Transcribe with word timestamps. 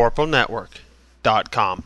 thevorpalnetwork.com. 0.00 1.84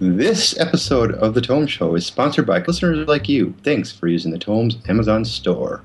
This 0.00 0.58
episode 0.58 1.12
of 1.14 1.34
The 1.34 1.40
Tome 1.42 1.66
Show 1.66 1.94
is 1.94 2.06
sponsored 2.06 2.46
by 2.46 2.60
listeners 2.60 3.06
like 3.06 3.28
you. 3.28 3.54
Thanks 3.64 3.92
for 3.92 4.06
using 4.06 4.30
the 4.32 4.38
Tome's 4.38 4.78
Amazon 4.88 5.24
store. 5.24 5.82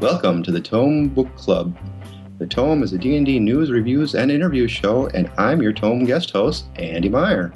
Welcome 0.00 0.42
to 0.42 0.52
the 0.52 0.60
Tome 0.62 1.08
Book 1.08 1.34
Club. 1.36 1.76
The 2.38 2.46
Tome 2.46 2.82
is 2.82 2.92
a 2.92 2.98
D&D 2.98 3.40
news, 3.40 3.70
reviews, 3.70 4.14
and 4.14 4.30
interview 4.30 4.68
show, 4.68 5.06
and 5.08 5.30
I'm 5.38 5.62
your 5.62 5.72
Tome 5.72 6.04
guest 6.04 6.30
host, 6.30 6.66
Andy 6.76 7.08
Meyer. 7.08 7.52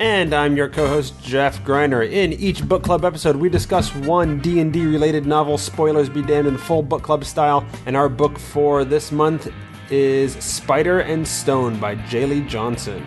And 0.00 0.34
I'm 0.34 0.56
your 0.56 0.68
co-host 0.68 1.22
Jeff 1.22 1.62
Greiner. 1.62 2.10
In 2.10 2.32
each 2.32 2.66
book 2.68 2.82
club 2.82 3.04
episode, 3.04 3.36
we 3.36 3.48
discuss 3.48 3.94
one 3.94 4.40
D&D 4.40 4.84
related 4.86 5.24
novel. 5.24 5.56
Spoilers 5.56 6.08
be 6.08 6.20
damned 6.20 6.48
in 6.48 6.58
full 6.58 6.82
book 6.82 7.04
club 7.04 7.24
style. 7.24 7.64
And 7.86 7.96
our 7.96 8.08
book 8.08 8.36
for 8.36 8.84
this 8.84 9.12
month 9.12 9.52
is 9.90 10.32
Spider 10.44 11.00
and 11.00 11.26
Stone 11.26 11.78
by 11.78 11.94
Jaleigh 11.94 12.48
Johnson. 12.48 13.04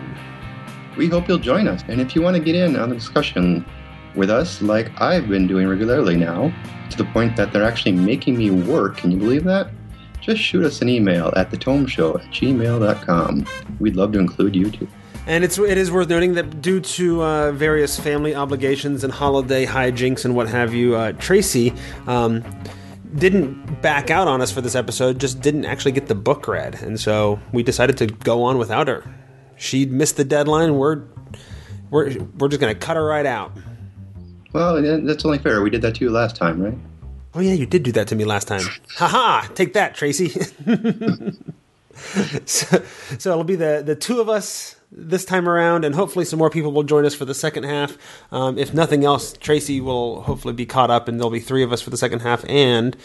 We 0.96 1.08
hope 1.08 1.28
you'll 1.28 1.36
join 1.36 1.68
us, 1.68 1.84
and 1.88 2.00
if 2.00 2.16
you 2.16 2.22
want 2.22 2.36
to 2.36 2.42
get 2.42 2.54
in 2.54 2.74
on 2.74 2.88
the 2.88 2.94
discussion 2.94 3.66
with 4.14 4.30
us, 4.30 4.62
like 4.62 4.90
I've 4.98 5.28
been 5.28 5.46
doing 5.46 5.68
regularly 5.68 6.16
now, 6.16 6.52
to 6.90 6.96
the 6.96 7.04
point 7.04 7.36
that 7.36 7.52
they're 7.52 7.64
actually 7.64 7.92
making 7.92 8.38
me 8.38 8.50
work, 8.50 8.96
can 8.96 9.10
you 9.10 9.18
believe 9.18 9.44
that? 9.44 9.70
Just 10.20 10.40
shoot 10.40 10.64
us 10.64 10.80
an 10.80 10.88
email 10.88 11.32
at 11.36 11.50
thetomeshow 11.50 12.18
at 12.18 12.30
gmail.com. 12.32 13.46
We'd 13.78 13.96
love 13.96 14.12
to 14.12 14.18
include 14.18 14.56
you 14.56 14.70
too. 14.70 14.88
And 15.28 15.44
it's 15.44 15.58
it 15.58 15.76
is 15.76 15.92
worth 15.92 16.08
noting 16.08 16.32
that 16.34 16.62
due 16.62 16.80
to 16.80 17.22
uh, 17.22 17.52
various 17.52 18.00
family 18.00 18.34
obligations 18.34 19.04
and 19.04 19.12
holiday 19.12 19.66
hijinks 19.66 20.24
and 20.24 20.34
what 20.34 20.48
have 20.48 20.72
you, 20.72 20.96
uh, 20.96 21.12
Tracy 21.12 21.74
um, 22.06 22.42
didn't 23.14 23.82
back 23.82 24.10
out 24.10 24.26
on 24.26 24.40
us 24.40 24.50
for 24.50 24.62
this 24.62 24.74
episode. 24.74 25.20
Just 25.20 25.42
didn't 25.42 25.66
actually 25.66 25.92
get 25.92 26.06
the 26.06 26.14
book 26.14 26.48
read, 26.48 26.76
and 26.76 26.98
so 26.98 27.38
we 27.52 27.62
decided 27.62 27.98
to 27.98 28.06
go 28.06 28.42
on 28.42 28.56
without 28.56 28.88
her. 28.88 29.04
She 29.58 29.84
missed 29.84 30.16
the 30.16 30.24
deadline. 30.24 30.76
We're 30.76 31.02
we're 31.90 32.16
we're 32.38 32.48
just 32.48 32.60
gonna 32.62 32.74
cut 32.74 32.96
her 32.96 33.04
right 33.04 33.26
out. 33.26 33.52
Well, 34.54 34.80
that's 34.82 35.26
only 35.26 35.38
fair. 35.40 35.60
We 35.60 35.68
did 35.68 35.82
that 35.82 35.96
to 35.96 36.04
you 36.04 36.10
last 36.10 36.36
time, 36.36 36.58
right? 36.58 36.78
Oh 37.34 37.40
yeah, 37.40 37.52
you 37.52 37.66
did 37.66 37.82
do 37.82 37.92
that 37.92 38.08
to 38.08 38.16
me 38.16 38.24
last 38.24 38.48
time. 38.48 38.62
Haha! 38.96 39.46
Take 39.52 39.74
that, 39.74 39.94
Tracy. 39.94 40.30
so, 42.46 42.82
so 43.18 43.32
it'll 43.32 43.44
be 43.44 43.56
the 43.56 43.82
the 43.84 43.94
two 43.94 44.22
of 44.22 44.30
us 44.30 44.77
this 44.90 45.24
time 45.24 45.48
around, 45.48 45.84
and 45.84 45.94
hopefully 45.94 46.24
some 46.24 46.38
more 46.38 46.50
people 46.50 46.72
will 46.72 46.82
join 46.82 47.04
us 47.04 47.14
for 47.14 47.24
the 47.24 47.34
second 47.34 47.64
half. 47.64 47.98
Um, 48.32 48.58
if 48.58 48.72
nothing 48.72 49.04
else, 49.04 49.34
Tracy 49.34 49.80
will 49.80 50.22
hopefully 50.22 50.54
be 50.54 50.66
caught 50.66 50.90
up, 50.90 51.08
and 51.08 51.18
there'll 51.18 51.30
be 51.30 51.40
three 51.40 51.62
of 51.62 51.72
us 51.72 51.82
for 51.82 51.90
the 51.90 51.96
second 51.96 52.20
half. 52.20 52.44
And 52.48 52.96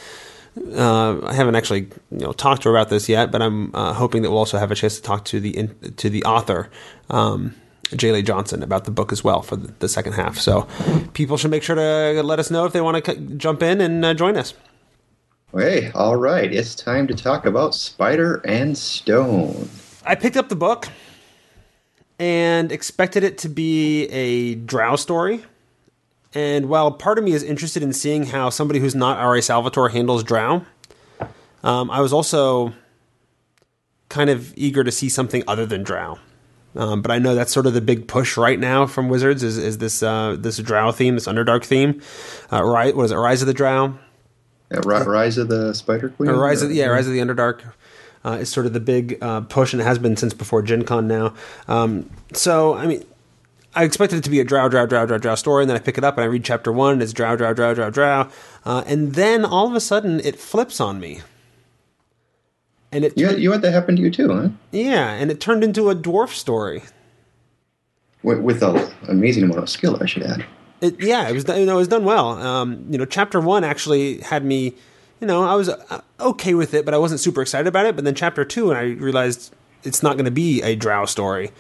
uh, 0.75 1.25
I 1.25 1.33
haven't 1.33 1.55
actually 1.55 1.87
you 2.11 2.19
know 2.19 2.33
talked 2.33 2.63
to 2.63 2.69
her 2.69 2.75
about 2.75 2.89
this 2.89 3.09
yet, 3.09 3.31
but 3.31 3.41
I'm 3.41 3.73
uh, 3.75 3.93
hoping 3.93 4.21
that 4.21 4.29
we'll 4.29 4.39
also 4.39 4.57
have 4.57 4.71
a 4.71 4.75
chance 4.75 4.95
to 4.97 5.01
talk 5.01 5.25
to 5.25 5.39
the 5.39 5.57
in, 5.57 5.93
to 5.97 6.09
the 6.09 6.23
author. 6.23 6.69
Um, 7.09 7.55
Jaleigh 7.91 8.25
Johnson 8.25 8.63
about 8.63 8.85
the 8.85 8.91
book 8.91 9.11
as 9.11 9.23
well 9.23 9.41
for 9.41 9.55
the, 9.55 9.71
the, 9.79 9.89
second 9.89 10.13
half. 10.13 10.39
So 10.39 10.67
people 11.13 11.37
should 11.37 11.51
make 11.51 11.61
sure 11.61 11.75
to 11.75 12.23
let 12.23 12.39
us 12.39 12.49
know 12.49 12.65
if 12.65 12.73
they 12.73 12.81
want 12.81 13.03
to 13.03 13.13
c- 13.13 13.35
jump 13.37 13.61
in 13.61 13.81
and 13.81 14.03
uh, 14.03 14.13
join 14.15 14.35
us. 14.35 14.55
Hey, 15.55 15.91
all 15.91 16.15
right. 16.15 16.51
It's 16.51 16.73
time 16.73 17.05
to 17.07 17.13
talk 17.13 17.45
about 17.45 17.75
Spider 17.75 18.41
and 18.45 18.75
Stone. 18.75 19.69
I 20.03 20.15
picked 20.15 20.37
up 20.37 20.49
the 20.49 20.55
book 20.55 20.87
and 22.23 22.71
expected 22.71 23.21
it 23.21 23.38
to 23.38 23.49
be 23.49 24.05
a 24.05 24.55
drow 24.55 24.95
story. 24.95 25.43
And 26.33 26.69
while 26.69 26.89
part 26.89 27.17
of 27.17 27.25
me 27.25 27.33
is 27.33 27.43
interested 27.43 27.83
in 27.83 27.91
seeing 27.91 28.27
how 28.27 28.49
somebody 28.49 28.79
who's 28.79 28.95
not 28.95 29.17
R.A. 29.17 29.41
Salvatore 29.41 29.89
handles 29.89 30.23
drow, 30.23 30.66
um, 31.66 31.91
I 31.91 31.99
was 31.99 32.13
also 32.13 32.71
kind 34.07 34.29
of 34.29 34.53
eager 34.56 34.85
to 34.85 34.91
see 34.91 35.09
something 35.09 35.44
other 35.50 35.66
than 35.66 35.84
drow. 35.84 36.17
Um, 36.78 37.01
but 37.01 37.11
I 37.11 37.19
know 37.19 37.35
that's 37.35 37.51
sort 37.51 37.66
of 37.66 37.73
the 37.73 37.81
big 37.81 38.07
push 38.07 38.38
right 38.38 38.57
now 38.57 38.88
from 38.88 39.09
Wizards 39.09 39.44
is, 39.44 39.57
is 39.57 39.79
this 39.79 40.01
uh, 40.01 40.38
this 40.40 40.57
Drow 40.59 40.94
theme, 40.94 41.16
this 41.16 41.28
Underdark 41.28 41.66
theme. 41.66 42.01
Uh, 42.51 42.63
right, 42.63 42.95
what 42.95 43.03
is 43.03 43.11
it? 43.11 43.16
Rise 43.16 43.41
of 43.41 43.47
the 43.47 43.53
Drow. 43.53 44.00
Yeah, 44.72 44.79
Rise 44.85 45.38
of 45.38 45.50
the 45.50 45.73
Spider 45.73 46.09
Queen. 46.09 46.31
Rise 46.31 46.61
of 46.61 46.72
yeah, 46.72 46.85
Rise 46.85 47.05
of 47.05 47.13
the 47.13 47.19
Underdark. 47.19 47.73
Uh, 48.25 48.38
is 48.41 48.50
sort 48.50 48.66
of 48.66 48.73
the 48.73 48.79
big 48.79 49.17
uh, 49.22 49.41
push, 49.41 49.73
and 49.73 49.81
it 49.81 49.85
has 49.85 50.00
been 50.00 50.16
since 50.16 50.34
before 50.34 50.61
Gen 50.61 50.84
Con 50.84 51.07
now. 51.07 51.34
Um, 51.67 52.09
so, 52.31 52.73
I 52.73 52.85
mean, 52.85 53.03
I 53.75 53.84
expected 53.84 54.19
it 54.19 54.23
to 54.23 54.29
be 54.29 54.39
a 54.39 54.45
drow, 54.45 54.69
drow, 54.69 54.85
drow, 54.85 55.06
drow, 55.06 55.17
drow 55.17 55.35
story, 55.35 55.63
and 55.63 55.69
then 55.69 55.75
I 55.75 55.81
pick 55.81 55.97
it 55.97 56.06
up 56.06 56.17
and 56.17 56.23
I 56.23 56.28
read 56.28 56.45
chapter 56.45 56.72
one, 56.72 56.94
and 56.94 57.01
it's 57.01 57.11
drow, 57.11 57.35
drow, 57.35 57.53
drow, 57.53 57.73
drow, 57.73 57.89
drow. 57.89 58.29
Uh, 58.63 58.84
and 58.88 59.16
then 59.16 59.44
all 59.44 59.67
of 59.67 59.75
a 59.75 59.81
sudden 59.81 60.22
it 60.22 60.39
flips 60.39 60.79
on 60.79 61.00
me 61.01 61.22
and 62.94 63.03
it 63.06 63.17
you 63.17 63.28
had, 63.28 63.39
you 63.39 63.51
had 63.51 63.61
that 63.63 63.72
happen 63.72 63.95
to 63.95 64.01
you 64.01 64.11
too, 64.11 64.31
huh? 64.31 64.50
Yeah, 64.72 65.11
and 65.13 65.31
it 65.31 65.41
turned 65.41 65.63
into 65.63 65.90
a 65.90 65.95
dwarf 65.95 66.29
story 66.29 66.84
with, 68.22 68.40
with 68.40 68.61
an 68.61 68.94
amazing 69.07 69.44
amount 69.44 69.59
of 69.59 69.69
skill. 69.69 69.97
I 70.01 70.05
should 70.05 70.23
add. 70.23 70.45
It, 70.79 71.01
yeah, 71.01 71.28
it 71.28 71.34
was 71.34 71.47
you 71.47 71.66
know 71.66 71.75
it 71.75 71.79
was 71.79 71.88
done 71.88 72.05
well. 72.05 72.29
Um, 72.29 72.85
you 72.90 72.97
know, 72.97 73.05
chapter 73.05 73.40
one 73.40 73.63
actually 73.63 74.19
had 74.19 74.45
me. 74.45 74.75
You 75.23 75.28
know, 75.28 75.45
I 75.45 75.56
was 75.56 75.69
uh, 75.69 76.01
okay 76.19 76.53
with 76.53 76.73
it, 76.73 76.84
but 76.84 76.94
I 76.94 76.97
wasn't 76.97 77.22
super 77.22 77.41
excited 77.41 77.66
about 77.66 77.85
it. 77.85 77.95
But 77.95 78.03
then 78.03 78.13
chapter 78.13 78.44
two, 78.44 78.72
and 78.72 78.78
I 78.78 79.01
realized 79.01 79.56
it's 79.84 80.03
not 80.03 80.17
going 80.17 80.25
to 80.25 80.31
be 80.31 80.61
a 80.61 80.75
Drow 80.75 81.06
story. 81.06 81.51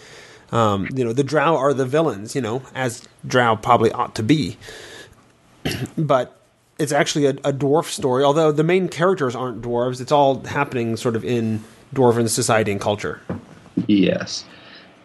Um, 0.51 0.89
you 0.93 1.05
know, 1.05 1.13
the 1.13 1.23
Drow 1.23 1.55
are 1.55 1.73
the 1.73 1.85
villains. 1.85 2.35
You 2.35 2.41
know, 2.41 2.63
as 2.75 3.07
Drow 3.25 3.55
probably 3.55 3.89
ought 3.93 4.15
to 4.15 4.23
be. 4.23 4.57
but 5.97 6.41
it's 6.77 6.91
actually 6.91 7.25
a, 7.25 7.29
a, 7.29 7.53
dwarf 7.53 7.85
story, 7.85 8.25
although 8.25 8.51
the 8.51 8.65
main 8.65 8.89
characters 8.89 9.33
aren't 9.33 9.61
dwarves. 9.61 10.01
It's 10.01 10.11
all 10.11 10.43
happening 10.43 10.97
sort 10.97 11.15
of 11.15 11.23
in 11.23 11.63
dwarven 11.95 12.27
society 12.27 12.69
and 12.69 12.81
culture. 12.81 13.21
Yes. 13.87 14.43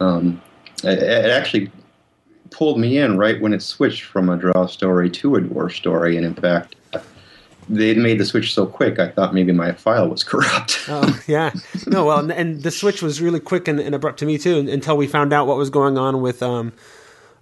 Um, 0.01 0.41
it, 0.83 0.99
it, 1.01 1.31
actually 1.31 1.71
pulled 2.51 2.77
me 2.77 2.97
in 2.97 3.17
right 3.17 3.39
when 3.39 3.53
it 3.53 3.61
switched 3.61 4.03
from 4.03 4.27
a 4.27 4.35
drow 4.35 4.67
story 4.67 5.09
to 5.11 5.37
a 5.37 5.39
dwarf 5.39 5.71
story, 5.71 6.17
and 6.17 6.25
in 6.25 6.35
fact, 6.35 6.75
they 7.69 7.93
made 7.93 8.19
the 8.19 8.25
switch 8.25 8.53
so 8.53 8.65
quick. 8.65 8.99
I 8.99 9.09
thought 9.09 9.33
maybe 9.33 9.51
my 9.51 9.71
file 9.73 10.09
was 10.09 10.23
corrupt. 10.25 10.85
oh 10.87 11.21
yeah, 11.27 11.51
no. 11.87 12.05
Well, 12.05 12.19
and, 12.19 12.31
and 12.31 12.63
the 12.63 12.71
switch 12.71 13.01
was 13.01 13.21
really 13.21 13.39
quick 13.39 13.67
and, 13.67 13.79
and, 13.79 13.95
abrupt 13.95 14.19
to 14.19 14.25
me 14.25 14.37
too, 14.37 14.57
until 14.57 14.97
we 14.97 15.07
found 15.07 15.33
out 15.33 15.47
what 15.47 15.57
was 15.57 15.69
going 15.69 15.97
on 15.97 16.21
with 16.21 16.41
um, 16.41 16.73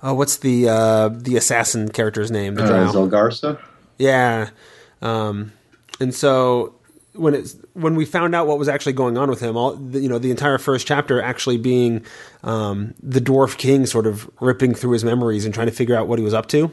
oh, 0.04 0.14
what's 0.14 0.38
the 0.38 0.70
uh, 0.70 1.10
the 1.10 1.38
assassin 1.38 1.90
character's 1.90 2.32
name? 2.32 2.56
The 2.56 2.64
uh, 2.64 2.92
Zelgarsa. 2.92 3.60
Yeah. 3.98 4.50
Um, 5.02 5.54
and 6.00 6.14
so 6.14 6.76
when 7.14 7.34
it's 7.34 7.56
when 7.74 7.96
we 7.96 8.06
found 8.06 8.36
out 8.36 8.48
what 8.48 8.60
was 8.60 8.70
actually 8.70 8.94
going 8.94 9.18
on 9.18 9.30
with 9.30 9.40
him, 9.40 9.58
all 9.58 9.76
the, 9.76 10.00
you 10.00 10.10
know, 10.10 10.20
the 10.20 10.32
entire 10.32 10.58
first 10.58 10.88
chapter 10.88 11.22
actually 11.22 11.58
being 11.58 12.04
um, 12.44 12.94
the 13.02 13.20
dwarf 13.20 13.58
king 13.58 13.86
sort 13.86 14.08
of 14.08 14.30
ripping 14.40 14.74
through 14.74 14.92
his 14.92 15.04
memories 15.04 15.46
and 15.46 15.54
trying 15.54 15.68
to 15.68 15.74
figure 15.74 15.96
out 15.96 16.08
what 16.08 16.20
he 16.20 16.26
was 16.26 16.34
up 16.34 16.48
to, 16.48 16.72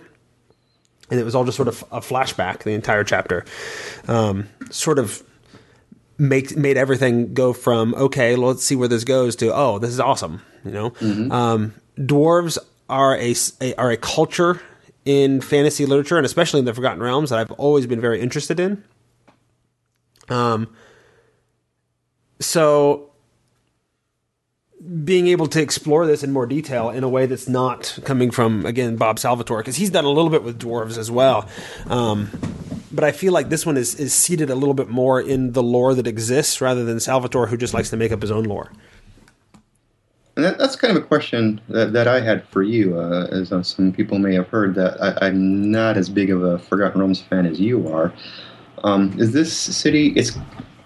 and 1.11 1.21
it 1.21 1.25
was 1.25 1.35
all 1.35 1.45
just 1.45 1.57
sort 1.57 1.69
of 1.69 1.83
a 1.91 2.01
flashback. 2.01 2.63
The 2.63 2.73
entire 2.73 3.05
chapter, 3.05 3.45
um, 4.09 4.49
sort 4.71 4.99
of 4.99 5.23
make 6.19 6.57
made 6.57 6.77
everything 6.77 7.35
go 7.35 7.53
from 7.53 7.95
okay, 7.95 8.37
let's 8.37 8.65
see 8.65 8.77
where 8.77 8.89
this 8.89 9.05
goes 9.05 9.37
to 9.37 9.55
oh, 9.55 9.79
this 9.79 9.91
is 9.91 10.01
awesome. 10.01 10.43
You 10.65 10.71
know, 10.71 10.91
mm-hmm. 10.91 11.31
um, 11.33 11.75
dwarves 11.99 12.59
are 12.89 13.17
a, 13.17 13.35
a 13.61 13.75
are 13.77 13.91
a 13.91 13.97
culture 13.97 14.61
in 15.05 15.41
fantasy 15.41 15.85
literature 15.85 16.17
and 16.17 16.25
especially 16.25 16.61
in 16.61 16.65
the 16.65 16.75
Forgotten 16.75 17.03
Realms 17.03 17.31
that 17.31 17.39
I've 17.39 17.53
always 17.53 17.87
been 17.87 18.01
very 18.01 18.21
interested 18.21 18.59
in. 18.59 18.83
Um, 20.29 20.75
so 22.41 23.11
being 25.05 25.29
able 25.29 25.47
to 25.47 25.61
explore 25.63 26.07
this 26.07 26.23
in 26.23 26.31
more 26.31 26.47
detail 26.47 26.91
in 26.91 27.05
a 27.05 27.09
way 27.09 27.27
that's 27.27 27.49
not 27.49 27.99
coming 28.05 28.31
from 28.31 28.67
again 28.67 28.97
Bob 28.97 29.19
Salvatore 29.19 29.59
because 29.59 29.77
he's 29.77 29.91
done 29.91 30.05
a 30.05 30.11
little 30.11 30.31
bit 30.31 30.43
with 30.43 30.61
dwarves 30.61 30.99
as 30.99 31.11
well. 31.11 31.49
Um, 31.87 32.31
but 32.93 33.03
I 33.03 33.13
feel 33.13 33.33
like 33.33 33.49
this 33.49 33.65
one 33.65 33.77
is 33.77 33.95
is 33.95 34.13
seated 34.13 34.51
a 34.51 34.55
little 34.55 34.75
bit 34.75 34.89
more 34.89 35.21
in 35.21 35.53
the 35.53 35.63
lore 35.63 35.95
that 35.95 36.07
exists 36.07 36.61
rather 36.61 36.85
than 36.85 37.01
Salvatore 37.01 37.47
who 37.47 37.57
just 37.57 37.73
likes 37.73 37.91
to 37.91 37.97
make 37.97 38.13
up 38.13 38.21
his 38.21 38.31
own 38.31 38.45
lore. 38.45 38.71
And 40.37 40.45
that, 40.45 40.59
that's 40.59 40.75
kind 40.75 40.97
of 40.97 41.03
a 41.03 41.07
question 41.07 41.61
that, 41.69 41.93
that 41.93 42.09
I 42.09 42.21
had 42.21 42.45
for 42.49 42.65
you, 42.65 42.99
uh, 42.99 43.29
as 43.31 43.53
uh, 43.53 43.63
some 43.63 43.93
people 43.93 44.19
may 44.19 44.35
have 44.35 44.49
heard 44.49 44.75
that 44.75 45.01
I, 45.01 45.29
am 45.29 45.71
not 45.71 45.97
as 45.97 46.09
big 46.09 46.29
of 46.29 46.43
a 46.43 46.59
Forgotten 46.59 47.01
Realms 47.01 47.21
fan 47.21 47.47
as 47.47 47.61
you 47.61 47.87
are. 47.89 48.13
Um, 48.83 49.15
is 49.19 49.33
this 49.33 49.57
city? 49.57 50.09
It's 50.17 50.37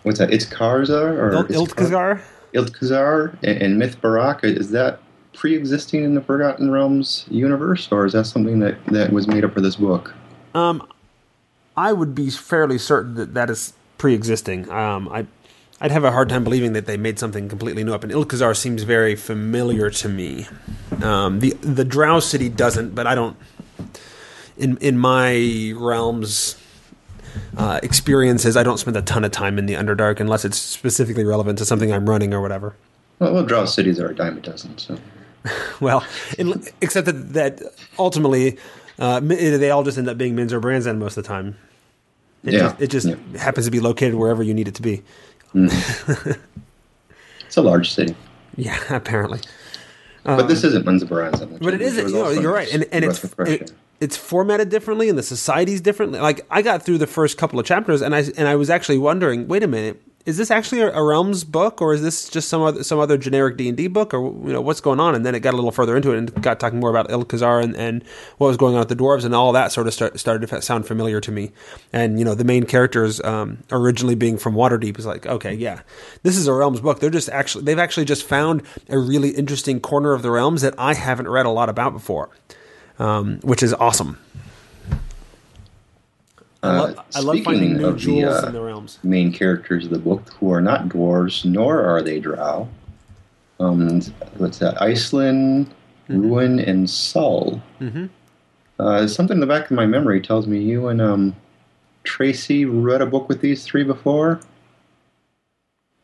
what's 0.02 0.18
that? 0.18 0.32
It's 0.32 0.44
Karza 0.44 1.00
or 1.00 1.32
Il- 1.32 1.66
Iltkazar? 1.66 2.20
Iltkazar 2.54 3.36
and, 3.42 3.78
Myth 3.78 4.00
Barak. 4.00 4.44
Is 4.44 4.70
that 4.70 5.00
pre-existing 5.32 6.02
in 6.02 6.14
the 6.14 6.20
Forgotten 6.20 6.70
Realms 6.70 7.26
universe, 7.30 7.88
or 7.92 8.06
is 8.06 8.12
that 8.12 8.24
something 8.24 8.58
that, 8.60 8.84
that 8.86 9.12
was 9.12 9.28
made 9.28 9.44
up 9.44 9.54
for 9.54 9.60
this 9.60 9.76
book? 9.76 10.14
Um, 10.54 10.86
I 11.76 11.92
would 11.92 12.14
be 12.14 12.30
fairly 12.30 12.78
certain 12.78 13.14
that 13.14 13.34
that 13.34 13.50
is 13.50 13.72
pre-existing. 13.98 14.68
Um, 14.70 15.08
I'd 15.80 15.92
have 15.92 16.02
a 16.02 16.10
hard 16.10 16.28
time 16.28 16.42
believing 16.42 16.72
that 16.72 16.86
they 16.86 16.96
made 16.96 17.18
something 17.18 17.48
completely 17.48 17.84
new 17.84 17.94
up. 17.94 18.02
And 18.02 18.12
Iltkazar 18.12 18.56
seems 18.56 18.82
very 18.82 19.14
familiar 19.14 19.90
to 19.90 20.08
me. 20.08 20.48
Um, 21.02 21.38
the 21.38 21.50
the 21.60 21.84
Drow 21.84 22.18
City 22.18 22.48
doesn't, 22.48 22.94
but 22.94 23.06
I 23.06 23.14
don't. 23.14 23.36
In 24.56 24.76
in 24.78 24.98
my 24.98 25.72
realms, 25.76 26.57
uh, 27.56 27.80
experiences, 27.82 28.56
I 28.56 28.62
don't 28.62 28.78
spend 28.78 28.96
a 28.96 29.02
ton 29.02 29.24
of 29.24 29.30
time 29.30 29.58
in 29.58 29.66
the 29.66 29.74
Underdark 29.74 30.20
unless 30.20 30.44
it's 30.44 30.58
specifically 30.58 31.24
relevant 31.24 31.58
to 31.58 31.64
something 31.64 31.92
I'm 31.92 32.08
running 32.08 32.34
or 32.34 32.40
whatever. 32.40 32.74
Well, 33.18 33.34
well 33.34 33.44
Drow 33.44 33.64
cities 33.64 33.98
are 34.00 34.08
a 34.08 34.14
dime 34.14 34.38
a 34.38 34.40
dozen, 34.40 34.76
so. 34.78 34.98
well, 35.80 36.04
in, 36.38 36.62
except 36.80 37.06
that, 37.06 37.32
that 37.32 37.62
ultimately 37.98 38.58
uh, 38.98 39.20
they 39.20 39.70
all 39.70 39.84
just 39.84 39.98
end 39.98 40.08
up 40.08 40.18
being 40.18 40.34
Menzoberranzan 40.34 40.98
most 40.98 41.16
of 41.16 41.24
the 41.24 41.28
time. 41.28 41.56
It 42.44 42.54
Yeah, 42.54 42.58
just, 42.60 42.80
it 42.80 42.90
just 42.90 43.06
yeah. 43.08 43.38
happens 43.38 43.66
to 43.66 43.72
be 43.72 43.80
located 43.80 44.14
wherever 44.14 44.42
you 44.42 44.54
need 44.54 44.68
it 44.68 44.74
to 44.76 44.82
be. 44.82 45.02
It's 47.48 47.56
a 47.56 47.62
large 47.62 47.90
city. 47.90 48.14
Yeah, 48.56 48.78
apparently. 48.94 49.40
But 50.22 50.48
this 50.48 50.62
isn't. 50.64 50.86
Um, 50.86 51.58
But 51.60 51.72
it 51.72 51.80
isn't. 51.80 52.08
You 52.08 52.14
know, 52.14 52.30
you're 52.30 52.52
right, 52.52 52.70
and 52.70 52.84
and 52.92 53.04
it's 53.06 53.24
it, 53.24 53.72
it's 54.00 54.16
formatted 54.16 54.68
differently, 54.68 55.08
and 55.08 55.18
the 55.18 55.22
society's 55.22 55.80
differently. 55.80 56.20
Like 56.20 56.46
I 56.50 56.62
got 56.62 56.82
through 56.82 56.98
the 56.98 57.06
first 57.06 57.38
couple 57.38 57.58
of 57.58 57.66
chapters, 57.66 58.02
and 58.02 58.14
I 58.14 58.24
and 58.36 58.48
I 58.48 58.56
was 58.56 58.70
actually 58.70 58.98
wondering, 58.98 59.48
wait 59.48 59.62
a 59.62 59.68
minute, 59.68 60.00
is 60.28 60.36
this 60.36 60.50
actually 60.50 60.82
a, 60.82 60.92
a 60.92 61.02
Realms 61.02 61.42
book, 61.42 61.80
or 61.80 61.94
is 61.94 62.02
this 62.02 62.28
just 62.28 62.48
some 62.48 62.60
other 62.60 62.84
some 62.84 62.98
other 62.98 63.16
generic 63.16 63.56
D 63.56 63.66
and 63.66 63.76
D 63.76 63.88
book, 63.88 64.12
or 64.12 64.20
you 64.46 64.52
know 64.52 64.60
what's 64.60 64.80
going 64.80 65.00
on? 65.00 65.14
And 65.14 65.24
then 65.24 65.34
it 65.34 65.40
got 65.40 65.54
a 65.54 65.56
little 65.56 65.72
further 65.72 65.96
into 65.96 66.12
it, 66.12 66.18
and 66.18 66.42
got 66.42 66.60
talking 66.60 66.78
more 66.78 66.90
about 66.90 67.08
Iltkazar 67.08 67.64
and, 67.64 67.74
and 67.76 68.04
what 68.36 68.48
was 68.48 68.56
going 68.56 68.74
on 68.74 68.80
with 68.80 68.88
the 68.90 68.96
dwarves, 68.96 69.24
and 69.24 69.34
all 69.34 69.52
that 69.52 69.72
sort 69.72 69.86
of 69.86 69.94
start, 69.94 70.20
started 70.20 70.46
to 70.46 70.62
sound 70.62 70.86
familiar 70.86 71.20
to 71.20 71.32
me. 71.32 71.50
And 71.92 72.18
you 72.18 72.24
know, 72.24 72.34
the 72.34 72.44
main 72.44 72.64
characters 72.64 73.20
um, 73.22 73.64
originally 73.72 74.14
being 74.14 74.36
from 74.36 74.54
Waterdeep 74.54 74.98
is 74.98 75.06
like, 75.06 75.26
okay, 75.26 75.54
yeah, 75.54 75.80
this 76.22 76.36
is 76.36 76.46
a 76.46 76.52
Realms 76.52 76.80
book. 76.80 77.00
They're 77.00 77.10
just 77.10 77.30
actually 77.30 77.64
they've 77.64 77.78
actually 77.78 78.04
just 78.04 78.22
found 78.22 78.62
a 78.90 78.98
really 78.98 79.30
interesting 79.30 79.80
corner 79.80 80.12
of 80.12 80.22
the 80.22 80.30
realms 80.30 80.60
that 80.60 80.74
I 80.78 80.94
haven't 80.94 81.28
read 81.28 81.46
a 81.46 81.50
lot 81.50 81.68
about 81.68 81.94
before 81.94 82.30
um, 82.98 83.38
which 83.42 83.62
is 83.62 83.72
awesome. 83.74 84.18
I, 86.62 86.68
Uh, 86.68 86.94
I 87.14 87.20
love 87.20 87.38
finding 87.40 87.44
speaking 87.44 87.76
new 87.76 87.86
of 87.86 88.02
the, 88.02 88.24
uh, 88.24 88.46
in 88.48 88.52
the 88.52 88.60
realms. 88.60 88.98
main 89.04 89.32
characters 89.32 89.84
of 89.84 89.90
the 89.90 89.98
book 89.98 90.32
who 90.40 90.52
are 90.52 90.60
not 90.60 90.88
dwarves, 90.88 91.44
nor 91.44 91.80
are 91.82 92.02
they 92.02 92.18
drow. 92.18 92.68
Um, 93.60 94.00
what's 94.38 94.58
that? 94.58 94.80
Iceland, 94.82 95.72
Ruin, 96.08 96.58
and 96.58 96.88
Saul. 96.90 97.62
Mm-hmm. 97.80 98.06
Uh, 98.78 99.06
something 99.06 99.36
in 99.36 99.40
the 99.40 99.46
back 99.46 99.64
of 99.66 99.72
my 99.72 99.86
memory 99.86 100.20
tells 100.20 100.46
me 100.46 100.60
you 100.60 100.88
and 100.88 101.00
um, 101.00 101.36
Tracy 102.04 102.64
read 102.64 103.00
a 103.02 103.06
book 103.06 103.28
with 103.28 103.40
these 103.40 103.64
three 103.64 103.82
before. 103.84 104.40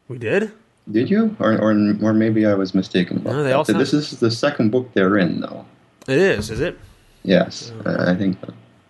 We 0.08 0.18
did. 0.18 0.52
Did 0.90 1.08
you? 1.10 1.34
Or, 1.40 1.52
or, 1.54 1.70
or 2.02 2.12
maybe 2.12 2.44
I 2.46 2.54
was 2.54 2.74
mistaken 2.74 3.16
about 3.18 3.32
No, 3.32 3.42
they 3.42 3.48
that. 3.50 3.56
all 3.56 3.64
sound- 3.64 3.80
This 3.80 3.94
is 3.94 4.18
the 4.20 4.30
second 4.30 4.70
book 4.70 4.90
they're 4.92 5.16
in, 5.18 5.40
though. 5.40 5.64
It 6.06 6.18
is. 6.18 6.50
Is 6.50 6.60
it? 6.60 6.78
Yes, 7.22 7.72
uh, 7.86 8.04
I 8.06 8.14
think 8.14 8.36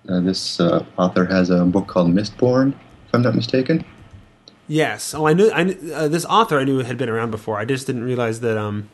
uh, 0.08 0.20
this 0.20 0.58
uh, 0.58 0.84
author 0.99 1.25
has 1.25 1.50
a 1.50 1.64
book 1.64 1.87
called 1.87 2.08
Mistborn, 2.08 2.72
if 2.72 3.14
I'm 3.14 3.22
not 3.22 3.34
mistaken. 3.34 3.84
Yes. 4.66 5.14
Oh, 5.14 5.26
I 5.26 5.34
knew. 5.34 5.50
I 5.52 5.64
knew, 5.64 5.93
uh, 5.93 6.08
this 6.08 6.25
author 6.25 6.58
I 6.58 6.64
knew 6.64 6.78
had 6.78 6.99
been 6.99 7.08
around 7.08 7.31
before. 7.31 7.58
I 7.58 7.64
just 7.64 7.87
didn't 7.87 8.05
realize 8.05 8.40
that 8.40 8.56
um 8.56 8.88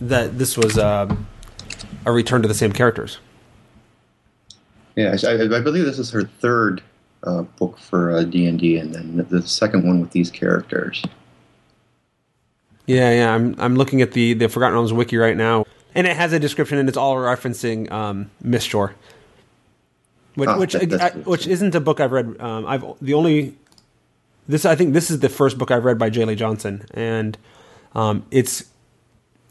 that 0.00 0.38
this 0.38 0.56
was 0.56 0.78
um 0.78 1.28
a 2.04 2.12
return 2.12 2.42
to 2.42 2.48
the 2.48 2.54
same 2.54 2.72
characters. 2.72 3.18
Yeah, 4.96 5.14
I, 5.24 5.34
I 5.34 5.60
believe 5.60 5.84
this 5.84 5.98
is 5.98 6.10
her 6.12 6.22
third 6.22 6.82
uh, 7.22 7.42
book 7.42 7.78
for 7.78 8.12
uh, 8.12 8.22
D&D, 8.22 8.78
and 8.78 8.94
then 8.94 9.16
the, 9.18 9.24
the 9.24 9.42
second 9.46 9.86
one 9.86 10.00
with 10.00 10.10
these 10.12 10.30
characters. 10.30 11.04
Yeah, 12.86 13.10
yeah. 13.12 13.34
I'm 13.34 13.54
I'm 13.58 13.76
looking 13.76 14.00
at 14.00 14.12
the 14.12 14.32
the 14.32 14.48
Forgotten 14.48 14.74
Realms 14.74 14.92
wiki 14.92 15.16
right 15.16 15.36
now, 15.36 15.64
and 15.96 16.06
it 16.06 16.16
has 16.16 16.32
a 16.32 16.38
description, 16.38 16.78
and 16.78 16.88
it's 16.88 16.98
all 16.98 17.16
referencing 17.16 17.90
um, 17.90 18.30
Mistshore, 18.44 18.92
which 20.34 20.48
Ah, 20.48 20.58
which 20.58 20.72
that- 20.74 21.00
I- 21.00 21.10
which 21.20 21.46
isn't 21.46 21.74
a 21.74 21.80
book 21.80 22.00
I've 22.00 22.12
read. 22.12 22.36
Um, 22.40 22.66
I've 22.66 22.84
the 23.00 23.14
only 23.14 23.54
this 24.48 24.64
I 24.64 24.74
think 24.76 24.92
this 24.92 25.10
is 25.10 25.20
the 25.20 25.28
first 25.28 25.58
book 25.58 25.70
I've 25.70 25.84
read 25.84 25.98
by 25.98 26.10
Jaleigh 26.10 26.36
Johnson, 26.36 26.84
and 26.94 27.36
um, 27.94 28.24
it's 28.30 28.64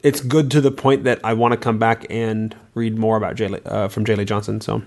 it's 0.04 0.22
good 0.22 0.52
to 0.52 0.62
the 0.62 0.72
point 0.72 1.04
that 1.04 1.20
I 1.24 1.34
want 1.34 1.54
to 1.54 1.58
come 1.58 1.80
back 1.80 2.06
and 2.10 2.56
read 2.76 2.98
more 2.98 3.18
about 3.18 3.36
J. 3.36 3.48
Lee- 3.48 3.60
uh, 3.66 3.88
from 3.88 4.06
Jaleigh 4.06 4.26
Johnson. 4.26 4.62
So 4.62 4.84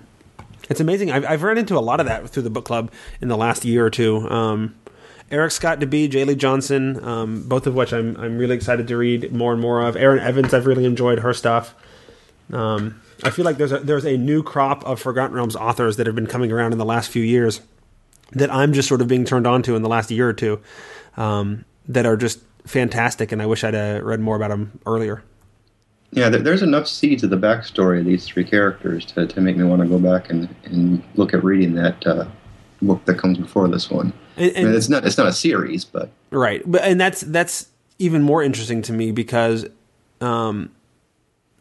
it's 0.70 0.78
amazing. 0.80 1.10
I've, 1.10 1.24
I've 1.26 1.42
run 1.42 1.58
into 1.58 1.76
a 1.76 1.80
lot 1.80 1.98
of 1.98 2.06
that 2.06 2.28
through 2.30 2.44
the 2.44 2.50
book 2.50 2.64
club 2.64 2.92
in 3.20 3.26
the 3.28 3.36
last 3.36 3.64
year 3.64 3.84
or 3.84 3.90
two. 3.90 4.28
Um, 4.30 4.76
Eric 5.30 5.52
Scott 5.52 5.78
DeBee, 5.78 6.10
Jaleigh 6.10 6.36
Johnson, 6.36 7.02
um, 7.04 7.42
both 7.46 7.66
of 7.66 7.74
which 7.74 7.92
I'm 7.92 8.16
I'm 8.16 8.38
really 8.38 8.56
excited 8.56 8.88
to 8.88 8.96
read 8.96 9.32
more 9.32 9.52
and 9.52 9.60
more 9.60 9.82
of. 9.82 9.96
Erin 9.96 10.20
Evans, 10.20 10.54
I've 10.54 10.66
really 10.66 10.84
enjoyed 10.84 11.20
her 11.20 11.34
stuff. 11.34 11.74
Um, 12.52 13.02
I 13.22 13.30
feel 13.30 13.44
like 13.44 13.58
there's 13.58 13.72
a 13.72 13.78
there's 13.78 14.06
a 14.06 14.16
new 14.16 14.42
crop 14.42 14.84
of 14.84 15.00
Forgotten 15.00 15.36
Realms 15.36 15.56
authors 15.56 15.96
that 15.96 16.06
have 16.06 16.14
been 16.14 16.26
coming 16.26 16.50
around 16.50 16.72
in 16.72 16.78
the 16.78 16.84
last 16.84 17.10
few 17.10 17.22
years 17.22 17.60
that 18.32 18.52
I'm 18.52 18.72
just 18.72 18.88
sort 18.88 19.00
of 19.00 19.08
being 19.08 19.24
turned 19.24 19.46
on 19.46 19.62
to 19.62 19.76
in 19.76 19.82
the 19.82 19.88
last 19.88 20.10
year 20.10 20.28
or 20.28 20.32
two 20.32 20.60
um, 21.16 21.64
that 21.88 22.06
are 22.06 22.16
just 22.16 22.40
fantastic, 22.66 23.32
and 23.32 23.42
I 23.42 23.46
wish 23.46 23.64
I'd 23.64 23.74
uh, 23.74 24.00
read 24.02 24.20
more 24.20 24.36
about 24.36 24.50
them 24.50 24.80
earlier. 24.86 25.22
Yeah, 26.10 26.30
there's 26.30 26.62
enough 26.62 26.88
seeds 26.88 27.22
of 27.22 27.28
the 27.30 27.36
backstory 27.36 28.00
of 28.00 28.06
these 28.06 28.26
three 28.26 28.44
characters 28.44 29.04
to, 29.06 29.26
to 29.26 29.40
make 29.42 29.56
me 29.56 29.64
want 29.64 29.82
to 29.82 29.88
go 29.88 29.98
back 29.98 30.30
and, 30.30 30.48
and 30.64 31.02
look 31.16 31.34
at 31.34 31.44
reading 31.44 31.74
that 31.74 32.06
uh, 32.06 32.26
book 32.80 33.04
that 33.04 33.18
comes 33.18 33.36
before 33.36 33.68
this 33.68 33.90
one. 33.90 34.12
And, 34.38 34.56
and- 34.56 34.74
it's 34.74 34.88
not 34.88 35.06
it's 35.06 35.18
not 35.18 35.26
a 35.26 35.32
series, 35.32 35.84
but 35.84 36.10
Right, 36.30 36.62
but 36.66 36.82
and 36.82 37.00
that's 37.00 37.22
that's 37.22 37.68
even 37.98 38.22
more 38.22 38.42
interesting 38.42 38.82
to 38.82 38.92
me 38.92 39.10
because, 39.12 39.66
um, 40.20 40.70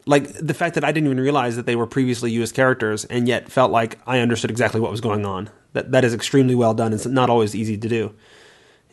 like 0.06 0.32
the 0.34 0.54
fact 0.54 0.74
that 0.74 0.84
I 0.84 0.92
didn't 0.92 1.06
even 1.06 1.20
realize 1.20 1.56
that 1.56 1.66
they 1.66 1.76
were 1.76 1.86
previously 1.86 2.30
used 2.30 2.54
characters, 2.54 3.04
and 3.06 3.26
yet 3.26 3.50
felt 3.50 3.70
like 3.70 3.98
I 4.06 4.20
understood 4.20 4.50
exactly 4.50 4.80
what 4.80 4.90
was 4.90 5.00
going 5.00 5.26
on. 5.26 5.50
That 5.72 5.92
that 5.92 6.04
is 6.04 6.14
extremely 6.14 6.54
well 6.54 6.74
done. 6.74 6.92
It's 6.92 7.06
not 7.06 7.30
always 7.30 7.54
easy 7.54 7.76
to 7.76 7.88
do. 7.88 8.14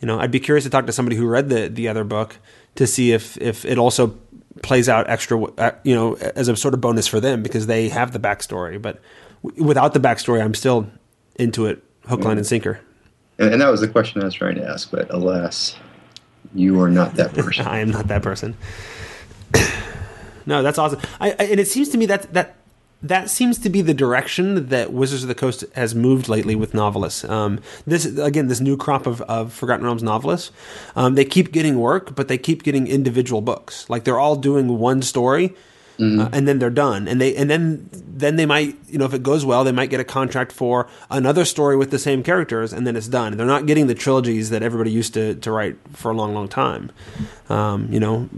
You 0.00 0.06
know, 0.06 0.18
I'd 0.18 0.30
be 0.30 0.40
curious 0.40 0.64
to 0.64 0.70
talk 0.70 0.86
to 0.86 0.92
somebody 0.92 1.16
who 1.16 1.26
read 1.26 1.48
the 1.48 1.68
the 1.68 1.88
other 1.88 2.04
book 2.04 2.36
to 2.74 2.86
see 2.86 3.12
if 3.12 3.36
if 3.38 3.64
it 3.64 3.78
also 3.78 4.16
plays 4.62 4.88
out 4.88 5.08
extra, 5.08 5.42
uh, 5.42 5.72
you 5.84 5.94
know, 5.94 6.14
as 6.16 6.48
a 6.48 6.56
sort 6.56 6.74
of 6.74 6.80
bonus 6.80 7.06
for 7.06 7.20
them 7.20 7.42
because 7.42 7.66
they 7.66 7.88
have 7.88 8.12
the 8.12 8.18
backstory. 8.18 8.80
But 8.80 9.00
without 9.42 9.92
the 9.94 10.00
backstory, 10.00 10.42
I'm 10.42 10.54
still 10.54 10.86
into 11.36 11.66
it, 11.66 11.82
hook, 12.06 12.24
line, 12.24 12.38
and 12.38 12.46
sinker. 12.46 12.80
And, 13.38 13.52
and 13.52 13.60
that 13.62 13.68
was 13.68 13.80
the 13.80 13.88
question 13.88 14.22
I 14.22 14.24
was 14.24 14.34
trying 14.34 14.56
to 14.56 14.68
ask. 14.68 14.90
But 14.90 15.12
alas, 15.12 15.76
you 16.54 16.80
are 16.80 16.90
not 16.90 17.14
that 17.14 17.34
person. 17.34 17.66
I 17.66 17.78
am 17.78 17.90
not 17.90 18.08
that 18.08 18.22
person. 18.22 18.56
no, 20.46 20.62
that's 20.62 20.78
awesome. 20.78 21.00
I, 21.20 21.30
I, 21.32 21.44
and 21.44 21.60
it 21.60 21.68
seems 21.68 21.88
to 21.90 21.98
me 21.98 22.06
that 22.06 22.32
that 22.32 22.56
that 23.02 23.30
seems 23.30 23.58
to 23.58 23.68
be 23.68 23.82
the 23.82 23.94
direction 23.94 24.68
that 24.68 24.92
Wizards 24.92 25.22
of 25.22 25.28
the 25.28 25.34
Coast 25.34 25.64
has 25.74 25.94
moved 25.94 26.28
lately 26.28 26.54
with 26.54 26.72
novelists. 26.72 27.24
Um, 27.24 27.60
this 27.86 28.04
again, 28.18 28.48
this 28.48 28.60
new 28.60 28.76
crop 28.76 29.06
of, 29.06 29.20
of 29.22 29.52
Forgotten 29.52 29.84
Realms 29.84 30.02
novelists, 30.02 30.50
um, 30.96 31.14
they 31.14 31.24
keep 31.24 31.52
getting 31.52 31.78
work, 31.78 32.14
but 32.14 32.28
they 32.28 32.38
keep 32.38 32.62
getting 32.62 32.86
individual 32.86 33.42
books. 33.42 33.88
Like 33.90 34.04
they're 34.04 34.18
all 34.18 34.36
doing 34.36 34.78
one 34.78 35.02
story. 35.02 35.54
Uh, 35.98 36.28
and 36.32 36.46
then 36.46 36.58
they're 36.58 36.70
done, 36.70 37.08
and 37.08 37.20
they 37.20 37.34
and 37.34 37.48
then 37.48 37.88
then 37.92 38.36
they 38.36 38.46
might 38.46 38.76
you 38.88 38.98
know 38.98 39.04
if 39.04 39.14
it 39.14 39.22
goes 39.22 39.44
well 39.44 39.64
they 39.64 39.72
might 39.72 39.90
get 39.90 40.00
a 40.00 40.04
contract 40.04 40.52
for 40.52 40.88
another 41.10 41.44
story 41.44 41.76
with 41.76 41.90
the 41.90 41.98
same 41.98 42.22
characters, 42.22 42.72
and 42.72 42.86
then 42.86 42.96
it's 42.96 43.08
done. 43.08 43.36
They're 43.36 43.46
not 43.46 43.66
getting 43.66 43.86
the 43.86 43.94
trilogies 43.94 44.50
that 44.50 44.62
everybody 44.62 44.90
used 44.90 45.14
to, 45.14 45.34
to 45.36 45.50
write 45.50 45.76
for 45.92 46.10
a 46.10 46.14
long 46.14 46.34
long 46.34 46.48
time. 46.48 46.90
Um, 47.48 47.88
you 47.90 48.00
know, 48.00 48.28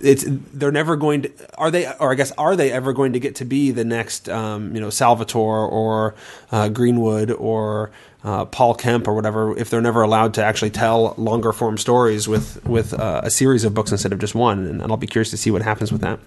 it's 0.00 0.24
they're 0.26 0.72
never 0.72 0.96
going 0.96 1.22
to 1.22 1.32
are 1.58 1.70
they 1.70 1.86
or 1.98 2.12
I 2.12 2.14
guess 2.14 2.32
are 2.32 2.56
they 2.56 2.72
ever 2.72 2.92
going 2.92 3.12
to 3.12 3.20
get 3.20 3.34
to 3.36 3.44
be 3.44 3.70
the 3.70 3.84
next 3.84 4.28
um, 4.28 4.74
you 4.74 4.80
know 4.80 4.90
Salvatore 4.90 5.66
or 5.66 6.14
uh, 6.50 6.68
Greenwood 6.68 7.30
or 7.30 7.90
uh, 8.24 8.44
Paul 8.44 8.74
Kemp 8.74 9.08
or 9.08 9.14
whatever 9.14 9.56
if 9.56 9.70
they're 9.70 9.80
never 9.80 10.02
allowed 10.02 10.34
to 10.34 10.44
actually 10.44 10.70
tell 10.70 11.14
longer 11.16 11.52
form 11.52 11.78
stories 11.78 12.28
with 12.28 12.64
with 12.66 12.92
uh, 12.94 13.22
a 13.24 13.30
series 13.30 13.64
of 13.64 13.74
books 13.74 13.92
instead 13.92 14.12
of 14.12 14.18
just 14.18 14.34
one, 14.34 14.66
and 14.66 14.82
I'll 14.82 14.96
be 14.96 15.06
curious 15.06 15.30
to 15.30 15.36
see 15.36 15.50
what 15.50 15.62
happens 15.62 15.90
with 15.90 16.00
that. 16.02 16.20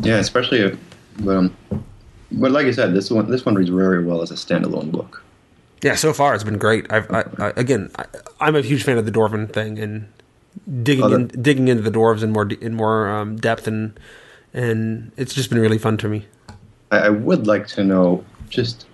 Yeah, 0.00 0.16
especially 0.16 0.60
if, 0.60 0.78
but 1.20 1.36
um, 1.36 1.56
but 2.32 2.50
like 2.50 2.66
I 2.66 2.70
said, 2.70 2.94
this 2.94 3.10
one 3.10 3.30
this 3.30 3.44
one 3.44 3.54
reads 3.54 3.70
very 3.70 4.04
well 4.04 4.22
as 4.22 4.30
a 4.30 4.34
standalone 4.34 4.90
book. 4.90 5.22
Yeah, 5.82 5.94
so 5.94 6.12
far 6.12 6.34
it's 6.34 6.44
been 6.44 6.58
great. 6.58 6.90
I've, 6.90 7.10
I, 7.10 7.24
I, 7.38 7.52
again, 7.56 7.90
I, 7.96 8.06
I'm 8.40 8.56
a 8.56 8.62
huge 8.62 8.82
fan 8.82 8.98
of 8.98 9.04
the 9.04 9.12
dwarven 9.12 9.52
thing 9.52 9.78
and 9.78 10.08
digging 10.82 11.10
in, 11.10 11.28
digging 11.28 11.68
into 11.68 11.82
the 11.82 11.90
dwarves 11.90 12.22
in 12.22 12.32
more 12.32 12.48
in 12.48 12.74
more 12.74 13.08
um, 13.08 13.36
depth 13.36 13.66
and 13.66 13.98
and 14.54 15.12
it's 15.16 15.34
just 15.34 15.50
been 15.50 15.60
really 15.60 15.78
fun 15.78 15.96
to 15.98 16.08
me. 16.08 16.26
I, 16.90 16.98
I 16.98 17.08
would 17.10 17.46
like 17.46 17.66
to 17.68 17.84
know 17.84 18.24
just 18.48 18.86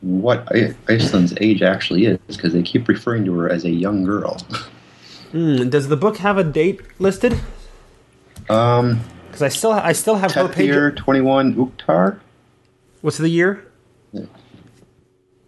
what 0.00 0.46
I, 0.54 0.74
Iceland's 0.88 1.34
age 1.40 1.62
actually 1.62 2.06
is, 2.06 2.18
because 2.28 2.52
they 2.52 2.62
keep 2.62 2.86
referring 2.88 3.24
to 3.24 3.36
her 3.38 3.50
as 3.50 3.64
a 3.64 3.70
young 3.70 4.04
girl. 4.04 4.40
Mm, 5.32 5.68
does 5.68 5.88
the 5.88 5.96
book 5.96 6.16
have 6.16 6.38
a 6.38 6.42
date 6.42 6.80
listed? 6.98 7.38
Um, 8.48 9.00
Because 9.28 9.42
I 9.42 9.48
still 9.48 9.72
I 9.72 9.92
still 9.92 10.16
have 10.16 10.32
her 10.32 10.48
page. 10.48 10.70
Tethyr 10.70 10.96
twenty 10.96 11.20
one 11.20 11.54
Uktar 11.54 12.18
What's 13.02 13.18
the 13.18 13.28
year? 13.28 13.64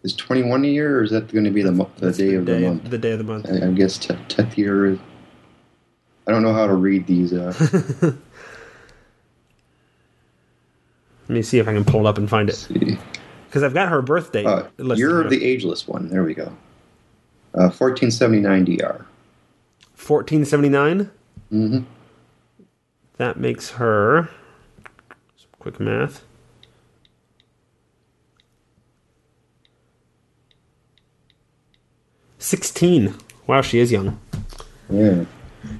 is 0.02 0.14
twenty 0.14 0.42
one 0.42 0.64
a 0.64 0.68
year, 0.68 0.98
or 0.98 1.02
is 1.02 1.10
that 1.10 1.30
going 1.32 1.44
to 1.44 1.50
be 1.50 1.62
the 1.62 1.72
mo- 1.72 1.90
the 1.98 2.12
day 2.12 2.34
of 2.34 2.46
the 2.46 2.58
month? 2.60 2.88
the 2.90 2.98
day 2.98 3.12
of 3.12 3.18
the 3.18 3.24
month. 3.24 3.46
I, 3.50 3.66
I 3.66 3.70
guess 3.72 3.98
Te- 3.98 4.14
Tethyr. 4.28 4.94
is- 4.94 4.98
I 6.26 6.32
don't 6.32 6.42
know 6.42 6.52
how 6.54 6.66
to 6.66 6.74
read 6.74 7.06
these. 7.06 7.32
Uh, 7.32 7.52
Let 11.28 11.34
me 11.34 11.42
see 11.42 11.58
if 11.58 11.68
I 11.68 11.72
can 11.72 11.84
pull 11.84 12.00
it 12.06 12.06
up 12.08 12.18
and 12.18 12.28
find 12.28 12.48
it 12.50 12.66
because 13.46 13.62
I've 13.62 13.74
got 13.74 13.88
her 13.88 14.02
birthday. 14.02 14.44
Uh, 14.44 14.64
listed 14.78 14.98
you're 14.98 15.28
the 15.28 15.44
ageless 15.44 15.86
one. 15.88 16.08
There 16.08 16.24
we 16.24 16.34
go. 16.34 16.46
Uh, 17.54 17.70
1479 17.70 18.64
DR. 18.64 19.06
1479. 19.96 21.10
hmm 21.50 21.78
That 23.20 23.36
makes 23.36 23.72
her. 23.72 24.30
Some 25.36 25.50
quick 25.58 25.78
math. 25.78 26.24
Sixteen. 32.38 33.14
Wow, 33.46 33.60
she 33.62 33.78
is 33.80 33.92
young, 33.92 34.18
Yeah. 34.88 35.24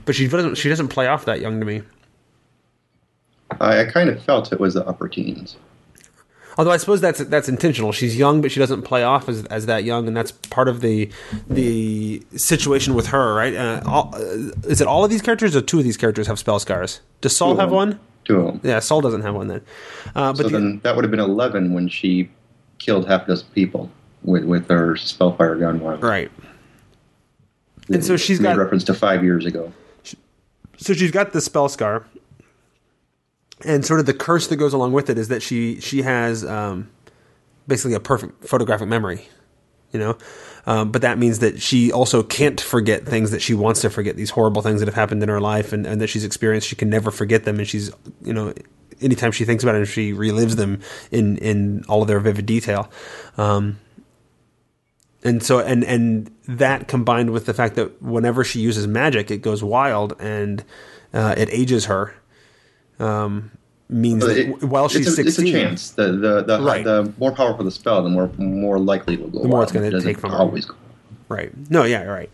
but 0.04 0.14
she 0.14 0.28
doesn't. 0.28 0.56
She 0.56 0.68
doesn't 0.68 0.88
play 0.88 1.06
off 1.06 1.24
that 1.24 1.40
young 1.40 1.60
to 1.60 1.66
me. 1.66 1.82
I, 3.60 3.80
I 3.80 3.84
kind 3.86 4.10
of 4.10 4.22
felt 4.22 4.52
it 4.52 4.60
was 4.60 4.74
the 4.74 4.86
upper 4.86 5.08
teens. 5.08 5.56
Although 6.60 6.72
I 6.72 6.76
suppose 6.76 7.00
that's 7.00 7.20
that's 7.20 7.48
intentional. 7.48 7.90
She's 7.90 8.18
young, 8.18 8.42
but 8.42 8.52
she 8.52 8.60
doesn't 8.60 8.82
play 8.82 9.02
off 9.02 9.30
as, 9.30 9.46
as 9.46 9.64
that 9.64 9.82
young, 9.84 10.06
and 10.06 10.14
that's 10.14 10.30
part 10.30 10.68
of 10.68 10.82
the 10.82 11.08
the 11.48 12.22
situation 12.36 12.92
with 12.94 13.06
her, 13.06 13.32
right? 13.34 13.54
Uh, 13.54 13.80
all, 13.86 14.10
uh, 14.14 14.18
is 14.64 14.82
it 14.82 14.86
all 14.86 15.02
of 15.02 15.10
these 15.10 15.22
characters, 15.22 15.56
or 15.56 15.62
two 15.62 15.78
of 15.78 15.84
these 15.84 15.96
characters 15.96 16.26
have 16.26 16.38
spell 16.38 16.58
scars? 16.58 17.00
Does 17.22 17.34
Saul 17.34 17.56
have 17.56 17.70
one? 17.72 17.98
Two 18.26 18.40
of 18.40 18.46
them. 18.46 18.60
Yeah, 18.62 18.78
Saul 18.80 19.00
doesn't 19.00 19.22
have 19.22 19.34
one 19.34 19.46
then. 19.48 19.62
Uh, 20.14 20.34
but 20.34 20.36
So 20.36 20.42
the, 20.42 20.48
then 20.50 20.80
that 20.82 20.94
would 20.96 21.02
have 21.02 21.10
been 21.10 21.18
11 21.18 21.72
when 21.72 21.88
she 21.88 22.28
killed 22.78 23.08
half 23.08 23.22
a 23.22 23.28
dozen 23.28 23.46
people 23.54 23.90
with, 24.22 24.44
with 24.44 24.68
her 24.68 24.96
spellfire 24.96 25.56
gone 25.56 25.80
wild. 25.80 26.02
right. 26.02 26.30
And 27.88 28.04
so 28.04 28.18
she's 28.18 28.38
Made 28.38 28.50
got 28.50 28.58
reference 28.58 28.84
to 28.84 28.92
five 28.94 29.24
years 29.24 29.46
ago. 29.46 29.72
so 30.76 30.92
she's 30.92 31.10
got 31.10 31.32
the 31.32 31.40
spell 31.40 31.70
scar, 31.70 32.04
and 33.64 33.84
sort 33.84 34.00
of 34.00 34.06
the 34.06 34.14
curse 34.14 34.46
that 34.48 34.56
goes 34.56 34.72
along 34.72 34.92
with 34.92 35.10
it 35.10 35.18
is 35.18 35.28
that 35.28 35.42
she 35.42 35.80
she 35.80 36.02
has 36.02 36.44
um, 36.44 36.90
basically 37.66 37.94
a 37.94 38.00
perfect 38.00 38.44
photographic 38.44 38.88
memory, 38.88 39.28
you 39.92 39.98
know. 39.98 40.16
Um, 40.66 40.92
but 40.92 41.02
that 41.02 41.18
means 41.18 41.38
that 41.38 41.60
she 41.60 41.90
also 41.90 42.22
can't 42.22 42.60
forget 42.60 43.06
things 43.06 43.30
that 43.30 43.40
she 43.40 43.54
wants 43.54 43.80
to 43.80 43.90
forget. 43.90 44.16
These 44.16 44.30
horrible 44.30 44.62
things 44.62 44.80
that 44.80 44.86
have 44.86 44.94
happened 44.94 45.22
in 45.22 45.28
her 45.28 45.40
life 45.40 45.72
and, 45.72 45.86
and 45.86 46.00
that 46.00 46.08
she's 46.08 46.24
experienced, 46.24 46.68
she 46.68 46.76
can 46.76 46.90
never 46.90 47.10
forget 47.10 47.44
them. 47.44 47.58
And 47.58 47.66
she's 47.66 47.90
you 48.22 48.32
know, 48.32 48.52
anytime 49.00 49.32
she 49.32 49.44
thinks 49.44 49.62
about 49.62 49.74
it, 49.76 49.86
she 49.86 50.12
relives 50.12 50.56
them 50.56 50.80
in 51.10 51.38
in 51.38 51.84
all 51.88 52.02
of 52.02 52.08
their 52.08 52.20
vivid 52.20 52.46
detail. 52.46 52.90
Um, 53.38 53.78
and 55.22 55.42
so 55.42 55.60
and 55.60 55.84
and 55.84 56.30
that 56.48 56.88
combined 56.88 57.30
with 57.30 57.46
the 57.46 57.54
fact 57.54 57.76
that 57.76 58.02
whenever 58.02 58.44
she 58.44 58.60
uses 58.60 58.86
magic, 58.86 59.30
it 59.30 59.38
goes 59.38 59.62
wild 59.62 60.14
and 60.20 60.64
uh, 61.12 61.34
it 61.36 61.48
ages 61.50 61.86
her. 61.86 62.14
Um, 63.00 63.50
means 63.88 64.24
that 64.24 64.36
It- 64.38 64.62
while 64.62 64.84
it's 64.84 64.94
she's 64.94 65.18
a, 65.18 65.22
it's 65.22 65.38
a 65.38 65.44
chance. 65.50 65.90
The 65.90 66.12
the 66.12 66.42
the, 66.42 66.60
Right. 66.62 66.84
the 66.84 67.12
more 67.18 67.32
powerful 67.32 67.64
the 67.64 67.70
spell, 67.72 68.02
the 68.04 68.08
more 68.08 68.30
more 68.38 68.78
likely 68.78 69.14
it 69.14 69.20
will 69.22 69.30
go. 69.30 69.42
The 69.42 69.48
more 69.48 69.62
it's 69.64 69.72
It 69.72 69.90
doesn't 69.90 70.06
take 70.08 70.18
from 70.20 70.32
always 70.32 70.64
go. 70.66 70.74
Right. 71.28 71.50
No, 71.70 71.84
yeah, 71.84 72.02
right. 72.04 72.30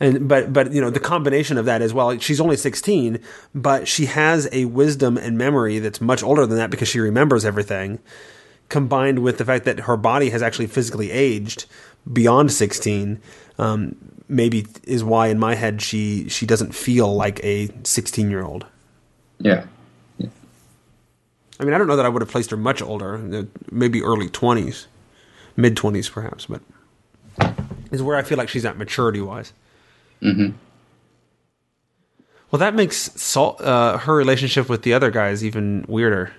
And 0.00 0.26
but 0.28 0.52
but 0.52 0.72
you 0.72 0.80
know, 0.80 0.90
the 0.90 1.00
combination 1.00 1.56
of 1.58 1.64
that 1.66 1.80
as 1.82 1.92
well, 1.94 2.18
she's 2.18 2.40
only 2.40 2.56
16, 2.56 3.18
but 3.54 3.86
she 3.88 4.06
has 4.06 4.48
a 4.52 4.64
wisdom 4.66 5.16
and 5.18 5.36
memory 5.38 5.78
that's 5.78 6.00
much 6.00 6.22
older 6.22 6.46
than 6.46 6.56
that 6.58 6.70
because 6.70 6.88
she 6.88 6.98
remembers 6.98 7.44
everything, 7.44 7.98
combined 8.70 9.18
with 9.20 9.36
the 9.38 9.44
fact 9.44 9.64
that 9.66 9.80
her 9.80 9.96
body 9.98 10.30
has 10.30 10.42
actually 10.42 10.66
physically 10.66 11.10
aged 11.10 11.66
beyond 12.10 12.50
16. 12.52 13.20
Um, 13.58 13.94
maybe 14.28 14.66
is 14.84 15.02
why 15.04 15.28
in 15.28 15.38
my 15.38 15.54
head 15.54 15.80
she 15.82 16.28
she 16.28 16.44
doesn't 16.46 16.74
feel 16.74 17.14
like 17.14 17.40
a 17.44 17.68
16-year-old. 17.84 18.66
Yeah. 19.40 19.64
I 21.60 21.64
mean, 21.64 21.74
I 21.74 21.78
don't 21.78 21.86
know 21.86 21.96
that 21.96 22.06
I 22.06 22.08
would 22.08 22.22
have 22.22 22.30
placed 22.30 22.50
her 22.50 22.56
much 22.56 22.80
older, 22.80 23.16
uh, 23.16 23.42
maybe 23.70 24.02
early 24.02 24.28
20s, 24.28 24.86
mid 25.56 25.76
20s 25.76 26.10
perhaps, 26.10 26.46
but 26.46 26.60
is 27.90 28.02
where 28.02 28.16
I 28.16 28.22
feel 28.22 28.38
like 28.38 28.48
she's 28.48 28.64
at 28.64 28.76
maturity 28.76 29.20
wise. 29.20 29.52
hmm 30.20 30.50
Well, 32.50 32.60
that 32.60 32.74
makes 32.74 32.96
Saul, 33.20 33.56
uh, 33.60 33.98
her 33.98 34.14
relationship 34.14 34.68
with 34.68 34.82
the 34.82 34.92
other 34.94 35.10
guys 35.10 35.44
even 35.44 35.84
weirder. 35.88 36.32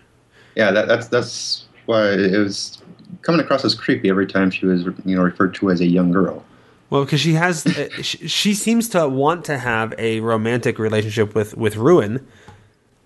Yeah. 0.55 0.71
That, 0.71 0.87
that's 0.87 1.07
that's 1.07 1.65
why 1.85 2.09
it 2.11 2.37
was 2.37 2.81
coming 3.21 3.41
across 3.41 3.65
as 3.65 3.75
creepy 3.75 4.09
every 4.09 4.27
time 4.27 4.51
she 4.51 4.65
was 4.65 4.83
you 5.05 5.15
know 5.15 5.23
referred 5.23 5.53
to 5.55 5.69
as 5.69 5.81
a 5.81 5.85
young 5.87 6.11
girl. 6.11 6.43
Well, 6.89 7.05
because 7.05 7.19
she 7.19 7.33
has, 7.33 7.67
uh, 7.67 7.89
she, 8.01 8.27
she 8.27 8.53
seems 8.55 8.89
to 8.89 9.07
want 9.07 9.45
to 9.45 9.59
have 9.59 9.93
a 9.99 10.21
romantic 10.21 10.79
relationship 10.79 11.35
with 11.35 11.55
with 11.55 11.75
Ruin, 11.75 12.25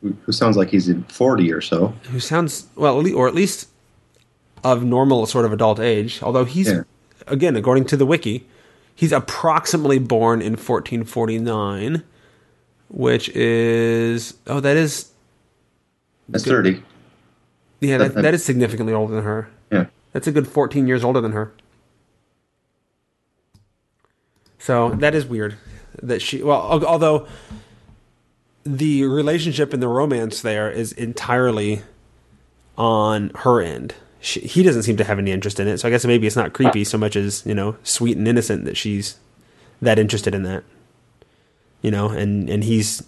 Who, 0.04 0.32
sounds 0.34 0.58
like 0.58 0.70
he's 0.70 0.90
in 0.90 1.04
40 1.06 1.52
or 1.54 1.62
so. 1.62 1.94
who 2.12 2.20
sounds 2.20 2.68
well, 2.76 3.08
or 3.16 3.28
at 3.28 3.34
least 3.34 3.70
of 4.64 4.84
normal 4.84 5.26
sort 5.26 5.46
of 5.46 5.54
adult 5.54 5.80
age. 5.80 6.22
Although 6.22 6.44
he's, 6.46 6.68
Yeah. 6.70 6.84
again, 7.28 7.56
according 7.56 7.86
to 7.86 7.98
the 7.98 8.06
wiki, 8.06 8.46
he's 8.94 9.12
approximately 9.14 10.00
born 10.00 10.42
in 10.42 10.54
1449, 10.58 12.04
which 12.90 13.30
is 13.30 14.34
oh, 14.48 14.60
that 14.60 14.76
is 14.76 15.12
That's 16.28 16.44
30. 16.46 16.84
yeah, 17.80 17.98
that, 17.98 18.16
that 18.16 18.34
is 18.34 18.44
significantly 18.44 18.94
older 18.94 19.16
than 19.16 19.24
her. 19.24 19.50
Yeah. 19.72 19.86
That's 20.12 20.28
a 20.28 20.32
good 20.34 20.48
14 20.48 20.86
years 20.86 21.04
older 21.04 21.22
than 21.22 21.32
her. 21.32 21.54
So 24.60 24.90
that 24.92 25.14
is 25.16 25.26
weird 25.26 25.56
that 26.02 26.22
she, 26.22 26.42
well, 26.42 26.84
although 26.86 27.28
the 28.66 29.04
relationship 29.06 29.74
and 29.74 29.82
the 29.82 29.88
romance 29.88 30.42
there 30.42 30.70
is 30.70 30.92
entirely 30.94 31.82
on 32.78 33.32
her 33.40 33.62
end. 33.62 33.96
She, 34.22 34.40
he 34.40 34.64
doesn't 34.64 34.84
seem 34.84 34.98
to 34.98 35.04
have 35.04 35.20
any 35.20 35.32
interest 35.32 35.60
in 35.60 35.68
it. 35.68 35.80
So 35.80 35.88
I 35.88 35.92
guess 35.92 36.06
maybe 36.06 36.28
it's 36.28 36.36
not 36.36 36.54
creepy 36.54 36.84
so 36.84 36.98
much 36.98 37.16
as, 37.16 37.46
you 37.46 37.54
know, 37.54 37.76
sweet 37.84 38.18
and 38.18 38.28
innocent 38.28 38.66
that 38.66 38.78
she's 38.78 39.18
that 39.82 40.00
interested 40.00 40.34
in 40.34 40.44
that. 40.44 40.64
You 41.82 41.92
know, 41.92 42.10
and, 42.10 42.50
and 42.50 42.64
he's 42.64 43.04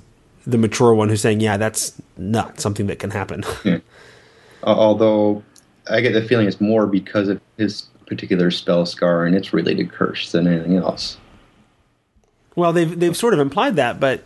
the 0.46 0.58
mature 0.58 0.94
one 0.94 1.08
who's 1.08 1.22
saying, 1.22 1.40
yeah, 1.40 1.56
that's 1.56 1.94
not 2.18 2.60
something 2.60 2.88
that 2.88 3.00
can 3.00 3.12
happen. 3.12 3.44
Uh, 4.64 4.70
although 4.70 5.44
I 5.92 6.02
get 6.02 6.14
the 6.14 6.28
feeling 6.28 6.48
it's 6.48 6.60
more 6.60 6.88
because 6.88 7.28
of 7.28 7.40
his 7.58 7.84
particular 8.08 8.50
spell 8.50 8.86
scar 8.88 9.26
and 9.26 9.36
its 9.36 9.54
related 9.54 9.92
curse 9.92 10.32
than 10.32 10.48
anything 10.48 10.78
else. 10.78 11.18
Well, 12.56 12.74
they've 12.74 13.00
they've 13.00 13.16
sort 13.16 13.36
of 13.36 13.40
implied 13.40 13.76
that, 13.76 14.00
but 14.00 14.24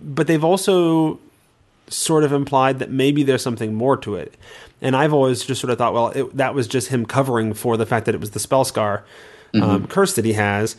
but 0.00 0.26
they've 0.26 0.44
also 0.44 1.18
sort 1.88 2.24
of 2.24 2.32
implied 2.32 2.78
that 2.78 2.90
maybe 2.90 3.22
there's 3.22 3.42
something 3.42 3.74
more 3.74 3.96
to 3.96 4.14
it. 4.14 4.34
And 4.80 4.94
I've 4.94 5.12
always 5.12 5.44
just 5.44 5.60
sort 5.60 5.70
of 5.70 5.78
thought, 5.78 5.94
well, 5.94 6.08
it, 6.08 6.36
that 6.36 6.54
was 6.54 6.68
just 6.68 6.88
him 6.88 7.06
covering 7.06 7.54
for 7.54 7.76
the 7.76 7.86
fact 7.86 8.06
that 8.06 8.14
it 8.14 8.20
was 8.20 8.30
the 8.32 8.38
spell 8.38 8.64
scar 8.64 9.04
um, 9.54 9.86
curse 9.86 10.14
that 10.14 10.24
he 10.24 10.34
has. 10.34 10.76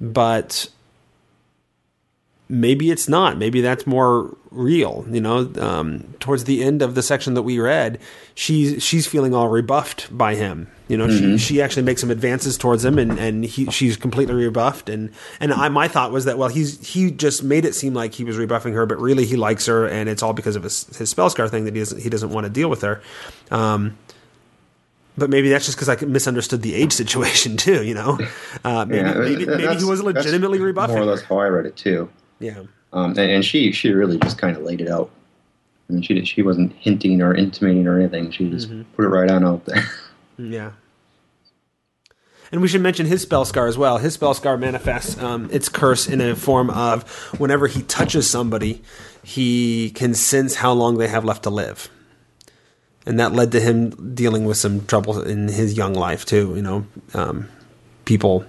But 0.00 0.68
maybe 2.48 2.90
it's 2.90 3.08
not. 3.08 3.38
Maybe 3.38 3.60
that's 3.60 3.86
more 3.86 4.36
real. 4.52 5.04
You 5.10 5.20
know, 5.20 5.50
um, 5.58 6.14
towards 6.20 6.44
the 6.44 6.62
end 6.62 6.82
of 6.82 6.94
the 6.94 7.02
section 7.02 7.34
that 7.34 7.42
we 7.42 7.58
read, 7.58 7.98
she's 8.34 8.82
she's 8.82 9.06
feeling 9.06 9.34
all 9.34 9.48
rebuffed 9.48 10.16
by 10.16 10.34
him. 10.34 10.68
You 10.88 10.96
know, 10.98 11.08
she 11.08 11.38
she 11.38 11.62
actually 11.62 11.84
makes 11.84 12.00
some 12.00 12.10
advances 12.10 12.58
towards 12.58 12.84
him, 12.84 12.98
and 12.98 13.18
and 13.18 13.44
he 13.44 13.70
she's 13.70 13.96
completely 13.96 14.34
rebuffed. 14.34 14.88
And 14.88 15.10
and 15.40 15.52
I, 15.52 15.68
my 15.68 15.88
thought 15.88 16.12
was 16.12 16.26
that 16.26 16.38
well, 16.38 16.48
he's 16.48 16.86
he 16.86 17.10
just 17.10 17.42
made 17.42 17.64
it 17.64 17.74
seem 17.74 17.94
like 17.94 18.14
he 18.14 18.24
was 18.24 18.36
rebuffing 18.36 18.74
her, 18.74 18.84
but 18.86 18.98
really 18.98 19.24
he 19.24 19.36
likes 19.36 19.66
her, 19.66 19.86
and 19.86 20.08
it's 20.08 20.22
all 20.22 20.32
because 20.32 20.56
of 20.56 20.64
his 20.64 20.84
his 20.96 21.10
spell 21.10 21.30
scar 21.30 21.48
thing 21.48 21.64
that 21.64 21.74
he 21.74 21.80
doesn't 21.80 22.02
he 22.02 22.10
doesn't 22.10 22.30
want 22.30 22.44
to 22.44 22.50
deal 22.50 22.68
with 22.68 22.82
her. 22.82 23.02
Um, 23.50 23.96
but 25.16 25.30
maybe 25.30 25.50
that's 25.50 25.66
just 25.66 25.76
because 25.78 25.88
I 25.88 26.04
misunderstood 26.04 26.62
the 26.62 26.74
age 26.74 26.92
situation 26.92 27.56
too. 27.56 27.84
You 27.84 27.94
know, 27.94 28.18
uh, 28.64 28.84
maybe 28.84 29.02
Yeah, 29.02 29.14
maybe, 29.14 29.46
maybe 29.46 29.76
he 29.76 29.84
was 29.84 30.02
legitimately 30.02 30.60
rebuffing. 30.60 30.94
More 30.96 31.04
or 31.04 31.06
less 31.06 31.22
how 31.22 31.38
I 31.38 31.48
read 31.48 31.66
it 31.66 31.76
too. 31.76 32.10
Yeah. 32.38 32.62
Um, 32.92 33.10
and, 33.12 33.18
and 33.18 33.44
she 33.44 33.72
she 33.72 33.90
really 33.90 34.18
just 34.18 34.38
kind 34.38 34.56
of 34.56 34.62
laid 34.62 34.80
it 34.80 34.88
out. 34.88 35.10
I 35.88 35.94
mean, 35.94 36.02
she 36.02 36.24
she 36.24 36.42
wasn't 36.42 36.72
hinting 36.74 37.22
or 37.22 37.34
intimating 37.34 37.86
or 37.86 37.98
anything. 37.98 38.30
She 38.30 38.48
just 38.50 38.68
Mm-hmm. 38.70 38.82
put 38.94 39.04
it 39.04 39.08
right 39.08 39.30
on 39.30 39.44
out 39.44 39.64
there. 39.66 39.84
Yeah. 40.38 40.72
And 42.50 42.60
we 42.60 42.68
should 42.68 42.80
mention 42.82 43.06
his 43.06 43.22
spell 43.22 43.44
scar 43.44 43.66
as 43.66 43.78
well. 43.78 43.98
His 43.98 44.14
spell 44.14 44.34
scar 44.34 44.56
manifests 44.58 45.16
um, 45.22 45.48
its 45.52 45.68
curse 45.68 46.06
in 46.08 46.20
a 46.20 46.34
form 46.36 46.68
of 46.70 47.08
whenever 47.38 47.66
he 47.66 47.82
touches 47.82 48.28
somebody, 48.28 48.82
he 49.22 49.90
can 49.90 50.14
sense 50.14 50.56
how 50.56 50.72
long 50.72 50.98
they 50.98 51.08
have 51.08 51.24
left 51.24 51.44
to 51.44 51.50
live. 51.50 51.88
And 53.06 53.18
that 53.20 53.32
led 53.32 53.52
to 53.52 53.60
him 53.60 54.14
dealing 54.14 54.44
with 54.44 54.56
some 54.58 54.84
trouble 54.86 55.22
in 55.22 55.48
his 55.48 55.76
young 55.76 55.94
life, 55.94 56.24
too. 56.26 56.52
You 56.56 56.62
know, 56.62 56.86
um, 57.14 57.48
people 58.04 58.44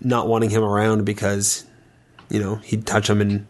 not 0.00 0.28
wanting 0.28 0.50
him 0.50 0.62
around 0.62 1.04
because, 1.04 1.64
you 2.34 2.40
know, 2.40 2.56
he'd 2.56 2.84
touch 2.84 3.06
them 3.06 3.20
and, 3.20 3.46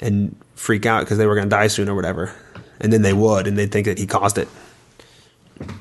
and 0.00 0.36
freak 0.54 0.84
out 0.84 1.00
because 1.00 1.16
they 1.16 1.26
were 1.26 1.34
going 1.34 1.48
to 1.48 1.56
die 1.56 1.68
soon 1.68 1.88
or 1.88 1.94
whatever. 1.94 2.32
And 2.80 2.92
then 2.92 3.02
they 3.02 3.14
would, 3.14 3.46
and 3.46 3.56
they'd 3.56 3.72
think 3.72 3.86
that 3.86 3.98
he 3.98 4.06
caused 4.06 4.36
it. 4.36 4.46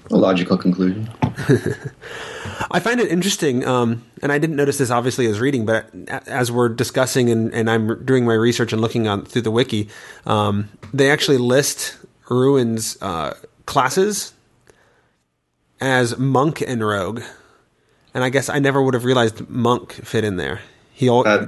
A 0.10 0.16
logical 0.16 0.58
conclusion. 0.58 1.10
I 2.72 2.80
find 2.80 3.00
it 3.00 3.10
interesting, 3.10 3.66
um, 3.66 4.06
and 4.22 4.32
I 4.32 4.38
didn't 4.38 4.56
notice 4.56 4.78
this 4.78 4.90
obviously 4.90 5.26
as 5.28 5.40
reading, 5.40 5.66
but 5.66 5.90
as 6.28 6.52
we're 6.52 6.70
discussing 6.70 7.30
and, 7.30 7.54
and 7.54 7.70
I'm 7.70 8.04
doing 8.06 8.26
my 8.26 8.34
research 8.34 8.74
and 8.74 8.82
looking 8.82 9.08
on 9.08 9.26
through 9.26 9.44
the 9.44 9.52
wiki, 9.52 9.90
um, 10.26 10.70
they 10.94 11.10
actually 11.10 11.38
list 11.38 11.98
Ruin's 12.30 13.02
uh, 13.02 13.36
classes 13.66 14.34
as 15.80 16.18
monk 16.18 16.62
and 16.62 16.86
rogue, 16.86 17.22
and 18.14 18.24
I 18.24 18.30
guess 18.30 18.50
I 18.50 18.60
never 18.60 18.82
would 18.82 18.94
have 18.94 19.06
realized 19.06 19.50
monk 19.50 19.94
fit 19.94 20.24
in 20.24 20.36
there. 20.36 20.62
He 20.94 21.08
all 21.08 21.26
Uh, 21.26 21.48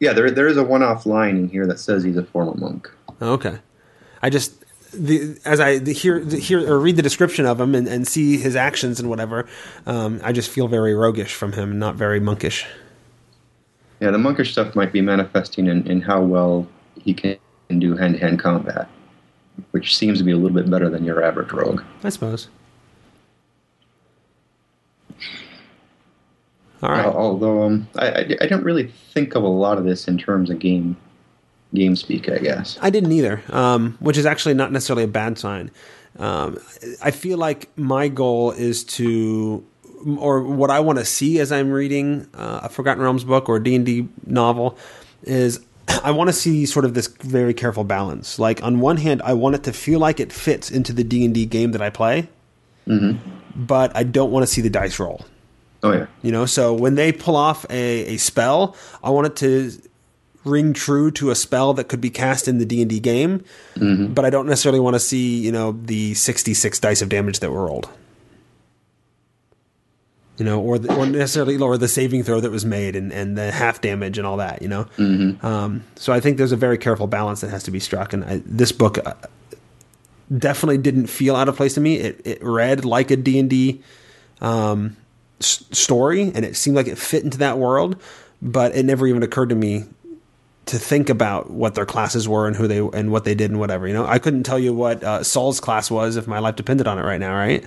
yeah, 0.00 0.12
there 0.14 0.30
there 0.30 0.48
is 0.48 0.56
a 0.56 0.64
one-off 0.64 1.06
line 1.06 1.36
in 1.36 1.48
here 1.48 1.66
that 1.66 1.78
says 1.78 2.02
he's 2.02 2.16
a 2.16 2.24
former 2.24 2.54
monk. 2.54 2.90
okay. 3.22 3.58
I 4.22 4.28
just 4.30 4.64
the 4.92 5.38
as 5.44 5.60
I 5.60 5.78
the, 5.78 5.92
hear 5.92 6.24
the, 6.24 6.38
hear 6.38 6.60
or 6.70 6.80
read 6.80 6.96
the 6.96 7.02
description 7.02 7.46
of 7.46 7.60
him 7.60 7.74
and, 7.74 7.86
and 7.86 8.08
see 8.08 8.36
his 8.38 8.56
actions 8.56 8.98
and 8.98 9.08
whatever, 9.08 9.46
um, 9.86 10.20
I 10.24 10.32
just 10.32 10.50
feel 10.50 10.68
very 10.68 10.94
roguish 10.94 11.34
from 11.34 11.52
him, 11.52 11.78
not 11.78 11.94
very 11.94 12.18
monkish. 12.18 12.66
Yeah, 14.00 14.10
the 14.10 14.18
monkish 14.18 14.52
stuff 14.52 14.74
might 14.74 14.92
be 14.92 15.02
manifesting 15.02 15.66
in, 15.66 15.86
in 15.86 16.00
how 16.00 16.22
well 16.22 16.66
he 16.98 17.12
can 17.12 17.38
do 17.68 17.96
hand-to-hand 17.96 18.40
combat, 18.40 18.88
which 19.72 19.94
seems 19.94 20.18
to 20.18 20.24
be 20.24 20.32
a 20.32 20.36
little 20.36 20.56
bit 20.56 20.70
better 20.70 20.88
than 20.88 21.04
your 21.04 21.22
average 21.22 21.52
rogue. 21.52 21.82
I 22.02 22.08
suppose. 22.08 22.48
All 26.82 26.88
right. 26.90 27.04
Al- 27.04 27.16
Although 27.16 27.62
um, 27.64 27.88
I, 27.96 28.08
I, 28.08 28.36
I 28.42 28.46
don't 28.46 28.64
really 28.64 28.86
think 29.12 29.34
of 29.34 29.42
a 29.42 29.48
lot 29.48 29.78
of 29.78 29.84
this 29.84 30.08
in 30.08 30.18
terms 30.18 30.50
of 30.50 30.58
game 30.58 30.96
game 31.74 31.94
speak. 31.96 32.28
I 32.28 32.38
guess. 32.38 32.78
I 32.80 32.90
didn't 32.90 33.12
either, 33.12 33.42
um, 33.50 33.96
which 34.00 34.16
is 34.16 34.26
actually 34.26 34.54
not 34.54 34.72
necessarily 34.72 35.04
a 35.04 35.08
bad 35.08 35.38
sign. 35.38 35.70
Um, 36.18 36.58
I 37.02 37.10
feel 37.12 37.38
like 37.38 37.68
my 37.78 38.08
goal 38.08 38.50
is 38.50 38.82
to, 38.84 39.64
or 40.18 40.42
what 40.42 40.70
I 40.70 40.80
want 40.80 40.98
to 40.98 41.04
see 41.04 41.38
as 41.38 41.52
I'm 41.52 41.70
reading 41.70 42.28
uh, 42.34 42.60
a 42.64 42.68
Forgotten 42.68 43.02
Realms 43.02 43.22
book 43.24 43.48
or 43.48 43.56
a 43.56 43.62
D 43.62 43.74
and 43.76 43.86
D 43.86 44.08
novel, 44.26 44.76
is 45.22 45.60
I 46.02 46.10
want 46.10 46.28
to 46.28 46.32
see 46.32 46.66
sort 46.66 46.84
of 46.84 46.94
this 46.94 47.06
very 47.06 47.54
careful 47.54 47.84
balance. 47.84 48.38
Like 48.38 48.62
on 48.62 48.80
one 48.80 48.96
hand, 48.96 49.22
I 49.24 49.34
want 49.34 49.54
it 49.54 49.62
to 49.64 49.72
feel 49.72 50.00
like 50.00 50.18
it 50.18 50.32
fits 50.32 50.70
into 50.70 50.92
the 50.92 51.04
D 51.04 51.24
and 51.24 51.32
D 51.34 51.46
game 51.46 51.72
that 51.72 51.82
I 51.82 51.90
play, 51.90 52.28
but 53.54 53.94
I 53.96 54.02
don't 54.02 54.32
want 54.32 54.42
to 54.42 54.46
see 54.52 54.60
the 54.62 54.70
dice 54.70 54.98
roll. 54.98 55.24
Oh 55.82 55.92
yeah. 55.92 56.06
You 56.22 56.32
know, 56.32 56.46
so 56.46 56.74
when 56.74 56.94
they 56.94 57.12
pull 57.12 57.36
off 57.36 57.64
a, 57.70 58.14
a 58.14 58.16
spell, 58.18 58.76
I 59.02 59.10
want 59.10 59.28
it 59.28 59.36
to 59.36 59.72
ring 60.44 60.72
true 60.72 61.10
to 61.10 61.30
a 61.30 61.34
spell 61.34 61.74
that 61.74 61.84
could 61.88 62.00
be 62.00 62.10
cast 62.10 62.48
in 62.48 62.58
the 62.58 62.64
D 62.64 62.80
and 62.80 62.90
D 62.90 63.00
game, 63.00 63.44
but 64.14 64.24
I 64.24 64.30
don't 64.30 64.46
necessarily 64.46 64.80
want 64.80 64.94
to 64.94 65.00
see 65.00 65.38
you 65.38 65.52
know 65.52 65.72
the 65.72 66.14
sixty 66.14 66.54
six 66.54 66.78
dice 66.78 67.02
of 67.02 67.08
damage 67.08 67.40
that 67.40 67.50
were 67.50 67.66
rolled. 67.66 67.88
You 70.38 70.46
know, 70.46 70.58
or 70.58 70.78
the, 70.78 70.94
or 70.96 71.04
necessarily 71.04 71.58
or 71.58 71.76
the 71.76 71.88
saving 71.88 72.22
throw 72.22 72.40
that 72.40 72.50
was 72.50 72.64
made 72.64 72.96
and, 72.96 73.12
and 73.12 73.36
the 73.36 73.50
half 73.50 73.82
damage 73.82 74.16
and 74.16 74.26
all 74.26 74.38
that. 74.38 74.62
You 74.62 74.68
know, 74.68 74.86
um, 75.42 75.84
so 75.96 76.14
I 76.14 76.20
think 76.20 76.38
there's 76.38 76.52
a 76.52 76.56
very 76.56 76.78
careful 76.78 77.06
balance 77.06 77.42
that 77.42 77.50
has 77.50 77.62
to 77.64 77.70
be 77.70 77.78
struck, 77.78 78.14
and 78.14 78.24
I, 78.24 78.42
this 78.46 78.72
book 78.72 78.96
uh, 79.04 79.12
definitely 80.36 80.78
didn't 80.78 81.08
feel 81.08 81.36
out 81.36 81.48
of 81.50 81.56
place 81.56 81.74
to 81.74 81.80
me. 81.82 81.96
It 81.96 82.22
it 82.24 82.42
read 82.42 82.86
like 82.86 83.10
a 83.10 83.16
D 83.16 83.38
and 83.38 83.50
D 83.50 83.82
um, 84.40 84.96
s- 85.40 85.64
story, 85.72 86.22
and 86.34 86.44
it 86.44 86.56
seemed 86.56 86.76
like 86.76 86.86
it 86.86 86.98
fit 86.98 87.24
into 87.24 87.38
that 87.38 87.58
world. 87.58 87.96
But 88.42 88.74
it 88.74 88.84
never 88.84 89.06
even 89.06 89.22
occurred 89.22 89.50
to 89.50 89.54
me 89.54 89.84
to 90.66 90.78
think 90.78 91.10
about 91.10 91.50
what 91.50 91.74
their 91.74 91.84
classes 91.86 92.28
were 92.28 92.46
and 92.46 92.56
who 92.56 92.66
they 92.68 92.78
and 92.78 93.10
what 93.12 93.24
they 93.24 93.34
did 93.34 93.50
and 93.50 93.58
whatever. 93.60 93.86
You 93.88 93.94
know, 93.94 94.06
I 94.06 94.18
couldn't 94.18 94.44
tell 94.44 94.58
you 94.58 94.72
what 94.72 95.02
uh, 95.04 95.22
Saul's 95.22 95.60
class 95.60 95.90
was 95.90 96.16
if 96.16 96.26
my 96.26 96.38
life 96.38 96.56
depended 96.56 96.86
on 96.86 96.98
it 96.98 97.02
right 97.02 97.20
now. 97.20 97.34
Right? 97.34 97.66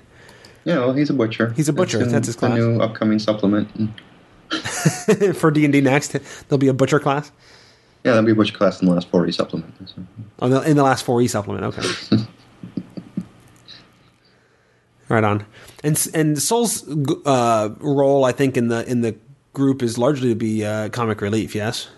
Yeah, 0.65 0.79
well, 0.79 0.93
he's 0.93 1.09
a 1.09 1.13
butcher. 1.13 1.51
He's 1.55 1.67
a 1.69 1.73
butcher, 1.73 2.01
in 2.01 2.09
that's 2.09 2.27
his 2.27 2.35
the 2.37 2.47
class. 2.47 2.57
new 2.57 2.79
upcoming 2.79 3.19
supplement. 3.19 3.69
For 5.35 5.51
D 5.51 5.65
and 5.65 5.73
D 5.73 5.81
next, 5.81 6.09
there'll 6.47 6.57
be 6.57 6.67
a 6.69 6.73
butcher 6.73 6.99
class. 6.99 7.31
Yeah, 8.05 8.11
there'll 8.13 8.25
be 8.25 8.31
a 8.31 8.35
butcher 8.35 8.57
class 8.57 8.81
in 8.81 8.87
the 8.87 8.93
last 8.93 9.09
four 9.09 9.27
E 9.27 9.31
supplement. 9.31 9.73
So. 9.89 9.95
Oh, 10.39 10.61
in 10.61 10.75
the 10.77 10.83
last 10.83 11.03
four 11.05 11.21
E 11.21 11.27
supplement. 11.27 11.65
Okay. 11.65 12.17
right 15.09 15.23
on. 15.23 15.45
And 15.83 16.07
and 16.13 16.41
Saul's 16.41 16.87
uh, 17.25 17.69
role, 17.79 18.25
I 18.25 18.31
think, 18.31 18.57
in 18.57 18.67
the 18.67 18.89
in 18.89 19.01
the 19.01 19.15
group 19.53 19.83
is 19.83 19.97
largely 19.97 20.29
to 20.29 20.35
be 20.35 20.65
uh, 20.65 20.89
comic 20.89 21.21
relief. 21.21 21.55
Yes. 21.55 21.89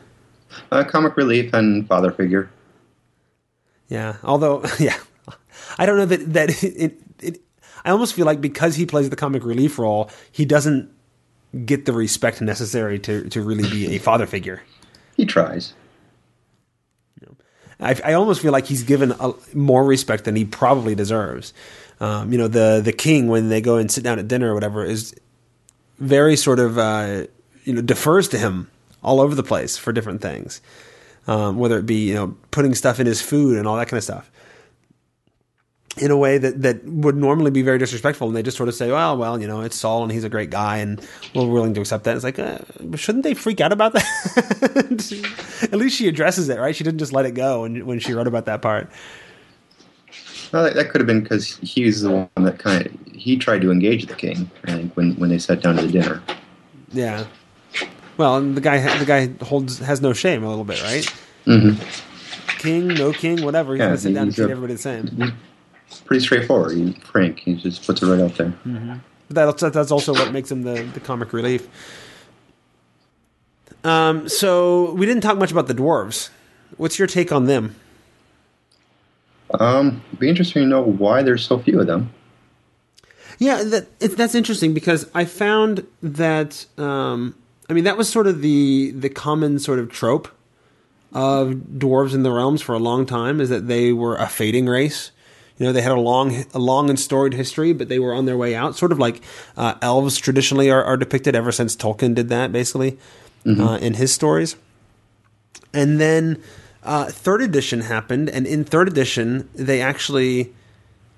Uh, 0.72 0.84
comic 0.84 1.18
relief 1.18 1.54
and 1.54 1.88
father 1.88 2.12
figure. 2.12 2.50
Yeah. 3.88 4.18
Although, 4.24 4.64
yeah, 4.80 4.98
I 5.78 5.86
don't 5.86 5.98
know 5.98 6.06
that 6.06 6.34
that 6.34 6.64
it, 6.64 7.00
it. 7.22 7.42
I 7.84 7.92
almost 7.92 8.14
feel 8.14 8.26
like 8.26 8.42
because 8.42 8.76
he 8.76 8.86
plays 8.86 9.10
the 9.10 9.16
comic 9.16 9.44
relief 9.44 9.78
role, 9.78 10.10
he 10.32 10.46
doesn't 10.46 10.92
get 11.66 11.86
the 11.86 11.94
respect 11.94 12.42
necessary 12.42 13.00
to 13.00 13.30
to 13.30 13.42
really 13.42 13.70
be 13.70 13.96
a 13.96 14.00
father 14.00 14.26
figure. 14.26 14.62
He 15.16 15.26
tries. 15.26 15.74
I, 17.80 18.00
I 18.06 18.14
almost 18.14 18.42
feel 18.42 18.52
like 18.52 18.66
he's 18.66 18.84
given 18.84 19.14
a, 19.20 19.34
more 19.54 19.84
respect 19.84 20.24
than 20.24 20.36
he 20.36 20.46
probably 20.46 20.96
deserves. 20.96 21.54
Um, 22.00 22.32
you 22.32 22.38
know, 22.38 22.48
the 22.48 22.82
the 22.84 22.94
king 22.94 23.28
when 23.28 23.50
they 23.50 23.62
go 23.62 23.78
and 23.78 23.90
sit 23.90 24.04
down 24.04 24.20
at 24.20 24.28
dinner 24.28 24.52
or 24.52 24.54
whatever 24.54 24.84
is 24.84 25.16
very 26.00 26.36
sort 26.36 26.60
of 26.60 26.78
uh, 26.78 27.26
you 27.64 27.74
know 27.74 27.82
defers 27.82 28.28
to 28.30 28.38
him 28.38 28.70
all 29.04 29.22
over 29.22 29.36
the 29.36 29.44
place 29.44 29.78
for 29.78 29.94
different 29.94 30.22
things, 30.22 30.62
um, 31.28 31.58
whether 31.58 31.78
it 31.78 31.86
be 31.86 32.10
you 32.10 32.14
know 32.14 32.36
putting 32.52 32.76
stuff 32.76 33.00
in 33.00 33.08
his 33.08 33.22
food 33.22 33.58
and 33.58 33.68
all 33.68 33.78
that 33.78 33.88
kind 33.88 33.98
of 33.98 34.04
stuff. 34.04 34.32
In 35.98 36.12
a 36.12 36.18
way 36.18 36.38
that, 36.38 36.62
that 36.64 36.84
would 36.84 37.16
normally 37.16 37.52
be 37.52 37.62
very 37.62 37.78
disrespectful, 37.78 38.28
and 38.28 38.36
they 38.36 38.44
just 38.44 38.58
sort 38.58 38.68
of 38.68 38.76
say, 38.76 38.92
"Well, 38.92 39.16
well, 39.16 39.40
you 39.40 39.48
know, 39.48 39.62
it's 39.62 39.78
Saul, 39.78 40.04
and 40.04 40.12
he's 40.12 40.26
a 40.26 40.30
great 40.30 40.50
guy, 40.50 40.80
and 40.80 41.00
we're 41.34 41.48
willing 41.48 41.74
to 41.76 41.80
accept 41.80 42.04
that." 42.04 42.16
It's 42.16 42.26
like, 42.26 42.38
uh, 42.38 42.58
shouldn't 42.96 43.24
they 43.24 43.34
freak 43.34 43.62
out 43.62 43.72
about 43.72 43.94
that? 43.94 44.04
At 45.72 45.80
least 45.80 45.96
she 45.96 46.10
addresses 46.10 46.50
it, 46.50 46.60
right? 46.60 46.76
She 46.76 46.84
didn't 46.84 47.00
just 47.00 47.14
let 47.14 47.26
it 47.26 47.32
go 47.32 47.62
when 47.62 47.86
when 47.86 48.00
she 48.00 48.12
wrote 48.12 48.28
about 48.28 48.48
that 48.48 48.62
part. 48.62 48.90
Well, 50.52 50.64
that, 50.64 50.76
that 50.76 50.90
could 50.90 51.02
have 51.02 51.08
been 51.08 51.22
because 51.22 51.58
he's 51.58 52.02
the 52.02 52.12
one 52.12 52.30
that 52.46 52.60
kind 52.60 52.86
of 52.86 52.92
he 53.14 53.38
tried 53.38 53.62
to 53.62 53.72
engage 53.72 54.06
the 54.06 54.16
king. 54.16 54.50
I 54.66 54.72
think 54.74 54.96
when 54.96 55.16
when 55.16 55.30
they 55.30 55.40
sat 55.40 55.62
down 55.62 55.76
to 55.78 55.82
the 55.82 55.92
dinner. 55.92 56.22
Yeah. 56.92 57.26
Well, 58.18 58.38
and 58.38 58.56
the 58.56 58.62
guy 58.62 58.98
the 58.98 59.06
guy 59.06 59.28
holds 59.44 59.80
has 59.80 60.02
no 60.02 60.14
shame 60.14 60.44
a 60.44 60.50
little 60.50 60.64
bit, 60.64 60.82
right? 60.84 61.06
Mm-hmm. 61.46 62.58
King, 62.60 62.88
no 62.88 63.12
king, 63.12 63.44
whatever. 63.44 63.74
He's 63.74 63.80
Yeah, 63.80 63.88
gonna 63.88 63.98
sit 63.98 64.14
down 64.14 64.28
and 64.28 64.36
treat 64.36 64.50
everybody 64.50 64.74
the 64.74 64.80
same. 64.80 65.34
Pretty 66.06 66.24
straightforward. 66.24 66.78
He's 66.78 66.96
frank. 67.04 67.40
He 67.40 67.56
just 67.56 67.86
puts 67.86 68.02
it 68.02 68.08
right 68.08 68.20
out 68.22 68.36
there. 68.36 68.54
But 69.30 69.58
that's 69.58 69.74
that's 69.76 69.92
also 69.92 70.14
what 70.14 70.32
makes 70.32 70.52
him 70.52 70.64
the, 70.64 70.84
the 70.84 71.00
comic 71.00 71.34
relief. 71.34 71.68
Um, 73.84 74.28
so 74.28 74.94
we 74.94 75.06
didn't 75.06 75.22
talk 75.22 75.38
much 75.38 75.52
about 75.52 75.68
the 75.68 75.76
dwarves. 75.76 76.30
What's 76.78 76.98
your 76.98 77.08
take 77.08 77.32
on 77.32 77.46
them? 77.46 77.76
Um, 79.54 80.04
it'd 80.08 80.20
be 80.20 80.30
interesting 80.30 80.64
to 80.64 80.68
know 80.68 80.82
why 80.82 81.22
there's 81.22 81.46
so 81.46 81.60
few 81.60 81.80
of 81.80 81.88
them. 81.88 82.12
Yeah, 83.38 83.64
that 83.64 83.88
it, 84.00 84.18
that's 84.18 84.36
interesting 84.36 84.74
because 84.74 85.10
I 85.14 85.26
found 85.26 85.86
that 86.02 86.66
um, 86.78 87.36
I 87.70 87.74
mean 87.74 87.84
that 87.84 87.98
was 87.98 88.10
sort 88.10 88.28
of 88.28 88.42
the 88.42 88.92
the 88.92 89.10
common 89.10 89.60
sort 89.60 89.80
of 89.80 89.92
trope 89.92 90.30
of 91.16 91.50
dwarves 91.78 92.14
in 92.14 92.24
the 92.24 92.32
realms 92.32 92.62
for 92.62 92.76
a 92.76 92.80
long 92.80 93.06
time 93.06 93.40
is 93.40 93.50
that 93.50 93.68
they 93.68 93.94
were 93.94 94.18
a 94.18 94.28
fading 94.28 94.68
race. 94.68 95.12
You 95.58 95.66
know, 95.66 95.72
they 95.72 95.82
had 95.82 95.94
a 95.94 96.00
long, 96.00 96.44
a 96.54 96.60
long 96.60 96.90
and 96.90 97.00
storied 97.00 97.34
history, 97.34 97.72
but 97.72 97.88
they 97.88 98.00
were 98.00 98.14
on 98.14 98.26
their 98.26 98.36
way 98.36 98.54
out. 98.54 98.76
Sort 98.76 98.92
of 98.92 99.00
like 99.00 99.22
uh, 99.56 99.76
elves 99.82 100.18
traditionally 100.18 100.70
are, 100.70 100.84
are 100.84 100.98
depicted 100.98 101.34
ever 101.34 101.54
since 101.54 101.78
Tolkien 101.78 102.14
did 102.14 102.28
that, 102.28 102.52
basically, 102.52 102.98
uh, 103.48 103.78
in 103.82 103.94
his 103.94 104.14
stories. 104.14 104.58
And 105.74 106.02
then 106.02 106.44
uh, 106.86 107.06
third 107.06 107.42
edition 107.42 107.82
happened, 107.82 108.30
and 108.30 108.46
in 108.48 108.64
third 108.64 108.88
edition, 108.88 109.50
they 109.54 109.82
actually 109.82 110.54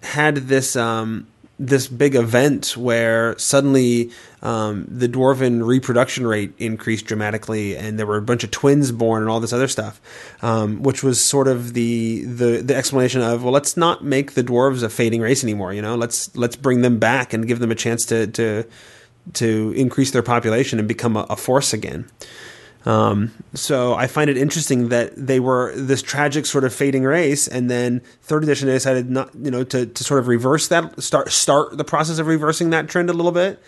had 0.02 0.36
this 0.48 0.76
um, 0.76 1.28
this 1.60 1.88
big 1.88 2.16
event 2.16 2.78
where 2.78 3.38
suddenly 3.40 4.12
um, 4.44 4.86
the 4.90 5.10
dwarven 5.10 5.66
reproduction 5.66 6.28
rate 6.28 6.54
increased 6.60 7.06
dramatically, 7.06 7.76
and 7.76 7.98
there 7.98 8.06
were 8.06 8.18
a 8.18 8.22
bunch 8.22 8.44
of 8.44 8.52
twins 8.52 8.92
born 8.92 9.24
and 9.24 9.30
all 9.30 9.40
this 9.40 9.54
other 9.54 9.68
stuff, 9.68 10.00
um, 10.42 10.84
which 10.84 11.04
was 11.04 11.20
sort 11.20 11.48
of 11.48 11.74
the, 11.74 12.24
the 12.26 12.62
the 12.62 12.76
explanation 12.76 13.22
of 13.22 13.44
well, 13.44 13.54
let's 13.54 13.76
not 13.76 14.04
make 14.04 14.34
the 14.34 14.44
dwarves 14.44 14.84
a 14.84 14.90
fading 14.90 15.22
race 15.22 15.44
anymore. 15.44 15.74
You 15.74 15.82
know, 15.82 15.96
let's 15.96 16.36
let's 16.36 16.56
bring 16.56 16.82
them 16.82 17.00
back 17.00 17.34
and 17.34 17.48
give 17.48 17.60
them 17.60 17.72
a 17.72 17.76
chance 17.76 18.06
to 18.06 18.28
to 18.28 18.66
to 19.34 19.74
increase 19.76 20.12
their 20.12 20.24
population 20.24 20.80
and 20.80 20.88
become 20.88 21.18
a, 21.18 21.26
a 21.30 21.36
force 21.36 21.74
again. 21.74 22.08
Um, 22.88 23.34
so 23.54 23.96
I 23.96 24.08
find 24.08 24.30
it 24.30 24.38
interesting 24.38 24.88
that 24.90 25.12
they 25.18 25.42
were 25.42 25.74
this 25.76 26.02
tragic 26.02 26.46
sort 26.46 26.64
of 26.64 26.74
fading 26.74 27.04
race, 27.04 27.46
and 27.46 27.70
then 27.70 28.00
third 28.22 28.44
edition 28.44 28.68
they 28.68 28.76
decided 28.76 29.10
not, 29.10 29.36
you 29.36 29.52
know, 29.52 29.66
to, 29.66 29.86
to 29.86 30.04
sort 30.06 30.22
of 30.22 30.30
reverse 30.30 30.70
that, 30.70 31.04
start 31.04 31.34
start 31.34 31.78
the 31.78 31.84
process 31.84 32.18
of 32.18 32.28
reversing 32.28 32.70
that 32.70 32.88
trend 32.88 33.10
a 33.10 33.14
little 33.14 33.34
bit. 33.34 33.62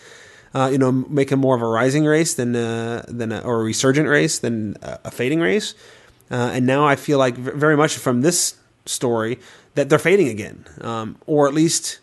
Uh, 0.55 0.69
you 0.71 0.77
know, 0.77 0.91
make 0.91 1.29
them 1.29 1.39
more 1.39 1.53
of 1.53 1.61
a 1.61 1.67
rising 1.67 2.05
race 2.05 2.33
than 2.33 2.55
uh, 2.55 3.03
than 3.09 3.33
a, 3.33 3.39
or 3.41 3.59
a 3.59 3.63
resurgent 3.63 4.07
race 4.07 4.39
than 4.39 4.77
a, 4.81 4.99
a 5.05 5.11
fading 5.11 5.41
race. 5.41 5.75
Uh, 6.31 6.51
and 6.53 6.65
now 6.65 6.85
I 6.85 6.95
feel 6.95 7.17
like 7.17 7.35
very 7.35 7.75
much 7.75 7.97
from 7.97 8.21
this 8.21 8.55
story 8.85 9.37
that 9.75 9.89
they're 9.89 9.99
fading 9.99 10.29
again, 10.29 10.63
um, 10.79 11.17
or 11.27 11.45
at 11.45 11.53
least 11.53 11.99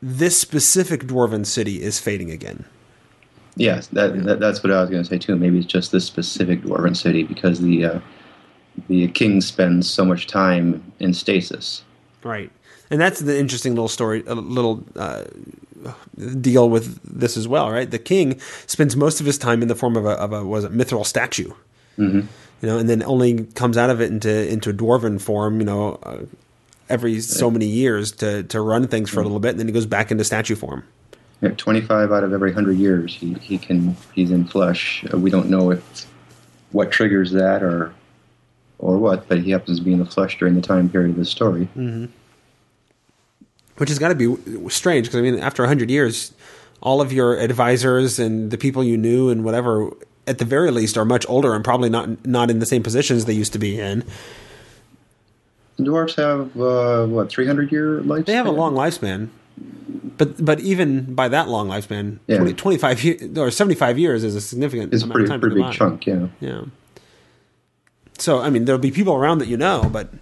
this 0.00 0.38
specific 0.38 1.02
dwarven 1.02 1.44
city 1.44 1.82
is 1.82 1.98
fading 1.98 2.30
again. 2.30 2.64
Yes, 3.58 3.88
that, 3.88 4.24
that 4.24 4.38
that's 4.38 4.62
what 4.62 4.72
I 4.72 4.80
was 4.80 4.88
going 4.88 5.02
to 5.02 5.08
say 5.08 5.18
too. 5.18 5.34
Maybe 5.34 5.58
it's 5.58 5.66
just 5.66 5.90
this 5.90 6.04
specific 6.04 6.62
dwarven 6.62 6.96
city 6.96 7.24
because 7.24 7.60
the 7.60 7.84
uh, 7.84 8.00
the 8.88 9.08
king 9.08 9.40
spends 9.40 9.90
so 9.90 10.04
much 10.04 10.28
time 10.28 10.92
in 11.00 11.12
stasis. 11.12 11.82
Right, 12.22 12.52
and 12.88 13.00
that's 13.00 13.18
the 13.20 13.36
interesting 13.36 13.74
little 13.74 13.88
story, 13.88 14.22
a 14.28 14.36
little 14.36 14.84
uh, 14.94 15.24
deal 16.40 16.70
with 16.70 17.00
this 17.02 17.36
as 17.36 17.48
well. 17.48 17.70
Right, 17.70 17.90
the 17.90 17.98
king 17.98 18.38
spends 18.66 18.94
most 18.94 19.18
of 19.18 19.26
his 19.26 19.38
time 19.38 19.60
in 19.60 19.66
the 19.66 19.74
form 19.74 19.96
of 19.96 20.06
a, 20.06 20.10
of 20.10 20.32
a 20.32 20.44
was 20.44 20.62
it 20.64 20.72
mithril 20.72 21.04
statue, 21.04 21.52
Mm-hmm. 21.98 22.20
you 22.62 22.68
know, 22.68 22.78
and 22.78 22.88
then 22.88 23.02
only 23.02 23.44
comes 23.44 23.76
out 23.76 23.90
of 23.90 24.00
it 24.00 24.12
into 24.12 24.48
into 24.48 24.70
a 24.70 24.72
dwarven 24.72 25.20
form, 25.20 25.58
you 25.58 25.66
know, 25.66 25.98
uh, 26.04 26.18
every 26.88 27.20
so 27.20 27.50
many 27.50 27.66
years 27.66 28.12
to 28.12 28.44
to 28.44 28.60
run 28.60 28.86
things 28.86 29.10
for 29.10 29.18
a 29.18 29.24
little 29.24 29.40
bit, 29.40 29.50
and 29.50 29.58
then 29.58 29.66
he 29.66 29.72
goes 29.72 29.86
back 29.86 30.12
into 30.12 30.22
statue 30.22 30.54
form. 30.54 30.84
Yeah, 31.40 31.50
25 31.50 32.10
out 32.10 32.24
of 32.24 32.32
every 32.32 32.50
100 32.50 32.78
years 32.78 33.14
he, 33.14 33.34
he 33.34 33.58
can 33.58 33.96
he's 34.12 34.30
in 34.30 34.44
flesh. 34.44 35.04
Uh, 35.12 35.18
we 35.18 35.30
don't 35.30 35.48
know 35.48 35.70
if 35.70 36.06
what 36.72 36.90
triggers 36.90 37.30
that 37.32 37.62
or 37.62 37.94
or 38.78 38.98
what, 38.98 39.28
but 39.28 39.38
he 39.38 39.50
happens 39.50 39.78
to 39.78 39.84
be 39.84 39.92
in 39.92 39.98
the 39.98 40.06
flesh 40.06 40.38
during 40.38 40.54
the 40.54 40.60
time 40.60 40.88
period 40.88 41.10
of 41.10 41.16
the 41.16 41.24
story. 41.24 41.68
which 43.76 43.88
has 43.88 43.98
got 43.98 44.08
to 44.08 44.14
be 44.14 44.68
strange 44.68 45.06
because 45.06 45.18
I 45.18 45.22
mean, 45.22 45.38
after 45.38 45.64
hundred 45.66 45.90
years, 45.90 46.32
all 46.82 47.00
of 47.00 47.12
your 47.12 47.36
advisors 47.38 48.18
and 48.18 48.50
the 48.50 48.58
people 48.58 48.84
you 48.84 48.96
knew 48.96 49.30
and 49.30 49.44
whatever, 49.44 49.90
at 50.26 50.38
the 50.38 50.44
very 50.44 50.70
least, 50.70 50.98
are 50.98 51.04
much 51.04 51.24
older 51.28 51.54
and 51.54 51.64
probably 51.64 51.88
not 51.88 52.26
not 52.26 52.50
in 52.50 52.58
the 52.58 52.66
same 52.66 52.82
positions 52.82 53.24
they 53.24 53.32
used 53.32 53.52
to 53.52 53.58
be 53.58 53.78
in. 53.80 54.04
Dwarves 55.78 56.16
have 56.16 56.60
uh, 56.60 57.06
what 57.06 57.30
300 57.30 57.70
year 57.70 58.00
life. 58.00 58.26
They 58.26 58.34
have 58.34 58.46
a 58.46 58.50
long 58.50 58.74
lifespan, 58.74 59.28
but 60.16 60.44
but 60.44 60.60
even 60.60 61.14
by 61.14 61.28
that 61.28 61.48
long 61.48 61.68
lifespan, 61.68 62.18
Yeah. 62.26 62.38
20, 62.38 62.54
25 62.54 63.04
years 63.04 63.38
or 63.38 63.50
seventy 63.50 63.74
five 63.74 63.98
years 63.98 64.24
is 64.24 64.34
a 64.34 64.40
significant 64.40 64.92
It's 64.92 65.02
amount 65.02 65.14
pretty 65.14 65.24
of 65.24 65.30
time 65.30 65.40
pretty 65.40 65.62
big 65.62 65.72
chunk. 65.72 66.06
Yeah. 66.06 66.28
Yeah. 66.40 66.62
So 68.18 68.40
I 68.40 68.50
mean, 68.50 68.64
there'll 68.64 68.80
be 68.80 68.90
people 68.90 69.14
around 69.14 69.38
that 69.38 69.48
you 69.48 69.56
know, 69.56 69.88
but 69.92 70.12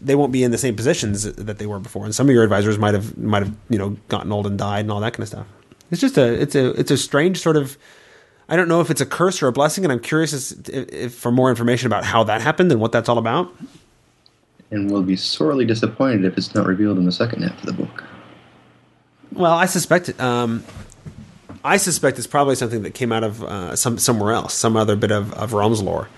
they 0.00 0.14
won't 0.14 0.32
be 0.32 0.42
in 0.42 0.50
the 0.50 0.58
same 0.58 0.76
positions 0.76 1.24
that 1.24 1.58
they 1.58 1.66
were 1.66 1.78
before. 1.78 2.04
And 2.04 2.14
some 2.14 2.28
of 2.28 2.34
your 2.34 2.42
advisors 2.42 2.78
might 2.78 2.94
have 2.94 3.16
might 3.18 3.42
have 3.42 3.54
you 3.68 3.78
know 3.78 3.96
gotten 4.08 4.32
old 4.32 4.46
and 4.46 4.58
died 4.58 4.80
and 4.80 4.90
all 4.92 5.00
that 5.00 5.12
kind 5.12 5.22
of 5.22 5.28
stuff. 5.28 5.46
It's 5.90 6.00
just 6.00 6.16
a 6.18 6.32
it's 6.40 6.54
a 6.54 6.70
it's 6.78 6.90
a 6.90 6.96
strange 6.96 7.38
sort 7.40 7.56
of. 7.56 7.76
I 8.46 8.56
don't 8.56 8.68
know 8.68 8.82
if 8.82 8.90
it's 8.90 9.00
a 9.00 9.06
curse 9.06 9.42
or 9.42 9.48
a 9.48 9.52
blessing, 9.52 9.84
and 9.84 9.92
I'm 9.92 10.00
curious 10.00 10.34
as 10.34 10.52
if, 10.68 10.88
if 10.92 11.14
for 11.14 11.32
more 11.32 11.48
information 11.48 11.86
about 11.86 12.04
how 12.04 12.24
that 12.24 12.42
happened 12.42 12.70
and 12.72 12.78
what 12.80 12.92
that's 12.92 13.08
all 13.08 13.16
about. 13.16 13.50
And 14.70 14.90
we'll 14.90 15.02
be 15.02 15.16
sorely 15.16 15.64
disappointed 15.64 16.26
if 16.26 16.36
it's 16.36 16.54
not 16.54 16.66
revealed 16.66 16.98
in 16.98 17.06
the 17.06 17.12
second 17.12 17.42
half 17.42 17.58
of 17.60 17.64
the 17.66 17.72
book. 17.72 18.03
Well, 19.34 19.52
I 19.52 19.66
suspect. 19.66 20.18
Um, 20.20 20.64
I 21.64 21.76
suspect 21.78 22.18
it's 22.18 22.26
probably 22.26 22.54
something 22.56 22.82
that 22.82 22.92
came 22.94 23.10
out 23.10 23.24
of 23.24 23.42
uh, 23.42 23.74
some 23.76 23.98
somewhere 23.98 24.32
else, 24.32 24.54
some 24.54 24.76
other 24.76 24.96
bit 24.96 25.10
of, 25.10 25.32
of 25.34 25.52
realms 25.52 25.82
lore, 25.82 26.08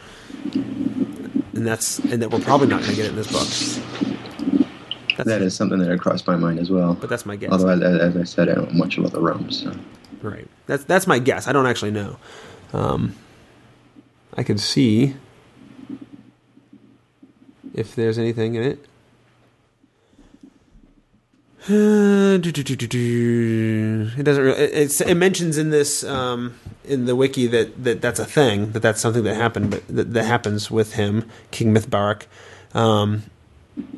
and 0.53 1.67
that's 1.67 1.99
and 2.01 2.21
that 2.23 2.31
we're 2.31 2.41
probably 2.41 2.67
not 2.67 2.81
going 2.81 2.91
to 2.91 2.97
get 2.97 3.07
it 3.07 3.11
in 3.11 3.17
this 3.17 3.31
book. 3.31 3.49
That's, 5.17 5.29
That 5.29 5.41
is 5.41 5.55
something 5.57 5.79
that 5.79 5.89
had 5.89 6.01
crossed 6.01 6.27
my 6.27 6.37
mind 6.37 6.59
as 6.59 6.71
well. 6.71 6.93
but 6.95 7.09
that's 7.09 7.25
my 7.25 7.37
guess. 7.37 7.51
Although, 7.51 7.69
as, 7.71 7.81
as 7.83 8.17
I 8.19 8.25
said, 8.25 8.51
I 8.51 8.55
don't 8.55 8.73
know 8.73 8.79
much 8.79 8.99
about 8.99 9.13
the 9.13 9.21
realms. 9.21 9.63
So. 9.63 9.73
Right. 10.21 10.47
That's 10.67 10.85
that's 10.85 11.07
my 11.07 11.19
guess. 11.19 11.49
I 11.49 11.53
don't 11.53 11.67
actually 11.67 11.93
know. 11.93 12.19
Um, 12.75 13.15
I 14.37 14.43
could 14.43 14.61
see 14.61 15.15
if 17.73 17.95
there's 17.95 18.19
anything 18.19 18.57
in 18.57 18.63
it. 18.63 18.85
Uh, 20.79 20.81
do, 20.81 20.83
do, 20.83 20.85
do, 20.85 21.23
do, 21.23 21.56
do. 21.56 21.56
It 24.17 24.23
doesn't. 24.23 24.43
Really, 24.43 24.59
it, 24.59 25.01
it 25.01 25.15
mentions 25.17 25.59
in 25.59 25.71
this 25.71 26.05
um, 26.05 26.55
in 26.85 27.07
the 27.07 27.17
wiki 27.17 27.47
that, 27.49 27.83
that 27.83 28.01
that's 28.01 28.21
a 28.21 28.25
thing 28.25 28.73
that 28.73 28.81
that's 28.81 29.01
something 29.01 29.25
that 29.25 29.35
happened, 29.35 29.71
but 29.71 29.87
that, 29.89 30.13
that 30.13 30.25
happens 30.25 30.71
with 30.71 30.95
him, 30.95 31.29
King 31.51 31.75
Mythbarak, 31.75 32.27
um, 32.75 33.25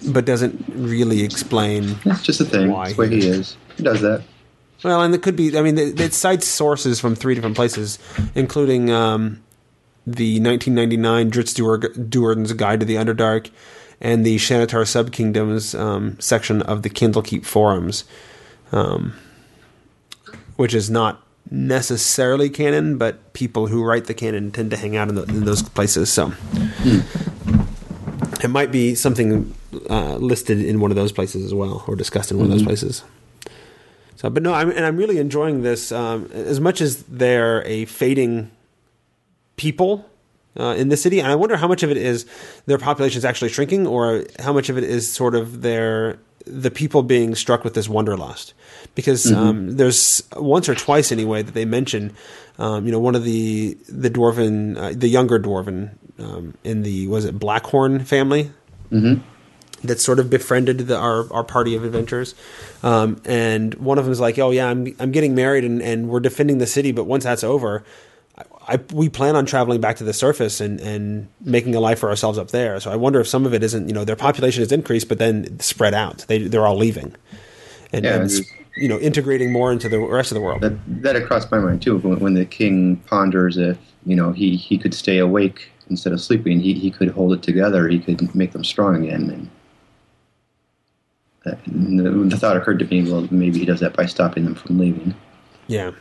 but 0.06 0.24
doesn't 0.24 0.64
really 0.74 1.22
explain 1.22 1.96
It's 2.06 2.22
just 2.22 2.40
a 2.40 2.44
thing. 2.44 2.70
Why 2.70 2.92
way 2.94 3.08
he 3.08 3.26
is. 3.26 3.56
He 3.76 3.82
does 3.82 4.00
that. 4.00 4.22
Well, 4.82 5.02
and 5.02 5.14
it 5.14 5.22
could 5.22 5.36
be. 5.36 5.56
I 5.58 5.62
mean, 5.62 5.76
it, 5.76 6.00
it 6.00 6.14
cites 6.14 6.46
sources 6.46 7.00
from 7.00 7.14
three 7.14 7.34
different 7.34 7.56
places, 7.56 7.98
including 8.34 8.90
um, 8.90 9.42
the 10.06 10.40
1999 10.40 11.30
Drizzt 11.30 12.08
Do'Urden's 12.08 12.52
Guide 12.54 12.80
to 12.80 12.86
the 12.86 12.94
Underdark 12.94 13.50
and 14.00 14.24
the 14.24 14.36
Shanatar 14.36 14.84
Subkingdoms 14.84 15.78
um, 15.78 16.18
section 16.20 16.62
of 16.62 16.82
the 16.82 16.90
Candlekeep 16.90 17.44
forums, 17.44 18.04
um, 18.72 19.14
which 20.56 20.74
is 20.74 20.88
not 20.88 21.22
necessarily 21.50 22.50
canon, 22.50 22.98
but 22.98 23.32
people 23.32 23.68
who 23.68 23.82
write 23.82 24.04
the 24.04 24.14
canon 24.14 24.50
tend 24.50 24.70
to 24.70 24.76
hang 24.76 24.96
out 24.96 25.08
in, 25.08 25.14
the, 25.14 25.22
in 25.24 25.44
those 25.44 25.62
places. 25.62 26.12
So 26.12 26.32
it 28.42 28.48
might 28.48 28.70
be 28.70 28.94
something 28.94 29.54
uh, 29.88 30.16
listed 30.16 30.60
in 30.60 30.80
one 30.80 30.90
of 30.90 30.96
those 30.96 31.12
places 31.12 31.44
as 31.44 31.54
well, 31.54 31.84
or 31.86 31.96
discussed 31.96 32.30
in 32.30 32.38
one 32.38 32.46
of 32.46 32.52
those 32.52 32.62
places. 32.62 33.02
So, 34.16 34.28
but 34.28 34.42
no, 34.42 34.52
I'm 34.52 34.70
and 34.70 34.84
I'm 34.84 34.96
really 34.96 35.18
enjoying 35.18 35.62
this. 35.62 35.92
Um, 35.92 36.28
as 36.32 36.60
much 36.60 36.80
as 36.80 37.04
they're 37.04 37.64
a 37.64 37.84
fading 37.84 38.50
people 39.56 40.08
uh, 40.58 40.74
in 40.76 40.88
the 40.88 40.96
city, 40.96 41.20
and 41.20 41.28
I 41.28 41.34
wonder 41.34 41.56
how 41.56 41.68
much 41.68 41.82
of 41.82 41.90
it 41.90 41.96
is 41.96 42.26
their 42.66 42.78
population 42.78 43.18
is 43.18 43.24
actually 43.24 43.50
shrinking, 43.50 43.86
or 43.86 44.24
how 44.38 44.52
much 44.52 44.68
of 44.68 44.78
it 44.78 44.84
is 44.84 45.10
sort 45.10 45.34
of 45.34 45.62
their 45.62 46.18
the 46.46 46.70
people 46.70 47.02
being 47.02 47.34
struck 47.34 47.62
with 47.64 47.74
this 47.74 47.88
wanderlust. 47.88 48.54
Because 48.94 49.30
um, 49.32 49.76
there's 49.76 50.22
once 50.36 50.68
or 50.68 50.74
twice 50.74 51.12
anyway 51.12 51.42
that 51.42 51.54
they 51.54 51.64
mention, 51.64 52.14
um, 52.58 52.86
you 52.86 52.92
know, 52.92 52.98
one 52.98 53.14
of 53.14 53.24
the 53.24 53.76
the 53.88 54.10
dwarven, 54.10 54.76
uh, 54.76 54.92
the 54.96 55.08
younger 55.08 55.38
dwarven 55.38 55.90
um, 56.18 56.54
in 56.64 56.82
the 56.82 57.06
was 57.06 57.24
it 57.24 57.38
Blackhorn 57.38 58.04
family 58.06 58.50
that 59.84 60.00
sort 60.00 60.18
of 60.18 60.28
befriended 60.30 60.78
the, 60.78 60.96
our 60.96 61.32
our 61.32 61.44
party 61.44 61.76
of 61.76 61.84
adventurers. 61.84 62.34
Um, 62.82 63.20
and 63.24 63.74
one 63.74 63.98
of 63.98 64.04
them 64.04 64.12
is 64.12 64.20
like, 64.20 64.38
"Oh 64.38 64.50
yeah, 64.50 64.68
I'm 64.68 64.94
I'm 64.98 65.12
getting 65.12 65.34
married 65.34 65.64
and, 65.64 65.80
and 65.82 66.08
we're 66.08 66.20
defending 66.20 66.58
the 66.58 66.66
city, 66.66 66.90
but 66.90 67.04
once 67.04 67.24
that's 67.24 67.44
over, 67.44 67.84
I, 68.68 68.78
we 68.92 69.08
plan 69.08 69.34
on 69.34 69.46
traveling 69.46 69.80
back 69.80 69.96
to 69.96 70.04
the 70.04 70.12
surface 70.12 70.60
and, 70.60 70.78
and 70.80 71.28
making 71.40 71.74
a 71.74 71.80
life 71.80 71.98
for 72.00 72.10
ourselves 72.10 72.36
up 72.36 72.50
there. 72.50 72.78
So 72.80 72.90
I 72.90 72.96
wonder 72.96 73.18
if 73.18 73.26
some 73.26 73.46
of 73.46 73.54
it 73.54 73.62
isn't, 73.62 73.88
you 73.88 73.94
know, 73.94 74.04
their 74.04 74.16
population 74.16 74.60
has 74.62 74.70
increased, 74.70 75.08
but 75.08 75.18
then 75.18 75.58
spread 75.58 75.94
out. 75.94 76.26
They 76.28 76.46
they're 76.46 76.66
all 76.66 76.76
leaving, 76.76 77.16
and, 77.92 78.04
Yeah, 78.04 78.20
and 78.20 78.30
you 78.76 78.88
know 78.88 78.98
integrating 78.98 79.50
more 79.50 79.72
into 79.72 79.88
the 79.88 79.98
rest 79.98 80.30
of 80.30 80.34
the 80.34 80.42
world. 80.42 80.60
That 80.60 80.78
that 81.02 81.14
had 81.14 81.26
crossed 81.26 81.50
my 81.50 81.58
mind 81.58 81.80
too. 81.80 81.96
When, 81.98 82.20
when 82.20 82.34
the 82.34 82.44
king 82.44 82.96
ponders 83.06 83.56
if 83.56 83.78
you 84.04 84.14
know 84.14 84.32
he, 84.32 84.56
he 84.56 84.76
could 84.76 84.92
stay 84.92 85.18
awake 85.18 85.70
instead 85.88 86.12
of 86.12 86.20
sleeping, 86.20 86.60
he, 86.60 86.74
he 86.74 86.90
could 86.90 87.08
hold 87.08 87.32
it 87.32 87.42
together. 87.42 87.88
He 87.88 87.98
could 87.98 88.34
make 88.34 88.52
them 88.52 88.64
strong 88.64 89.04
again. 89.04 89.50
And, 91.44 91.58
and 91.66 91.98
the, 91.98 92.10
the 92.10 92.36
thought 92.36 92.58
occurred 92.58 92.78
to 92.80 92.84
me, 92.84 93.10
well, 93.10 93.26
maybe 93.30 93.58
he 93.58 93.64
does 93.64 93.80
that 93.80 93.96
by 93.96 94.04
stopping 94.04 94.44
them 94.44 94.54
from 94.54 94.78
leaving. 94.78 95.14
Yeah, 95.66 95.92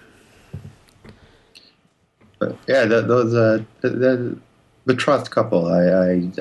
But 2.39 2.57
yeah, 2.67 2.85
the, 2.85 3.01
those 3.01 3.33
uh, 3.33 3.63
the, 3.81 3.89
the 3.89 4.37
betrothed 4.85 5.31
couple, 5.31 5.67
I, 5.67 5.83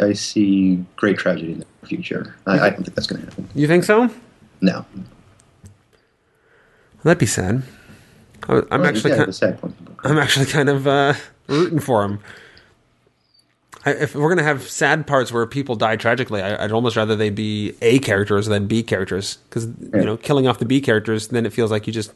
I 0.04 0.08
I 0.08 0.12
see 0.12 0.84
great 0.96 1.18
tragedy 1.18 1.52
in 1.52 1.64
the 1.80 1.86
future. 1.86 2.36
I, 2.46 2.58
I 2.58 2.70
don't 2.70 2.82
think 2.84 2.94
that's 2.94 3.06
going 3.06 3.22
to 3.22 3.28
happen. 3.28 3.48
you 3.54 3.66
think 3.66 3.84
so? 3.84 4.10
No, 4.60 4.84
That'd 7.02 7.18
be 7.18 7.26
sad. 7.26 7.62
I- 8.48 8.62
I'm 8.70 8.80
Well, 8.80 8.86
actually 8.86 9.10
yeah, 9.10 9.16
kind, 9.18 9.28
the 9.28 9.32
sad 9.32 9.60
point. 9.60 9.74
I'm 10.04 10.18
actually 10.18 10.46
kind 10.46 10.68
of 10.68 10.86
uh, 10.86 11.14
rooting 11.48 11.78
for 11.78 12.04
him. 12.04 12.20
I, 13.84 13.90
if 13.90 14.14
we're 14.16 14.28
gonna 14.28 14.42
have 14.42 14.68
sad 14.68 15.06
parts 15.06 15.30
where 15.32 15.46
people 15.46 15.76
die 15.76 15.96
tragically, 15.96 16.42
I, 16.42 16.64
I'd 16.64 16.72
almost 16.72 16.96
rather 16.96 17.14
they 17.14 17.30
be 17.30 17.74
A 17.82 17.98
characters 18.00 18.46
than 18.46 18.66
B 18.66 18.82
characters 18.82 19.36
because 19.48 19.66
Yeah. 19.66 20.00
you 20.00 20.04
know, 20.04 20.16
killing 20.16 20.48
off 20.48 20.58
the 20.58 20.64
B 20.64 20.80
characters, 20.80 21.28
then 21.28 21.46
it 21.46 21.52
feels 21.52 21.70
like 21.70 21.86
you 21.86 21.92
just 21.92 22.12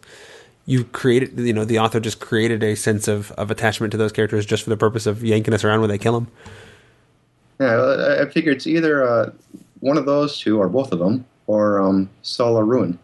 you 0.67 0.85
created, 0.85 1.39
you 1.39 1.53
know, 1.53 1.65
the 1.65 1.79
author 1.79 2.01
just 2.01 2.21
created 2.21 2.63
a 2.63 2.75
sense 2.77 3.09
of, 3.09 3.33
of 3.33 3.51
attachment 3.51 3.91
to 3.93 3.97
those 3.97 4.13
characters 4.13 4.47
just 4.47 4.63
for 4.63 4.71
the 4.71 4.77
purpose 4.77 5.07
of 5.07 5.25
yanking 5.25 5.55
us 5.55 5.65
around 5.65 5.81
when 5.81 5.91
they 5.91 5.99
kill 5.99 6.13
them. 6.13 6.29
Yeah, 7.59 7.75
I- 7.77 8.23
I 8.23 8.27
figure 8.31 8.53
it's 8.53 8.67
either 8.67 9.07
uh, 9.07 9.31
one 9.81 9.97
of 9.99 10.07
those 10.07 10.39
two 10.39 10.61
or 10.61 10.69
both 10.69 10.93
of 10.93 10.99
them, 10.99 11.25
or 11.47 11.81
um, 11.81 12.09
Sala 12.23 12.63
Ruin. 12.65 12.99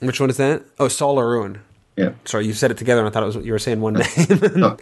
Which 0.00 0.20
one 0.20 0.30
is 0.30 0.36
that? 0.38 0.62
Oh, 0.78 0.88
Saul 0.88 1.18
or 1.20 1.30
Ruin. 1.30 1.60
Yeah, 1.96 2.12
Sorry, 2.24 2.46
you 2.46 2.52
said 2.54 2.72
it 2.72 2.76
together, 2.78 3.00
and 3.00 3.08
I 3.08 3.12
thought 3.12 3.22
it 3.22 3.26
was 3.26 3.36
what 3.36 3.44
you 3.44 3.52
were 3.52 3.58
saying 3.60 3.80
one 3.80 3.94
name. 3.94 4.04
no, 4.56 4.76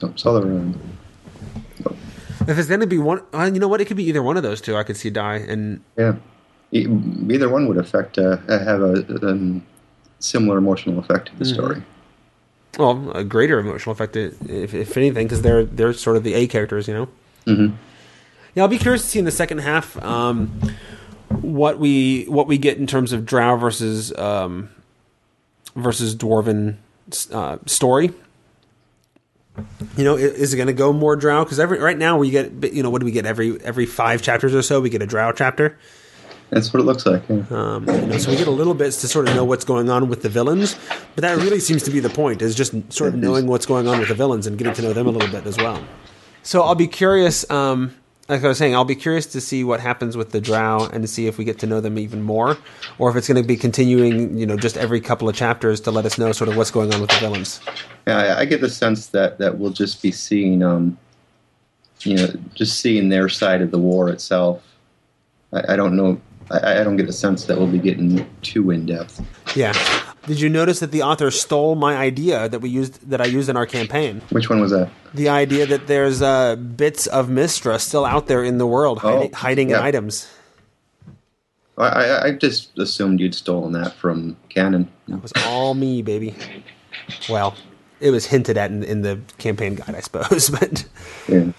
no, 0.00 0.12
Sala 0.14 0.42
Ruin. 0.42 0.78
if 2.46 2.56
it's 2.58 2.68
going 2.68 2.78
to 2.80 2.86
be 2.86 2.98
one, 2.98 3.22
well, 3.32 3.52
you 3.52 3.58
know 3.58 3.66
what? 3.66 3.80
It 3.80 3.86
could 3.86 3.96
be 3.96 4.04
either 4.04 4.22
one 4.22 4.36
of 4.36 4.44
those 4.44 4.60
two. 4.60 4.76
I 4.76 4.84
could 4.84 4.96
see 4.96 5.10
die, 5.10 5.36
and 5.36 5.80
Yeah, 5.96 6.14
either 6.70 7.48
one 7.48 7.66
would 7.66 7.78
affect 7.78 8.18
uh, 8.18 8.36
have 8.48 8.82
a, 8.82 9.28
um 9.28 9.66
similar 10.24 10.58
emotional 10.58 10.98
effect 10.98 11.28
to 11.28 11.36
the 11.36 11.44
story. 11.44 11.82
well, 12.78 13.10
a 13.12 13.22
greater 13.24 13.58
emotional 13.58 13.92
effect, 13.92 14.16
if, 14.16 14.74
if 14.74 14.96
anything, 14.96 15.26
because 15.26 15.42
they're 15.42 15.64
they're 15.64 15.92
sort 15.92 16.16
of 16.16 16.24
the 16.24 16.34
A 16.34 16.46
characters, 16.46 16.88
you 16.88 16.94
know. 16.94 17.08
Mm-hmm. 17.46 17.76
Yeah, 18.54 18.62
I'll 18.62 18.68
be 18.68 18.78
curious 18.78 19.02
to 19.02 19.08
see 19.08 19.18
in 19.18 19.24
the 19.24 19.30
second 19.30 19.58
half 19.58 20.02
um, 20.02 20.60
what 21.28 21.78
we 21.78 22.24
what 22.24 22.46
we 22.46 22.58
get 22.58 22.78
in 22.78 22.86
terms 22.86 23.12
of 23.12 23.26
Drow 23.26 23.56
versus 23.56 24.16
um, 24.16 24.70
versus 25.76 26.14
Dwarven 26.14 26.76
uh, 27.32 27.58
story. 27.66 28.12
You 29.96 30.02
know, 30.02 30.16
is 30.16 30.52
it 30.52 30.56
going 30.56 30.66
to 30.66 30.72
go 30.72 30.92
more 30.92 31.14
Drow? 31.16 31.44
Because 31.44 31.60
every 31.60 31.78
right 31.78 31.98
now 31.98 32.18
we 32.18 32.30
get 32.30 32.72
you 32.72 32.82
know 32.82 32.90
what 32.90 33.00
do 33.00 33.04
we 33.04 33.12
get 33.12 33.26
every 33.26 33.60
every 33.62 33.86
five 33.86 34.22
chapters 34.22 34.54
or 34.54 34.62
so 34.62 34.80
we 34.80 34.90
get 34.90 35.02
a 35.02 35.06
Drow 35.06 35.32
chapter. 35.32 35.78
That's 36.50 36.72
what 36.72 36.80
it 36.80 36.84
looks 36.84 37.04
like. 37.04 37.22
Yeah. 37.28 37.42
Um, 37.50 37.88
you 37.88 38.06
know, 38.06 38.18
so 38.18 38.30
we 38.30 38.36
get 38.36 38.46
a 38.46 38.52
little 38.52 38.74
bit 38.74 38.92
to 38.92 39.08
sort 39.08 39.28
of 39.28 39.34
know 39.34 39.44
what's 39.44 39.64
going 39.64 39.90
on 39.90 40.08
with 40.08 40.22
the 40.22 40.28
villains, 40.28 40.76
but 41.14 41.22
that 41.22 41.36
really 41.38 41.58
seems 41.58 41.82
to 41.84 41.90
be 41.90 42.00
the 42.00 42.10
point: 42.10 42.42
is 42.42 42.54
just 42.54 42.74
sort 42.92 43.12
of 43.12 43.20
knowing 43.20 43.46
what's 43.46 43.66
going 43.66 43.88
on 43.88 43.98
with 43.98 44.08
the 44.08 44.14
villains 44.14 44.46
and 44.46 44.56
getting 44.56 44.74
to 44.74 44.82
know 44.82 44.92
them 44.92 45.06
a 45.06 45.10
little 45.10 45.30
bit 45.30 45.46
as 45.46 45.56
well. 45.56 45.82
So 46.42 46.62
I'll 46.62 46.74
be 46.74 46.86
curious. 46.86 47.48
Um, 47.50 47.94
like 48.28 48.42
I 48.42 48.48
was 48.48 48.56
saying, 48.56 48.74
I'll 48.74 48.84
be 48.84 48.94
curious 48.94 49.26
to 49.26 49.40
see 49.40 49.64
what 49.64 49.80
happens 49.80 50.16
with 50.16 50.30
the 50.30 50.40
Drow 50.40 50.86
and 50.86 51.02
to 51.02 51.08
see 51.08 51.26
if 51.26 51.36
we 51.36 51.44
get 51.44 51.58
to 51.58 51.66
know 51.66 51.80
them 51.80 51.98
even 51.98 52.22
more, 52.22 52.56
or 52.98 53.10
if 53.10 53.16
it's 53.16 53.28
going 53.28 53.42
to 53.42 53.46
be 53.46 53.56
continuing, 53.56 54.38
you 54.38 54.46
know, 54.46 54.56
just 54.56 54.76
every 54.78 55.00
couple 55.00 55.28
of 55.28 55.36
chapters 55.36 55.80
to 55.82 55.90
let 55.90 56.06
us 56.06 56.16
know 56.16 56.32
sort 56.32 56.48
of 56.48 56.56
what's 56.56 56.70
going 56.70 56.92
on 56.94 57.00
with 57.00 57.10
the 57.10 57.18
villains. 57.18 57.60
Yeah, 58.06 58.18
I, 58.18 58.40
I 58.40 58.44
get 58.46 58.60
the 58.60 58.70
sense 58.70 59.08
that 59.08 59.38
that 59.38 59.58
we'll 59.58 59.72
just 59.72 60.02
be 60.02 60.10
seeing, 60.10 60.62
um, 60.62 60.96
you 62.00 62.16
know, 62.16 62.28
just 62.54 62.80
seeing 62.80 63.10
their 63.10 63.28
side 63.28 63.60
of 63.60 63.70
the 63.70 63.78
war 63.78 64.08
itself. 64.08 64.62
I, 65.52 65.74
I 65.74 65.76
don't 65.76 65.96
know. 65.96 66.20
I, 66.50 66.80
I 66.80 66.84
don't 66.84 66.96
get 66.96 67.08
a 67.08 67.12
sense 67.12 67.44
that 67.46 67.56
we'll 67.58 67.66
be 67.70 67.78
getting 67.78 68.28
too 68.42 68.70
in 68.70 68.86
depth. 68.86 69.20
Yeah. 69.56 69.72
Did 70.26 70.40
you 70.40 70.48
notice 70.48 70.80
that 70.80 70.90
the 70.90 71.02
author 71.02 71.30
stole 71.30 71.74
my 71.74 71.96
idea 71.96 72.48
that 72.48 72.60
we 72.60 72.70
used 72.70 73.08
that 73.10 73.20
I 73.20 73.26
used 73.26 73.48
in 73.48 73.56
our 73.56 73.66
campaign? 73.66 74.22
Which 74.30 74.48
one 74.48 74.60
was 74.60 74.70
that? 74.70 74.90
The 75.12 75.28
idea 75.28 75.66
that 75.66 75.86
there's 75.86 76.22
uh, 76.22 76.56
bits 76.56 77.06
of 77.06 77.28
Mystra 77.28 77.78
still 77.80 78.04
out 78.06 78.26
there 78.26 78.42
in 78.42 78.58
the 78.58 78.66
world, 78.66 78.98
hiding, 79.00 79.30
Oh, 79.34 79.36
hiding 79.36 79.70
in 79.70 79.76
yeah. 79.76 79.82
items. 79.84 80.28
I, 81.76 82.28
I, 82.28 82.30
just 82.32 82.78
assumed 82.78 83.18
you'd 83.18 83.34
stolen 83.34 83.72
that 83.72 83.94
from 83.94 84.36
canon. 84.48 84.88
It 85.08 85.20
was 85.20 85.32
all 85.44 85.74
me, 85.74 86.02
baby. 86.02 86.34
Well, 87.28 87.56
it 88.00 88.10
was 88.10 88.26
hinted 88.26 88.56
at 88.56 88.70
in, 88.70 88.84
in 88.84 89.02
the 89.02 89.20
campaign 89.38 89.74
guide, 89.74 89.94
I 89.96 90.00
suppose, 90.00 90.50
but 90.60 90.84
Yeah. 91.28 91.50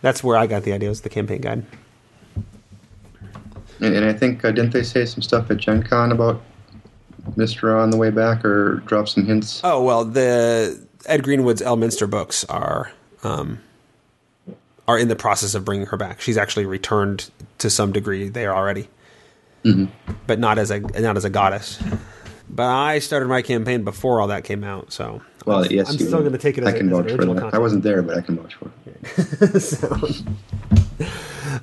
that's 0.00 0.24
where 0.24 0.38
I 0.38 0.46
got 0.46 0.62
the 0.62 0.72
idea. 0.72 0.88
Was 0.88 1.02
the 1.02 1.10
campaign 1.10 1.42
guide? 1.42 1.64
And, 3.84 4.04
I 4.04 4.12
think 4.12 4.44
uh, 4.44 4.50
didn't 4.50 4.72
they 4.72 4.82
say 4.82 5.04
some 5.04 5.22
stuff 5.22 5.50
at 5.50 5.58
Gen 5.58 5.82
Con 5.82 6.12
about 6.12 6.40
Mystra 7.36 7.82
on 7.82 7.90
the 7.90 7.96
way 7.96 8.10
back, 8.10 8.44
or 8.44 8.76
drop 8.86 9.08
some 9.08 9.24
hints? 9.26 9.60
Oh 9.64 9.82
well, 9.82 10.04
the 10.04 10.86
Ed 11.06 11.22
Greenwood's 11.22 11.62
Elminster 11.62 12.08
books 12.08 12.44
are 12.44 12.92
um, 13.22 13.60
are 14.86 14.98
in 14.98 15.08
the 15.08 15.16
process 15.16 15.54
of 15.54 15.64
bringing 15.64 15.86
her 15.86 15.96
back. 15.96 16.20
She's 16.20 16.36
actually 16.36 16.66
returned 16.66 17.30
to 17.58 17.70
some 17.70 17.92
degree 17.92 18.28
there 18.28 18.54
already, 18.54 18.88
but 20.26 20.38
not 20.38 20.58
as 20.58 20.70
a 20.70 20.80
not 20.80 21.16
as 21.16 21.24
a 21.24 21.30
goddess. 21.30 21.82
But 22.48 22.66
I 22.66 22.98
started 23.00 23.26
my 23.28 23.42
campaign 23.42 23.82
before 23.84 24.20
all 24.20 24.28
that 24.28 24.44
came 24.44 24.62
out, 24.62 24.92
so 24.92 25.22
Well, 25.46 25.64
I'm, 25.64 25.72
yes, 25.72 25.88
I'm 25.90 25.96
still 25.96 26.20
going 26.20 26.32
to 26.32 26.38
take 26.38 26.56
it 26.58 26.64
I 26.64 26.68
as, 26.68 26.74
a, 26.74 26.76
can 26.76 26.86
as 26.88 26.92
vouch 26.92 27.10
for 27.10 27.16
that. 27.16 27.26
content. 27.26 27.54
I 27.54 27.58
wasn't 27.58 27.82
there, 27.82 28.02
but 28.02 28.16
I 28.16 28.20
can 28.20 28.36
vouch 28.36 28.54
for 28.54 28.70
it. 28.86 29.60
so, 29.60 30.08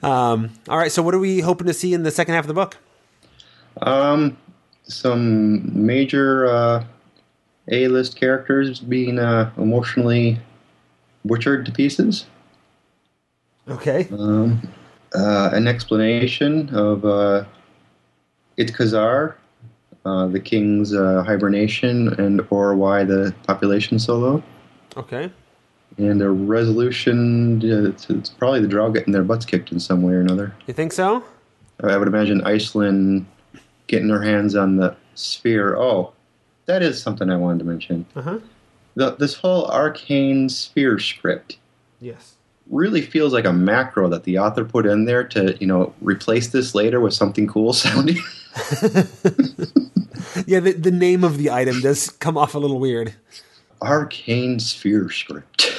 um, 0.04 0.52
all 0.68 0.78
right. 0.78 0.92
So, 0.92 1.02
what 1.02 1.14
are 1.14 1.20
we 1.20 1.40
hoping 1.40 1.68
to 1.68 1.74
see 1.74 1.94
in 1.94 2.04
the 2.04 2.12
second 2.12 2.36
half 2.36 2.44
of 2.44 2.48
the 2.48 2.54
book? 2.54 2.78
Um, 3.82 4.38
some 4.84 5.86
major 5.86 6.48
uh, 6.48 6.84
A-list 7.70 8.16
characters 8.16 8.80
being 8.80 9.20
uh, 9.20 9.52
emotionally 9.58 10.40
butchered 11.26 11.66
to 11.66 11.72
pieces. 11.72 12.26
Okay. 13.68 14.08
Um, 14.12 14.68
uh, 15.14 15.50
an 15.54 15.68
explanation 15.68 16.70
of 16.76 17.06
uh, 17.06 17.46
Iltkazar, 18.58 19.36
uh, 20.06 20.28
the 20.28 20.40
king's 20.40 20.94
uh, 20.94 21.24
hibernation, 21.24 22.20
and 22.20 22.46
or 22.50 22.76
why 22.76 23.04
the 23.04 23.34
population's 23.46 24.06
so 24.06 24.18
low. 24.18 24.44
Okay. 24.98 25.32
And 25.98 26.22
a 26.22 26.30
resolution. 26.30 27.62
Uh, 27.62 27.90
it's, 27.90 28.10
it's 28.10 28.30
probably 28.30 28.62
the 28.62 28.68
drow 28.68 28.90
getting 28.92 29.14
their 29.14 29.24
butts 29.24 29.46
kicked 29.46 29.72
in 29.72 29.80
some 29.80 30.02
way 30.02 30.14
or 30.14 30.22
another. 30.22 30.56
You 30.68 30.74
think 30.74 30.94
so? 30.94 31.24
I 31.84 31.98
would 31.98 32.08
imagine 32.08 32.42
Iceland 32.44 33.26
getting 33.88 34.08
their 34.08 34.22
hands 34.22 34.56
on 34.56 34.78
the 34.78 34.96
sphere. 35.16 35.76
Oh, 35.76 36.14
that 36.66 36.82
is 36.82 37.02
something 37.02 37.30
I 37.30 37.36
wanted 37.38 37.60
to 37.60 37.66
mention. 37.66 38.06
Uh 38.16 38.22
huh. 38.22 38.40
The, 38.96 39.16
this 39.16 39.34
whole 39.36 39.66
arcane 39.68 40.48
sphere 40.50 41.00
script 41.00 41.58
Yes. 42.00 42.36
really 42.70 43.02
feels 43.02 43.32
like 43.34 43.46
a 43.46 43.54
macro 43.54 44.08
that 44.10 44.24
the 44.24 44.38
author 44.40 44.64
put 44.66 44.86
in 44.86 45.06
there 45.06 45.24
to, 45.26 45.56
you 45.60 45.68
know, 45.68 45.94
replace 46.02 46.48
this 46.50 46.74
later 46.76 47.00
with 47.00 47.14
something 47.14 47.48
cool 47.48 47.74
sounding. 47.74 48.18
Yeah. 50.48 50.60
The, 50.60 50.74
the 50.74 50.92
name 50.92 51.24
of 51.24 51.38
the 51.38 51.50
item 51.52 51.82
does 51.82 52.10
come 52.10 52.38
off 52.38 52.56
a 52.56 52.60
little 52.60 52.80
weird. 52.80 53.14
arcane 53.82 54.60
sphere 54.60 55.10
script. 55.10 55.72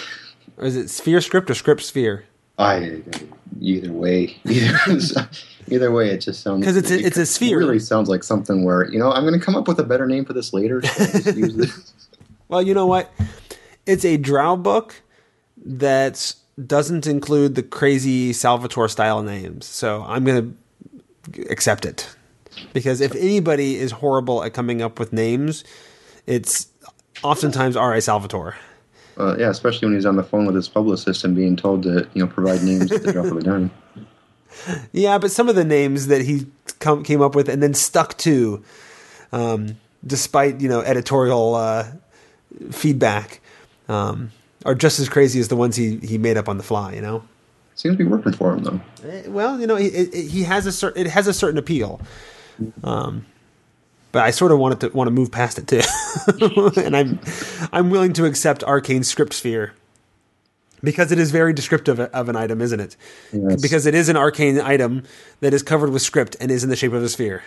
Or 0.57 0.65
is 0.65 0.77
it 0.77 0.91
sphere 0.91 1.21
script 1.21 1.51
or 1.51 1.55
script 1.55 1.83
sphere? 1.83 2.25
I 2.59 3.03
either 3.61 3.93
way, 3.93 4.37
either 4.45 4.79
either 5.69 5.91
way, 5.91 6.11
it 6.11 6.19
just 6.19 6.43
sounds 6.43 6.65
'Cause 6.65 6.77
it's 6.77 6.91
a- 6.91 7.01
it's 7.01 7.17
a 7.17 7.27
sphere. 7.27 7.61
It 7.61 7.65
really 7.67 7.79
sounds 7.79 8.09
like 8.09 8.23
something 8.23 8.65
where 8.65 8.91
you 8.91 8.99
know 8.99 9.11
I'm 9.11 9.25
going 9.27 9.39
to 9.39 9.45
come 9.45 9.57
up 9.57 9.67
with 9.67 9.79
a 9.79 9.85
better 9.85 10.07
name 10.07 10.25
for 10.25 10.33
this 10.35 10.53
later. 10.53 10.83
So 10.83 10.93
this. 11.33 11.93
Well, 12.49 12.61
you 12.61 12.75
know 12.75 12.87
what? 12.87 13.11
It's 13.87 14.05
a 14.05 14.19
drow 14.19 14.57
book 14.57 15.01
that 15.65 16.35
doesn't 16.67 17.07
include 17.07 17.55
the 17.55 17.63
crazy 17.63 18.35
Salvatore 18.35 18.89
style 18.91 19.23
names. 19.23 19.65
So 19.65 20.05
I'm 20.07 20.25
going 20.25 20.55
to 21.33 21.43
accept 21.51 21.87
it. 21.87 22.15
Because 22.75 23.01
if 23.01 23.15
anybody 23.15 23.77
is 23.77 23.93
horrible 23.93 24.45
at 24.45 24.53
coming 24.53 24.83
up 24.83 24.99
with 24.99 25.15
names, 25.15 25.65
it's 26.27 26.67
oftentimes 27.23 27.75
R.A. 27.75 28.03
Salvatore. 28.03 28.57
Uh, 29.19 29.37
yeah, 29.39 29.51
especially 29.51 29.87
when 29.87 29.95
he's 29.95 30.07
on 30.07 30.17
the 30.17 30.23
phone 30.23 30.47
with 30.47 30.55
his 30.55 30.69
publicist 30.69 31.25
and 31.25 31.37
being 31.37 31.57
told 31.57 31.83
to 31.83 32.09
you 32.15 32.25
know 32.25 32.27
provide 32.27 32.63
names 32.63 32.91
at 32.91 33.03
the 33.03 33.13
drop 33.13 33.27
of 33.27 33.37
a 33.37 33.43
dime. 33.43 33.71
Yeah, 34.93 35.17
but 35.17 35.31
some 35.31 35.49
of 35.49 35.55
the 35.55 35.65
names 35.65 36.09
that 36.09 36.21
he 36.21 36.47
come, 36.79 37.03
came 37.03 37.23
up 37.23 37.35
with 37.35 37.49
and 37.49 37.63
then 37.63 37.73
stuck 37.73 38.19
to, 38.19 38.63
um, 39.33 39.79
despite 40.07 40.61
you 40.61 40.69
know 40.69 40.83
editorial 40.83 41.55
uh, 41.55 41.87
feedback, 42.71 43.41
um, 43.89 44.31
are 44.67 44.75
just 44.75 45.01
as 45.01 45.09
crazy 45.09 45.41
as 45.41 45.49
the 45.49 45.57
ones 45.57 45.75
he, 45.77 45.97
he 45.97 46.19
made 46.19 46.37
up 46.37 46.51
on 46.51 46.59
the 46.59 46.63
fly. 46.63 46.93
You 46.93 47.01
know. 47.01 47.25
Seems 47.75 47.95
to 47.97 48.05
be 48.05 48.05
working 48.05 48.35
for 48.35 48.53
him 48.53 48.63
though. 48.63 48.81
Eh, 49.09 49.23
Well, 49.29 49.59
you 49.59 49.67
know, 49.67 49.77
he, 49.77 49.89
he 50.07 50.43
has 50.43 50.67
a 50.67 50.73
certain 50.73 51.07
it 51.07 51.11
has 51.11 51.27
a 51.27 51.33
certain 51.33 51.57
appeal. 51.59 52.01
Um, 52.85 53.25
but 54.13 54.23
I 54.23 54.31
sort 54.31 54.53
of 54.53 54.59
wanted 54.59 54.81
to 54.81 54.89
want 54.91 55.09
to 55.09 55.13
move 55.13 55.33
past 55.33 55.59
it 55.59 55.67
too, 55.67 55.81
and 56.81 56.97
I'm 56.97 57.21
I'm 57.73 57.91
willing 57.91 58.13
to 58.15 58.27
accept 58.27 58.63
arcane 58.65 59.03
script 59.03 59.33
sphere 59.33 59.75
because 60.83 61.13
it 61.13 61.19
is 61.19 61.31
very 61.31 61.53
descriptive 61.53 61.99
of 61.99 62.29
an 62.29 62.37
item, 62.37 62.61
isn't 62.61 62.81
it? 62.81 62.97
Yes. 63.33 63.61
Because 63.61 63.87
it 63.87 63.95
is 63.95 64.09
an 64.09 64.17
arcane 64.17 64.61
item 64.61 65.05
that 65.41 65.55
is 65.55 65.63
covered 65.63 65.91
with 65.91 66.03
script 66.03 66.37
and 66.41 66.51
is 66.51 66.63
in 66.65 66.71
the 66.71 66.77
shape 66.77 66.93
of 66.93 67.03
a 67.03 67.09
sphere. 67.09 67.43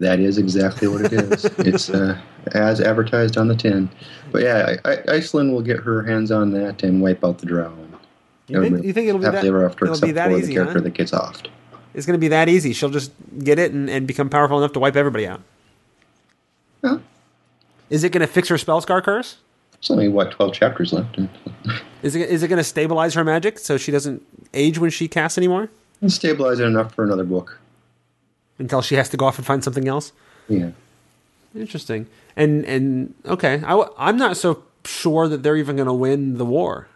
That 0.00 0.20
is 0.20 0.38
exactly 0.38 0.86
what 0.86 1.00
it 1.00 1.12
is. 1.12 1.44
it's 1.58 1.90
uh, 1.90 2.20
as 2.52 2.80
advertised 2.80 3.36
on 3.36 3.48
the 3.48 3.56
tin. 3.56 3.90
But 4.30 4.42
yeah, 4.42 4.76
I, 4.84 4.92
I, 4.92 5.04
Iceland 5.08 5.52
will 5.52 5.62
get 5.62 5.78
her 5.80 6.04
hands 6.04 6.30
on 6.30 6.52
that 6.52 6.84
and 6.84 7.02
wipe 7.02 7.24
out 7.24 7.38
the 7.38 7.46
drow. 7.46 7.76
You 8.46 8.62
think, 8.62 8.84
you 8.84 8.92
think 8.92 9.08
it'll 9.08 9.18
be 9.18 9.24
that? 9.24 9.34
after, 9.44 9.84
It'll 9.84 10.00
be 10.00 10.12
that 10.12 10.32
easy, 10.32 10.46
the 10.46 10.54
character 10.54 10.78
huh? 10.78 10.84
that 10.84 10.94
gets 10.94 11.10
offed. 11.10 11.48
It's 11.92 12.06
going 12.06 12.14
to 12.14 12.20
be 12.20 12.28
that 12.28 12.48
easy. 12.48 12.72
She'll 12.72 12.88
just 12.88 13.12
get 13.38 13.58
it 13.58 13.72
and, 13.72 13.90
and 13.90 14.06
become 14.06 14.30
powerful 14.30 14.56
enough 14.56 14.72
to 14.72 14.78
wipe 14.78 14.96
everybody 14.96 15.26
out. 15.26 15.42
Well, 16.92 17.02
Is 17.90 18.04
it 18.04 18.12
going 18.12 18.20
to 18.20 18.26
fix 18.32 18.48
her 18.48 18.58
spell 18.58 18.80
scar 18.80 19.00
curse? 19.02 19.36
there's 19.72 19.90
only 19.90 20.08
what 20.08 20.32
twelve 20.32 20.52
chapters 20.54 20.92
left. 20.92 21.18
Is 22.02 22.14
it 22.16 22.28
is 22.30 22.42
it 22.42 22.48
going 22.48 22.58
to 22.58 22.64
stabilize 22.64 23.14
her 23.14 23.24
magic 23.24 23.58
so 23.58 23.76
she 23.76 23.90
doesn't 23.92 24.22
age 24.54 24.78
when 24.78 24.90
she 24.90 25.08
casts 25.08 25.36
anymore 25.38 25.68
And 26.00 26.12
stabilize 26.12 26.58
it 26.60 26.64
enough 26.64 26.94
for 26.94 27.04
another 27.04 27.24
book. 27.24 27.58
until 28.58 28.82
she 28.82 28.94
has 28.96 29.08
to 29.10 29.16
go 29.16 29.26
off 29.26 29.36
and 29.38 29.46
find 29.46 29.62
something 29.64 29.86
else? 29.88 30.12
Yeah. 30.48 30.70
Interesting. 31.56 32.06
And 32.36 32.64
and 32.66 33.14
okay, 33.26 33.62
I, 33.66 33.84
I'm 33.98 34.16
not 34.16 34.36
so 34.36 34.62
sure 34.84 35.28
that 35.28 35.42
they're 35.42 35.56
even 35.56 35.76
going 35.76 35.86
to 35.88 35.92
win 35.94 36.38
the 36.38 36.44
war. 36.44 36.86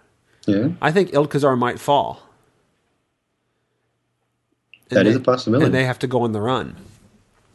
Yeah. 0.46 0.68
I 0.80 0.90
think 0.92 1.10
Iltkazar 1.10 1.56
might 1.58 1.78
fall. 1.80 2.22
And 4.90 4.96
That 4.98 5.06
is 5.06 5.14
they- 5.14 5.20
a 5.20 5.24
possibility. 5.24 5.66
and 5.66 5.74
they 5.74 5.84
have 5.84 5.98
to 6.00 6.06
go 6.06 6.22
on 6.22 6.32
the 6.32 6.40
run. 6.40 6.76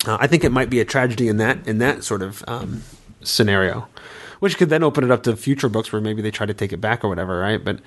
Uh, 0.07 0.17
I 0.19 0.27
think 0.27 0.43
it 0.43 0.51
might 0.51 0.69
be 0.69 0.79
a 0.79 0.85
tragedy 0.85 1.27
in 1.27 1.37
that 1.37 1.67
in 1.67 1.79
that 1.79 2.03
sort 2.03 2.21
of 2.21 2.43
um, 2.47 2.83
scenario, 3.21 3.87
which 4.39 4.57
could 4.57 4.69
then 4.69 4.83
open 4.83 5.03
it 5.03 5.11
up 5.11 5.23
to 5.23 5.35
future 5.35 5.69
books 5.69 5.91
where 5.91 6.01
maybe 6.01 6.21
they 6.21 6.31
try 6.31 6.45
to 6.45 6.53
take 6.53 6.71
it 6.71 6.77
back 6.77 7.03
or 7.03 7.09
whatever, 7.09 7.39
right? 7.39 7.63
But 7.63 7.79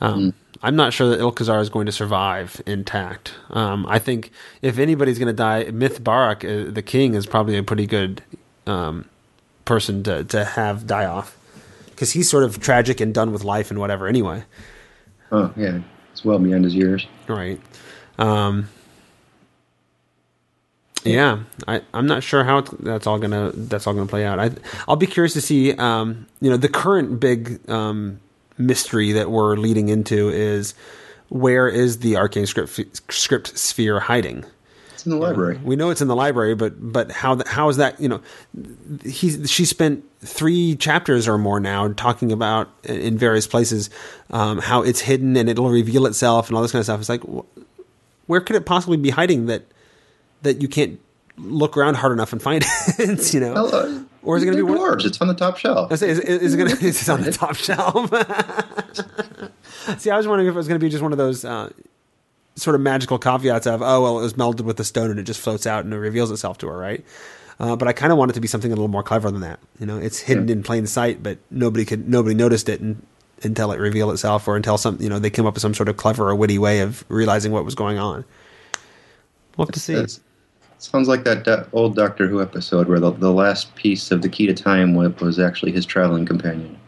um, 0.00 0.34
I'm 0.62 0.76
not 0.76 0.92
sure 0.92 1.08
that 1.10 1.20
Iltkazar 1.20 1.60
is 1.60 1.68
going 1.68 1.86
to 1.86 1.92
survive 1.92 2.60
intact. 2.66 3.34
Um, 3.50 3.86
I 3.88 3.98
think 3.98 4.30
if 4.62 4.78
anybody's 4.78 5.18
going 5.18 5.28
to 5.28 5.32
die, 5.32 5.64
Myth 5.70 6.02
Barak, 6.02 6.44
uh, 6.44 6.64
the 6.70 6.82
king, 6.82 7.14
is 7.14 7.26
probably 7.26 7.56
a 7.56 7.62
pretty 7.62 7.86
good 7.86 8.22
um, 8.66 9.06
person 9.64 10.02
to 10.04 10.24
to 10.24 10.44
have 10.44 10.86
die 10.86 11.06
off 11.06 11.36
because 11.90 12.12
he's 12.12 12.30
sort 12.30 12.44
of 12.44 12.60
tragic 12.60 13.00
and 13.00 13.14
done 13.14 13.32
with 13.32 13.44
life 13.44 13.70
and 13.70 13.80
whatever 13.80 14.06
anyway. 14.06 14.44
Oh 15.32 15.52
yeah. 15.56 15.80
It's 16.12 16.24
well 16.24 16.38
beyond 16.38 16.64
his 16.64 16.74
years. 16.74 17.06
Right. 17.28 17.60
Um, 18.18 18.68
yeah, 21.06 21.40
I, 21.66 21.82
I'm 21.94 22.06
not 22.06 22.22
sure 22.22 22.44
how 22.44 22.60
that's 22.60 23.06
all 23.06 23.18
gonna 23.18 23.52
that's 23.54 23.86
all 23.86 23.94
gonna 23.94 24.06
play 24.06 24.24
out. 24.24 24.38
I 24.38 24.50
I'll 24.88 24.96
be 24.96 25.06
curious 25.06 25.32
to 25.34 25.40
see. 25.40 25.72
Um, 25.72 26.26
you 26.40 26.50
know, 26.50 26.56
the 26.56 26.68
current 26.68 27.20
big 27.20 27.68
um, 27.70 28.20
mystery 28.58 29.12
that 29.12 29.30
we're 29.30 29.56
leading 29.56 29.88
into 29.88 30.28
is 30.28 30.74
where 31.28 31.68
is 31.68 31.98
the 31.98 32.16
arcane 32.16 32.46
script 32.46 32.80
script 33.12 33.56
sphere 33.58 34.00
hiding? 34.00 34.44
It's 34.94 35.04
in 35.04 35.10
the 35.10 35.18
library. 35.18 35.58
We 35.62 35.76
know 35.76 35.90
it's 35.90 36.00
in 36.00 36.08
the 36.08 36.16
library, 36.16 36.54
but 36.54 36.74
but 36.92 37.10
how 37.10 37.34
th- 37.34 37.48
how 37.48 37.68
is 37.68 37.76
that? 37.76 38.00
You 38.00 38.08
know, 38.08 38.20
he 39.04 39.46
she 39.46 39.64
spent 39.64 40.04
three 40.20 40.74
chapters 40.76 41.28
or 41.28 41.38
more 41.38 41.60
now 41.60 41.88
talking 41.92 42.32
about 42.32 42.68
in 42.84 43.18
various 43.18 43.46
places 43.46 43.90
um, 44.30 44.58
how 44.58 44.82
it's 44.82 45.00
hidden 45.00 45.36
and 45.36 45.48
it'll 45.48 45.68
reveal 45.70 46.06
itself 46.06 46.48
and 46.48 46.56
all 46.56 46.62
this 46.62 46.72
kind 46.72 46.80
of 46.80 46.86
stuff. 46.86 47.00
It's 47.00 47.08
like, 47.08 47.22
wh- 47.22 47.44
where 48.28 48.40
could 48.40 48.56
it 48.56 48.66
possibly 48.66 48.96
be 48.96 49.10
hiding 49.10 49.46
that 49.46 49.62
that 50.42 50.62
you 50.62 50.68
can't 50.68 51.00
look 51.38 51.76
around 51.76 51.94
hard 51.96 52.12
enough 52.12 52.32
and 52.32 52.40
find 52.42 52.64
it? 52.98 53.34
you 53.34 53.40
know, 53.40 53.52
Hello. 53.54 54.04
or 54.22 54.36
is 54.36 54.42
it 54.42 54.46
going 54.46 54.56
to 54.58 54.64
be 54.64 54.70
dwarves. 54.72 55.04
It's 55.04 55.20
on 55.20 55.28
the 55.28 55.34
top 55.34 55.56
shelf. 55.58 55.92
I 55.92 55.96
say, 55.96 56.08
is, 56.10 56.18
is 56.20 56.54
it 56.54 56.56
going 56.56 56.70
to? 56.76 56.84
Is 56.86 57.02
it 57.02 57.08
on 57.10 57.22
the 57.22 57.32
top 57.32 57.56
shelf? 57.56 58.10
See, 60.00 60.10
I 60.10 60.16
was 60.16 60.26
wondering 60.26 60.48
if 60.48 60.54
it 60.54 60.56
was 60.56 60.68
going 60.68 60.80
to 60.80 60.84
be 60.84 60.90
just 60.90 61.02
one 61.02 61.12
of 61.12 61.18
those 61.18 61.44
uh, 61.44 61.70
sort 62.56 62.74
of 62.74 62.80
magical 62.80 63.18
caveats 63.18 63.66
of, 63.66 63.82
oh 63.82 64.02
well, 64.02 64.18
it 64.18 64.22
was 64.22 64.34
melded 64.34 64.62
with 64.62 64.76
the 64.76 64.84
stone 64.84 65.10
and 65.10 65.20
it 65.20 65.24
just 65.24 65.40
floats 65.40 65.66
out 65.66 65.84
and 65.84 65.92
it 65.94 65.98
reveals 65.98 66.30
itself 66.30 66.58
to 66.58 66.66
her, 66.68 66.76
right? 66.76 67.04
Uh, 67.58 67.74
but 67.76 67.88
I 67.88 67.92
kind 67.92 68.12
of 68.12 68.18
want 68.18 68.30
it 68.30 68.34
to 68.34 68.40
be 68.40 68.48
something 68.48 68.70
a 68.70 68.74
little 68.74 68.88
more 68.88 69.02
clever 69.02 69.30
than 69.30 69.40
that. 69.42 69.58
You 69.78 69.86
know, 69.86 69.96
it's 69.98 70.18
hidden 70.18 70.48
in 70.50 70.62
plain 70.62 70.86
sight, 70.86 71.22
but 71.22 71.38
nobody 71.50 71.84
could 71.84 72.08
nobody 72.08 72.34
noticed 72.34 72.68
it 72.68 72.80
and, 72.80 73.00
until 73.42 73.72
it 73.72 73.78
revealed 73.80 74.12
itself, 74.12 74.46
or 74.48 74.56
until 74.56 74.76
some 74.76 74.98
you 75.00 75.08
know 75.08 75.18
they 75.18 75.30
came 75.30 75.46
up 75.46 75.54
with 75.54 75.62
some 75.62 75.72
sort 75.74 75.88
of 75.88 75.96
clever 75.96 76.28
or 76.28 76.34
witty 76.34 76.58
way 76.58 76.80
of 76.80 77.04
realizing 77.08 77.52
what 77.52 77.64
was 77.64 77.74
going 77.74 77.98
on. 77.98 78.24
We'll 79.56 79.66
have 79.66 79.74
to 79.74 79.80
see. 79.80 79.94
It's- 79.94 80.20
sounds 80.78 81.08
like 81.08 81.24
that 81.24 81.44
do- 81.44 81.64
old 81.72 81.96
Doctor 81.96 82.26
Who 82.28 82.40
episode 82.42 82.88
where 82.88 83.00
the, 83.00 83.10
the 83.12 83.32
last 83.32 83.74
piece 83.74 84.10
of 84.10 84.22
the 84.22 84.28
key 84.28 84.46
to 84.46 84.54
time 84.54 84.94
was, 84.94 85.14
was 85.20 85.38
actually 85.38 85.72
his 85.72 85.84
traveling 85.86 86.26
companion. 86.26 86.78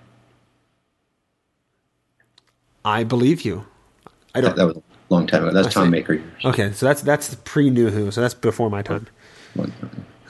I 2.85 3.05
believe 3.05 3.43
you. 3.43 3.67
I 4.35 4.41
don't. 4.41 4.57
that 4.57 4.67
was 4.67 4.77
a 4.77 4.83
long 5.11 5.27
time 5.27 5.45
ago. 5.45 5.53
That's 5.53 5.69
I 5.69 5.71
Tom 5.71 5.85
see. 5.87 5.91
Maker 5.91 6.15
years. 6.15 6.45
Okay, 6.45 6.73
so 6.73 6.87
that's 6.87 7.03
that's 7.03 7.35
pre 7.45 7.71
New 7.71 7.91
Who, 7.91 8.11
so 8.11 8.21
that's 8.21 8.35
before 8.35 8.71
my 8.71 8.83
time. 8.83 9.07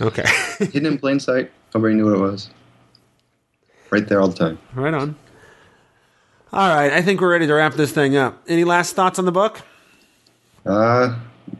Okay, 0.01 0.25
Hidden 0.59 0.87
in 0.87 0.99
plain 0.99 1.21
sight. 1.21 1.51
Nobody 1.75 1.95
knew 1.95 2.05
what 2.07 2.15
it 2.15 2.21
was. 2.21 2.51
Right 3.91 4.07
there 4.09 4.21
all 4.21 4.29
the 4.29 4.37
time. 4.37 4.59
right 4.75 4.95
on. 4.95 5.17
All 6.53 6.75
right, 6.75 6.93
I 6.93 7.03
think 7.03 7.21
we're 7.21 7.31
ready 7.31 7.47
to 7.47 7.53
wrap 7.55 7.75
this 7.75 7.93
thing 7.93 8.17
up. 8.17 8.43
Any 8.49 8.65
last 8.65 8.95
thoughts 8.95 9.19
on 9.19 9.27
the 9.27 9.33
book? 9.33 9.61
Uh, 10.65 11.15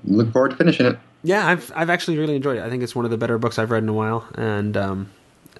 look 0.05 0.33
forward 0.33 0.51
to 0.53 0.57
finishing 0.57 0.87
it. 0.87 0.99
Yeah, 1.23 1.47
I've 1.47 1.73
I've 1.75 1.91
actually 1.91 2.19
really 2.19 2.37
enjoyed 2.37 2.59
it. 2.59 2.63
I 2.63 2.71
think 2.71 2.83
it's 2.83 2.95
one 2.95 3.05
of 3.05 3.11
the 3.11 3.19
better 3.19 3.39
books 3.39 3.59
I've 3.59 3.71
read 3.71 3.83
in 3.83 3.89
a 3.89 3.93
while, 3.95 4.27
and 4.35 4.77
um, 4.77 5.11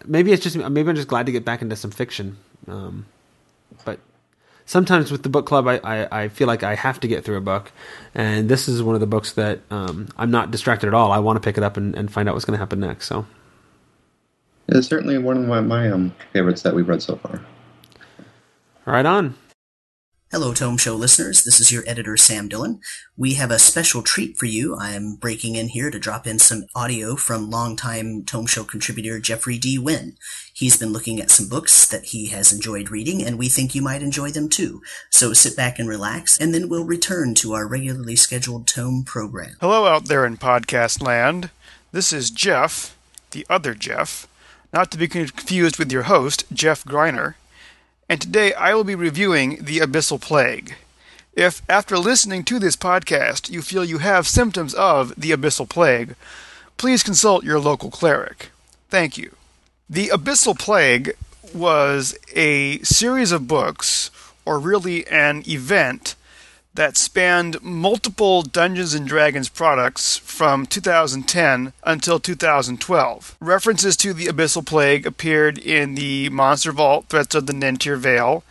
maybe 0.07 0.33
it's 0.33 0.43
just 0.43 0.57
maybe 0.57 0.89
I'm 0.89 0.97
just 0.97 1.09
glad 1.09 1.27
to 1.27 1.33
get 1.33 1.45
back 1.45 1.63
into 1.63 1.77
some 1.77 1.91
fiction. 1.91 2.37
Um, 2.69 3.07
but 3.85 3.99
sometimes 4.67 5.11
with 5.11 5.23
the 5.25 5.29
book 5.29 5.47
club, 5.47 5.67
I, 5.67 5.79
I, 5.83 6.23
I 6.23 6.29
feel 6.29 6.47
like 6.47 6.63
I 6.63 6.75
have 6.75 7.01
to 7.01 7.09
get 7.09 7.25
through 7.25 7.39
a 7.39 7.41
book, 7.41 7.73
and 8.15 8.49
this 8.49 8.69
is 8.69 8.83
one 8.83 8.95
of 8.95 9.01
the 9.01 9.07
books 9.07 9.33
that 9.33 9.61
um, 9.71 10.09
I'm 10.17 10.31
not 10.31 10.51
distracted 10.51 10.87
at 10.87 10.95
all. 10.95 11.11
I 11.11 11.19
want 11.19 11.37
to 11.37 11.41
pick 11.47 11.59
it 11.59 11.65
up 11.65 11.77
and, 11.77 11.95
and 11.97 12.11
find 12.13 12.29
out 12.29 12.35
what's 12.35 12.45
going 12.45 12.57
to 12.57 12.61
happen 12.61 12.79
next. 12.81 13.07
So 13.07 13.27
It's 14.69 14.87
certainly 14.87 15.19
one 15.19 15.39
of 15.39 15.45
my, 15.45 15.61
my 15.61 15.91
um, 15.91 16.15
favorites 16.33 16.63
that 16.63 16.75
we've 16.75 16.89
read 16.89 17.03
so 17.03 17.17
far. 17.17 17.41
right 18.85 19.07
on. 19.07 19.35
Hello, 20.31 20.53
Tome 20.53 20.77
Show 20.77 20.95
listeners. 20.95 21.43
This 21.43 21.59
is 21.59 21.73
your 21.73 21.85
editor, 21.87 22.15
Sam 22.19 22.49
Dillon. 22.49 22.83
We 23.17 23.35
have 23.35 23.51
a 23.51 23.59
special 23.59 24.03
treat 24.03 24.37
for 24.37 24.45
you. 24.45 24.77
I'm 24.77 25.17
breaking 25.17 25.57
in 25.57 25.69
here 25.69 25.91
to 25.91 25.99
drop 25.99 26.27
in 26.27 26.39
some 26.39 26.67
audio 26.75 27.17
from 27.17 27.49
longtime 27.49 28.25
Tome 28.25 28.45
Show 28.45 28.65
contributor 28.65 29.21
Jeffrey 29.21 29.57
D. 29.57 29.79
Wynn. 29.79 30.19
He's 30.53 30.77
been 30.77 30.93
looking 30.93 31.19
at 31.19 31.31
some 31.31 31.49
books 31.49 31.89
that 31.89 32.05
he 32.05 32.27
has 32.27 32.53
enjoyed 32.53 32.91
reading, 32.91 33.25
and 33.25 33.39
we 33.39 33.49
think 33.49 33.75
you 33.75 33.81
might 33.81 34.03
enjoy 34.03 34.31
them 34.31 34.51
too. 34.51 34.83
So 35.09 35.33
sit 35.33 35.57
back 35.57 35.79
and 35.79 35.89
relax, 35.89 36.39
and 36.39 36.53
then 36.53 36.69
we'll 36.69 36.85
return 36.85 37.35
to 37.37 37.55
our 37.55 37.67
regularly 37.67 38.15
scheduled 38.15 38.67
Tome 38.67 39.05
program. 39.05 39.57
Hello 39.63 39.87
out 39.87 40.09
there 40.09 40.27
in 40.27 40.37
podcast 40.37 41.01
land. 41.01 41.49
This 41.91 42.13
is 42.13 42.31
Jeff, 42.31 42.99
the 43.31 43.47
other 43.49 43.73
Jeff, 43.73 44.29
not 44.75 44.91
to 44.91 44.99
be 44.99 45.09
confused 45.09 45.79
with 45.79 45.91
your 45.91 46.03
host, 46.03 46.45
Jeff 46.53 46.85
Greiner. 46.85 47.37
And 48.11 48.23
today 48.23 48.55
I 48.55 48.75
will 48.75 48.85
be 48.85 48.95
reviewing 48.95 49.59
The 49.61 49.81
Abyssal 49.81 50.19
Plague. 50.19 50.77
If, 51.35 51.61
after 51.69 51.99
listening 51.99 52.43
to 52.45 52.59
this 52.59 52.75
podcast, 52.75 53.51
you 53.51 53.61
feel 53.61 53.85
you 53.85 53.99
have 53.99 54.27
symptoms 54.27 54.73
of 54.73 55.15
the 55.15 55.31
Abyssal 55.33 55.69
Plague, 55.69 56.17
please 56.79 57.03
consult 57.03 57.45
your 57.45 57.61
local 57.61 57.91
cleric. 57.91 58.51
Thank 58.89 59.19
you. 59.19 59.33
The 59.91 60.09
Abyssal 60.09 60.59
Plague 60.59 61.17
was 61.55 62.17
a 62.35 62.79
series 62.79 63.31
of 63.31 63.47
books, 63.47 64.11
or 64.47 64.59
really 64.59 65.07
an 65.09 65.43
event, 65.47 66.15
that 66.79 66.97
spanned 66.97 67.61
multiple 67.61 68.41
Dungeons 68.43 68.95
and 68.95 69.05
Dragons 69.05 69.49
products 69.49 70.17
from 70.17 70.65
2010 70.65 71.73
until 71.83 72.21
2012. 72.21 73.37
References 73.41 73.97
to 73.97 74.13
the 74.13 74.27
Abyssal 74.27 74.65
Plague 74.65 75.05
appeared 75.05 75.59
in 75.59 75.97
the 75.97 76.29
Monster 76.29 76.71
Vault 76.71 77.07
Threats 77.09 77.35
of 77.35 77.47
the 77.47 77.53
Nentir 77.53 77.99
Vale, 77.99 78.45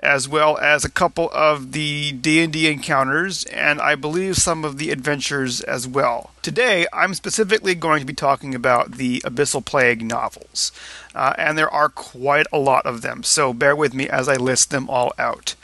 as 0.00 0.28
well 0.28 0.58
as 0.58 0.84
a 0.84 0.90
couple 0.90 1.30
of 1.32 1.70
the 1.70 2.10
D&D 2.10 2.66
encounters 2.66 3.44
and 3.44 3.80
I 3.80 3.94
believe 3.94 4.38
some 4.38 4.64
of 4.64 4.78
the 4.78 4.90
adventures 4.90 5.60
as 5.60 5.86
well. 5.86 6.30
Today, 6.42 6.84
I'm 6.92 7.14
specifically 7.14 7.76
going 7.76 8.00
to 8.00 8.06
be 8.06 8.12
talking 8.12 8.56
about 8.56 8.92
the 8.92 9.20
Abyssal 9.20 9.64
Plague 9.64 10.02
novels. 10.04 10.72
Uh, 11.14 11.34
and 11.38 11.56
there 11.56 11.70
are 11.70 11.88
quite 11.88 12.46
a 12.52 12.58
lot 12.58 12.86
of 12.86 13.02
them, 13.02 13.22
so 13.22 13.52
bear 13.52 13.76
with 13.76 13.94
me 13.94 14.08
as 14.08 14.28
I 14.28 14.34
list 14.34 14.70
them 14.70 14.90
all 14.90 15.12
out. 15.16 15.54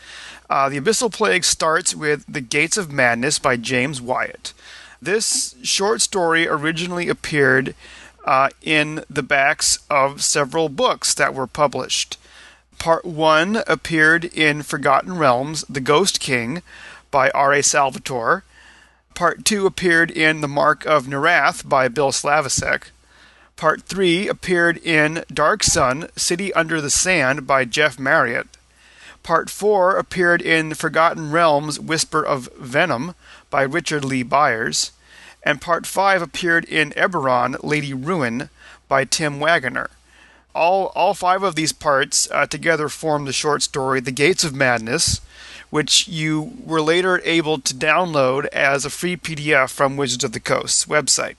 Uh, 0.55 0.69
the 0.69 0.79
Abyssal 0.79 1.13
Plague 1.13 1.43
starts 1.43 1.97
with 1.97 2.25
The 2.29 2.41
Gates 2.41 2.77
of 2.77 2.93
Madness 2.93 3.41
by 3.41 3.57
James 3.57 4.01
Wyatt. 4.01 4.53
This 5.03 5.57
short 5.65 6.01
story 6.01 6.47
originally 6.47 7.09
appeared 7.09 7.75
uh, 8.25 8.51
in 8.63 9.03
the 9.11 9.25
backs 9.25 9.81
of 9.91 10.23
several 10.23 10.69
books 10.69 11.13
that 11.15 11.35
were 11.35 11.49
published. 11.49 12.19
Part 12.79 13.05
1 13.05 13.65
appeared 13.67 14.27
in 14.27 14.63
Forgotten 14.63 15.19
Realms, 15.19 15.65
The 15.69 15.81
Ghost 15.81 16.21
King 16.21 16.63
by 17.11 17.31
R.A. 17.31 17.61
Salvatore. 17.61 18.45
Part 19.15 19.45
2 19.45 19.67
appeared 19.67 20.13
in 20.13 20.41
The 20.41 20.47
Mark 20.47 20.87
of 20.87 21.07
Nerath 21.07 21.69
by 21.69 21.89
Bill 21.89 22.13
Slavicsek. 22.13 22.91
Part 23.57 23.83
3 23.83 24.29
appeared 24.29 24.77
in 24.77 25.25
Dark 25.33 25.65
Sun, 25.65 26.11
City 26.15 26.55
Under 26.55 26.81
the 26.81 26.91
Sand 26.91 27.45
by 27.45 27.65
Jeff 27.65 27.99
Mariotte. 27.99 28.54
Part 29.25 29.49
4 29.49 29.97
appeared 29.97 30.43
in 30.43 30.75
Forgotten 30.75 31.31
Realms 31.33 31.81
Whisper 31.81 32.23
of 32.23 32.51
Venom 32.59 33.15
by 33.49 33.63
Richard 33.63 34.05
Lee 34.05 34.23
Byers. 34.23 34.93
And 35.43 35.63
Part 35.63 35.87
5 35.87 36.21
appeared 36.21 36.67
in 36.67 36.91
Eberron 36.91 37.57
Lady 37.65 37.95
Ruin 37.95 38.51
by 38.87 39.05
Tim 39.07 39.41
Wagoner. 39.41 39.89
All, 40.55 40.93
all 40.95 41.15
five 41.15 41.43
of 41.43 41.57
these 41.57 41.73
parts 41.73 42.29
uh, 42.31 42.47
together 42.47 42.91
form 42.91 43.25
the 43.25 43.33
short 43.33 43.63
story 43.63 43.99
The 43.99 44.13
Gates 44.13 44.45
of 44.45 44.55
Madness, 44.55 45.23
which 45.71 46.07
you 46.07 46.53
were 46.63 46.83
later 46.83 47.23
able 47.25 47.59
to 47.59 47.75
download 47.75 48.45
as 48.49 48.85
a 48.85 48.91
free 48.91 49.17
PDF 49.17 49.71
from 49.71 49.97
Wizards 49.97 50.23
of 50.23 50.33
the 50.33 50.39
Coast's 50.39 50.85
website. 50.85 51.37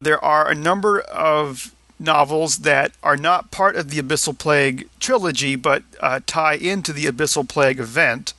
There 0.00 0.22
are 0.22 0.50
a 0.50 0.54
number 0.56 1.00
of 1.00 1.72
novels 2.02 2.58
that 2.58 2.92
are 3.02 3.16
not 3.16 3.50
part 3.50 3.76
of 3.76 3.90
the 3.90 4.02
Abyssal 4.02 4.36
Plague 4.38 4.88
trilogy 5.00 5.56
but 5.56 5.82
uh, 6.00 6.20
tie 6.26 6.54
into 6.54 6.92
the 6.92 7.06
Abyssal 7.06 7.48
Plague 7.48 7.80
event. 7.80 8.34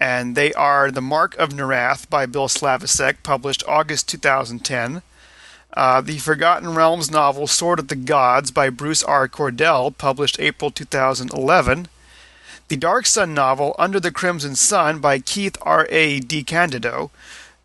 And 0.00 0.34
they 0.34 0.52
are 0.54 0.90
The 0.90 1.02
Mark 1.02 1.36
of 1.38 1.50
Nerath 1.50 2.08
by 2.08 2.26
Bill 2.26 2.48
Slavicsek, 2.48 3.22
published 3.22 3.62
August 3.68 4.08
2010. 4.08 5.02
Uh, 5.72 6.00
the 6.00 6.18
Forgotten 6.18 6.74
Realms 6.74 7.10
novel 7.10 7.46
Sword 7.46 7.78
of 7.78 7.88
the 7.88 7.96
Gods 7.96 8.50
by 8.50 8.70
Bruce 8.70 9.02
R. 9.02 9.28
Cordell, 9.28 9.96
published 9.96 10.40
April 10.40 10.70
2011. 10.70 11.88
The 12.68 12.76
Dark 12.76 13.06
Sun 13.06 13.34
novel 13.34 13.76
Under 13.78 14.00
the 14.00 14.10
Crimson 14.10 14.56
Sun 14.56 15.00
by 15.00 15.18
Keith 15.18 15.56
R. 15.62 15.86
A. 15.90 16.20
DeCandido, 16.20 17.10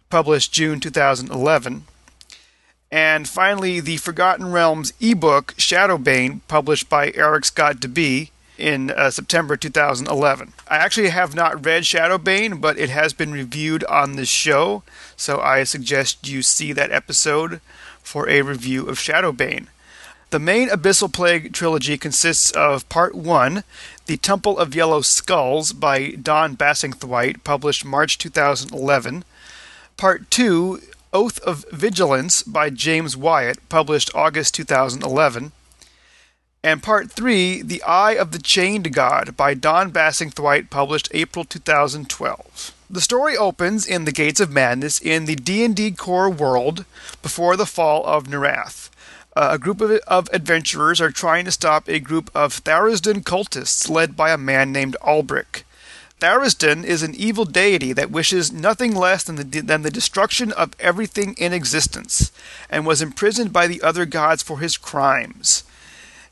published 0.09 0.51
June 0.51 0.79
2011. 0.79 1.85
And 2.95 3.27
finally, 3.27 3.81
the 3.81 3.97
Forgotten 3.97 4.53
Realms 4.53 4.93
ebook 5.01 5.53
Shadowbane, 5.57 6.39
published 6.47 6.87
by 6.87 7.11
Erik 7.13 7.43
Scott 7.43 7.81
de 7.81 7.89
Bie 7.89 8.31
in 8.57 8.89
uh, 8.89 9.09
September 9.09 9.57
2011. 9.57 10.53
I 10.69 10.77
actually 10.77 11.09
have 11.09 11.35
not 11.35 11.65
read 11.65 11.83
Shadowbane, 11.83 12.61
but 12.61 12.79
it 12.79 12.89
has 12.89 13.11
been 13.11 13.33
reviewed 13.33 13.83
on 13.83 14.15
this 14.15 14.29
show, 14.29 14.83
so 15.17 15.41
I 15.41 15.65
suggest 15.65 16.29
you 16.29 16.41
see 16.41 16.71
that 16.71 16.89
episode 16.93 17.59
for 18.01 18.29
a 18.29 18.43
review 18.43 18.87
of 18.87 18.97
Shadowbane. 18.97 19.67
The 20.29 20.39
main 20.39 20.69
Abyssal 20.69 21.11
Plague 21.11 21.51
trilogy 21.51 21.97
consists 21.97 22.49
of 22.51 22.87
Part 22.87 23.13
1, 23.13 23.65
The 24.05 24.15
Temple 24.15 24.57
of 24.57 24.73
Yellow 24.73 25.01
Skulls 25.01 25.73
by 25.73 26.11
Don 26.11 26.55
Bassingthwaite, 26.55 27.43
published 27.43 27.83
March 27.83 28.17
2011. 28.17 29.25
Part 29.97 30.31
2, 30.31 30.79
Oath 31.15 31.39
of 31.43 31.63
Vigilance 31.71 32.43
by 32.43 32.69
James 32.69 33.15
Wyatt, 33.15 33.69
published 33.69 34.13
August 34.13 34.53
2011. 34.55 35.53
and 36.61 36.83
Part 36.83 37.09
3, 37.09 37.61
The 37.61 37.81
Eye 37.83 38.17
of 38.17 38.33
the 38.33 38.37
Chained 38.37 38.93
God 38.93 39.37
by 39.37 39.53
Don 39.53 39.93
Bassingthwaite, 39.93 40.69
published 40.69 41.07
April 41.13 41.45
2012. 41.45 42.73
The 42.89 42.99
story 42.99 43.37
opens 43.37 43.87
in 43.87 44.03
the 44.03 44.11
Gates 44.11 44.41
of 44.41 44.51
Madness 44.51 44.99
in 44.99 45.23
the 45.23 45.37
D&D 45.37 45.91
core 45.91 46.29
world 46.29 46.83
before 47.21 47.55
the 47.55 47.65
fall 47.65 48.05
of 48.05 48.25
Nerath. 48.25 48.89
Uh, 49.37 49.51
a 49.51 49.57
group 49.57 49.79
of, 49.79 49.91
of, 50.07 50.29
adventurers 50.33 50.99
are 50.99 51.11
trying 51.11 51.45
to 51.45 51.51
stop 51.51 51.87
a 51.87 52.01
group 52.01 52.29
of 52.35 52.61
Tharizdun 52.61 53.23
cultists 53.23 53.89
led 53.89 54.17
by 54.17 54.31
a 54.31 54.37
man 54.37 54.73
named 54.73 54.97
Albric. 55.01 55.64
Tharizdun 56.19 56.85
is 56.85 57.03
an 57.03 57.13
evil 57.13 57.43
deity 57.43 57.91
that 57.93 58.09
wishes 58.09 58.51
nothing 58.51 58.95
less 58.95 59.23
than 59.23 59.35
the, 59.35 59.43
than 59.43 59.81
the 59.81 59.91
destruction 59.91 60.51
of 60.53 60.73
everything 60.79 61.33
in 61.37 61.51
existence, 61.51 62.31
and 62.69 62.85
was 62.85 63.01
imprisoned 63.01 63.51
by 63.51 63.67
the 63.67 63.81
other 63.81 64.05
gods 64.05 64.41
for 64.41 64.59
his 64.59 64.77
crimes. 64.77 65.63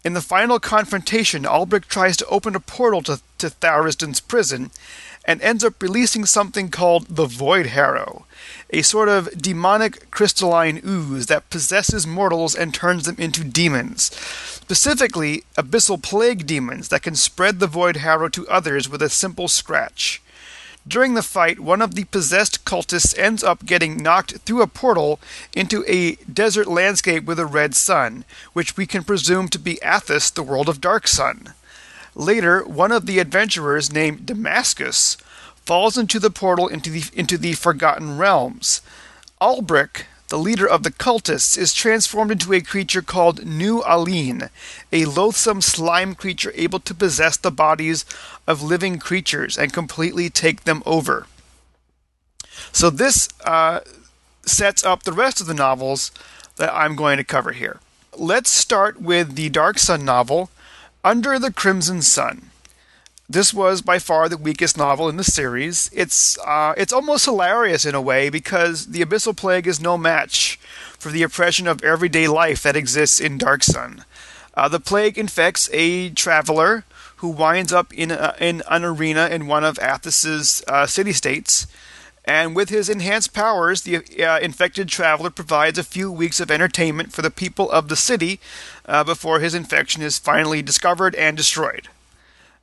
In 0.03 0.13
the 0.13 0.21
final 0.21 0.59
confrontation, 0.59 1.45
Albric 1.45 1.87
tries 1.87 2.17
to 2.17 2.25
open 2.27 2.55
a 2.55 2.59
portal 2.59 3.01
to, 3.03 3.21
to 3.37 3.49
prison 4.27 4.71
and 5.25 5.41
ends 5.41 5.63
up 5.63 5.81
releasing 5.81 6.25
something 6.25 6.69
called 6.69 7.07
the 7.07 7.25
Void 7.25 7.67
Harrow, 7.67 8.25
a 8.69 8.81
sort 8.81 9.09
of 9.09 9.29
demonic 9.37 10.11
crystalline 10.11 10.81
ooze 10.85 11.27
that 11.27 11.49
possesses 11.49 12.05
mortals 12.05 12.55
and 12.55 12.73
turns 12.73 13.05
them 13.05 13.15
into 13.17 13.43
demons. 13.43 14.11
Specifically, 14.15 15.43
abyssal 15.57 16.01
plague 16.01 16.45
demons 16.45 16.89
that 16.89 17.03
can 17.03 17.15
spread 17.15 17.59
the 17.59 17.67
Void 17.67 17.97
Harrow 17.97 18.29
to 18.29 18.47
others 18.47 18.89
with 18.89 19.01
a 19.01 19.09
simple 19.09 19.47
scratch. 19.47 20.21
During 20.85 21.13
the 21.13 21.21
fight, 21.21 21.61
one 21.61 21.81
of 21.81 21.95
the 21.95 22.03
possessed 22.03 22.65
cultists 22.65 23.17
ends 23.17 23.41
up 23.41 23.65
getting 23.65 24.03
knocked 24.03 24.39
through 24.39 24.61
a 24.61 24.67
portal 24.67 25.17
into 25.55 25.85
a 25.87 26.15
desert 26.15 26.67
landscape 26.67 27.23
with 27.23 27.39
a 27.39 27.45
red 27.45 27.73
sun, 27.73 28.25
which 28.51 28.75
we 28.75 28.85
can 28.85 29.05
presume 29.05 29.47
to 29.49 29.59
be 29.59 29.79
Athas, 29.81 30.29
the 30.29 30.43
world 30.43 30.67
of 30.67 30.81
Dark 30.81 31.07
Sun. 31.07 31.53
Later, 32.15 32.63
one 32.63 32.91
of 32.91 33.05
the 33.05 33.19
adventurers 33.19 33.91
named 33.91 34.25
Damascus 34.25 35.17
falls 35.65 35.97
into 35.97 36.19
the 36.19 36.29
portal 36.29 36.67
into 36.67 36.89
the, 36.89 37.03
into 37.13 37.37
the 37.37 37.53
Forgotten 37.53 38.17
Realms. 38.17 38.81
Albric, 39.39 40.07
the 40.29 40.37
leader 40.37 40.67
of 40.67 40.83
the 40.83 40.91
cultists, 40.91 41.57
is 41.57 41.73
transformed 41.73 42.31
into 42.31 42.53
a 42.53 42.61
creature 42.61 43.01
called 43.01 43.45
Nu 43.45 43.81
Alin, 43.81 44.49
a 44.91 45.05
loathsome 45.05 45.61
slime 45.61 46.15
creature 46.15 46.51
able 46.55 46.79
to 46.81 46.93
possess 46.93 47.37
the 47.37 47.51
bodies 47.51 48.05
of 48.47 48.61
living 48.61 48.99
creatures 48.99 49.57
and 49.57 49.73
completely 49.73 50.29
take 50.29 50.63
them 50.63 50.83
over. 50.85 51.27
So, 52.71 52.89
this 52.89 53.29
uh, 53.45 53.79
sets 54.45 54.83
up 54.83 55.03
the 55.03 55.13
rest 55.13 55.41
of 55.41 55.47
the 55.47 55.53
novels 55.53 56.11
that 56.57 56.73
I'm 56.73 56.95
going 56.95 57.17
to 57.17 57.23
cover 57.23 57.51
here. 57.51 57.79
Let's 58.15 58.49
start 58.49 59.01
with 59.01 59.35
the 59.35 59.49
Dark 59.49 59.79
Sun 59.79 60.05
novel, 60.05 60.49
Under 61.05 61.37
the 61.37 61.51
Crimson 61.51 62.01
Sun. 62.01 62.49
This 63.29 63.53
was 63.53 63.81
by 63.81 63.99
far 63.99 64.29
the 64.29 64.37
weakest 64.37 64.77
novel 64.77 65.09
in 65.09 65.17
the 65.17 65.23
series. 65.25 65.89
It's 65.93 66.37
uh, 66.39 66.73
it's 66.77 66.93
almost 66.93 67.25
hilarious 67.25 67.85
in 67.85 67.93
a 67.93 68.01
way 68.01 68.29
because 68.29 68.87
the 68.87 69.01
Abyssal 69.01 69.35
Plague 69.35 69.67
is 69.67 69.81
no 69.81 69.97
match 69.97 70.57
for 70.97 71.09
the 71.09 71.23
oppression 71.23 71.67
of 71.67 71.83
everyday 71.83 72.29
life 72.29 72.63
that 72.63 72.77
exists 72.77 73.19
in 73.19 73.37
Dark 73.37 73.63
Sun. 73.63 74.05
Uh, 74.53 74.69
the 74.69 74.79
plague 74.79 75.17
infects 75.17 75.69
a 75.73 76.09
traveler 76.11 76.85
who 77.17 77.27
winds 77.27 77.73
up 77.73 77.93
in 77.93 78.09
a, 78.09 78.35
in 78.39 78.63
an 78.69 78.85
arena 78.85 79.27
in 79.27 79.47
one 79.47 79.65
of 79.65 79.77
Athas's 79.79 80.63
uh, 80.69 80.85
city 80.85 81.11
states. 81.11 81.67
And 82.25 82.55
with 82.55 82.69
his 82.69 82.87
enhanced 82.89 83.33
powers, 83.33 83.81
the 83.81 83.97
uh, 84.23 84.39
infected 84.39 84.87
traveler 84.87 85.29
provides 85.29 85.77
a 85.77 85.83
few 85.83 86.11
weeks 86.11 86.39
of 86.39 86.49
entertainment 86.49 87.11
for 87.11 87.21
the 87.21 87.31
people 87.31 87.69
of 87.69 87.89
the 87.89 87.97
city 87.97 88.39
uh, 88.85 89.03
before 89.03 89.39
his 89.39 89.53
infection 89.53 90.01
is 90.01 90.17
finally 90.17 90.61
discovered 90.61 91.15
and 91.15 91.35
destroyed. 91.35 91.89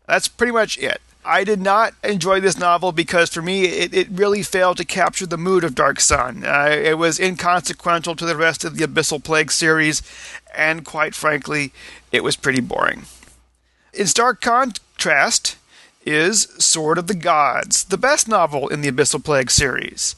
That's 0.07 0.29
pretty 0.29 0.53
much 0.53 0.79
it. 0.79 1.01
I 1.25 1.45
did 1.45 1.61
not 1.61 1.95
enjoy 2.03 2.41
this 2.41 2.59
novel 2.59 2.93
because 2.93 3.29
for 3.29 3.43
me 3.43 3.67
it, 3.67 3.93
it 3.93 4.09
really 4.11 4.43
failed 4.43 4.79
to 4.79 4.87
capture 4.87 5.27
the 5.27 5.37
mood 5.37 5.65
of 5.65 5.75
Dark 5.75 6.01
Sun. 6.01 6.45
Uh, 6.45 6.71
it 6.71 6.97
was 6.97 7.21
inconsequential 7.21 8.17
to 8.17 8.25
the 8.25 8.37
rest 8.37 8.65
of 8.65 8.79
the 8.79 8.87
Abyssal 8.87 9.23
Plague 9.23 9.53
series, 9.53 10.03
and 10.57 10.87
quite 10.87 11.15
frankly, 11.15 11.73
it 12.11 12.25
was 12.25 12.37
pretty 12.37 12.61
boring. 12.61 13.05
In 13.93 14.07
stark 14.07 14.41
contrast 14.41 15.57
is 16.11 16.49
Sword 16.59 16.99
of 16.99 17.07
the 17.07 17.15
Gods, 17.15 17.85
the 17.85 17.97
best 17.97 18.27
novel 18.27 18.69
in 18.69 18.81
the 18.81 18.91
Abyssal 18.91 19.23
Plague 19.23 19.51
series. 19.51 20.17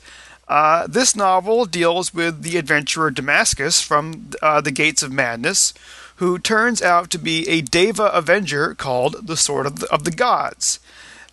Uh, 0.49 0.87
this 0.87 1.15
novel 1.15 1.67
deals 1.67 2.15
with 2.15 2.43
the 2.43 2.57
adventurer 2.57 3.11
Damascus 3.11 3.81
from 3.81 4.31
uh, 4.41 4.61
the 4.61 4.71
Gates 4.71 5.03
of 5.03 5.13
Madness, 5.13 5.75
who 6.17 6.39
turns 6.39 6.81
out 6.81 7.11
to 7.11 7.19
be 7.19 7.47
a 7.49 7.61
Deva 7.61 8.07
Avenger 8.07 8.75
called 8.75 9.27
the 9.27 9.37
Sword 9.37 9.67
of 9.67 9.81
the, 9.81 9.93
of 9.93 10.05
the 10.05 10.11
Gods. 10.11 10.81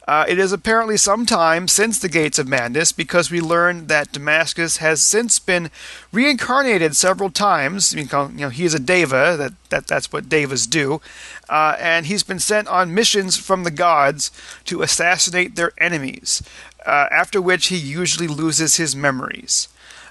Uh, 0.09 0.25
it 0.27 0.39
is 0.39 0.51
apparently 0.51 0.97
some 0.97 1.23
time 1.23 1.67
since 1.67 1.99
the 1.99 2.09
Gates 2.09 2.39
of 2.39 2.47
Madness 2.47 2.91
because 2.91 3.29
we 3.29 3.39
learn 3.39 3.85
that 3.85 4.11
Damascus 4.11 4.77
has 4.77 5.03
since 5.03 5.37
been 5.37 5.69
reincarnated 6.11 6.95
several 6.95 7.29
times. 7.29 7.93
You 7.93 8.07
know, 8.11 8.49
he 8.49 8.65
is 8.65 8.73
a 8.73 8.79
Deva, 8.79 9.35
that, 9.37 9.53
that, 9.69 9.85
that's 9.85 10.11
what 10.11 10.27
Devas 10.27 10.65
do. 10.65 10.99
Uh, 11.47 11.75
and 11.77 12.07
he's 12.07 12.23
been 12.23 12.39
sent 12.39 12.67
on 12.69 12.91
missions 12.91 13.37
from 13.37 13.63
the 13.63 13.69
gods 13.69 14.31
to 14.65 14.81
assassinate 14.81 15.55
their 15.55 15.73
enemies, 15.77 16.41
uh, 16.87 17.05
after 17.11 17.39
which 17.39 17.67
he 17.67 17.77
usually 17.77 18.27
loses 18.27 18.77
his 18.77 18.95
memories. 18.95 19.67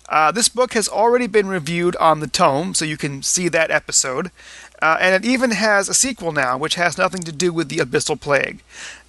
Uh, 0.08 0.30
this 0.30 0.48
book 0.48 0.74
has 0.74 0.88
already 0.88 1.26
been 1.26 1.48
reviewed 1.48 1.96
on 1.96 2.20
the 2.20 2.28
Tome, 2.28 2.72
so 2.72 2.84
you 2.84 2.96
can 2.96 3.20
see 3.22 3.48
that 3.48 3.72
episode. 3.72 4.30
Uh, 4.80 4.96
and 5.00 5.12
it 5.12 5.28
even 5.28 5.50
has 5.50 5.88
a 5.88 5.94
sequel 5.94 6.30
now, 6.30 6.56
which 6.56 6.76
has 6.76 6.96
nothing 6.96 7.22
to 7.22 7.32
do 7.32 7.52
with 7.52 7.68
the 7.68 7.78
Abyssal 7.78 8.18
Plague. 8.20 8.62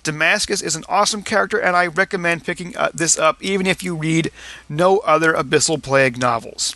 Damascus 0.09 0.63
is 0.63 0.75
an 0.75 0.83
awesome 0.89 1.21
character, 1.21 1.59
and 1.59 1.75
I 1.75 1.85
recommend 1.85 2.43
picking 2.43 2.75
uh, 2.75 2.89
this 2.91 3.19
up 3.19 3.43
even 3.43 3.67
if 3.67 3.83
you 3.83 3.95
read 3.95 4.31
no 4.67 4.97
other 4.99 5.33
Abyssal 5.33 5.83
Plague 5.83 6.17
novels. 6.17 6.75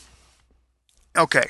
Okay. 1.17 1.45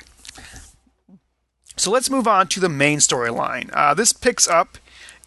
So 1.76 1.90
let's 1.90 2.08
move 2.08 2.26
on 2.26 2.48
to 2.48 2.60
the 2.60 2.70
main 2.70 3.00
storyline. 3.00 3.68
Uh, 3.74 3.92
this 3.92 4.14
picks 4.14 4.48
up 4.48 4.78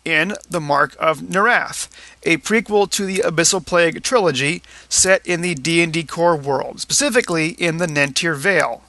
in 0.03 0.33
The 0.49 0.61
Mark 0.61 0.95
of 0.99 1.19
Nerath, 1.19 1.89
a 2.23 2.37
prequel 2.37 2.89
to 2.89 3.05
the 3.05 3.19
Abyssal 3.19 3.63
Plague 3.63 4.01
trilogy 4.01 4.63
set 4.89 5.23
in 5.27 5.41
the 5.41 5.53
D&D 5.53 6.05
core 6.05 6.35
world, 6.35 6.79
specifically 6.79 7.49
in 7.49 7.77
the 7.77 7.87
Nentir 7.87 8.35
Vale. 8.35 8.81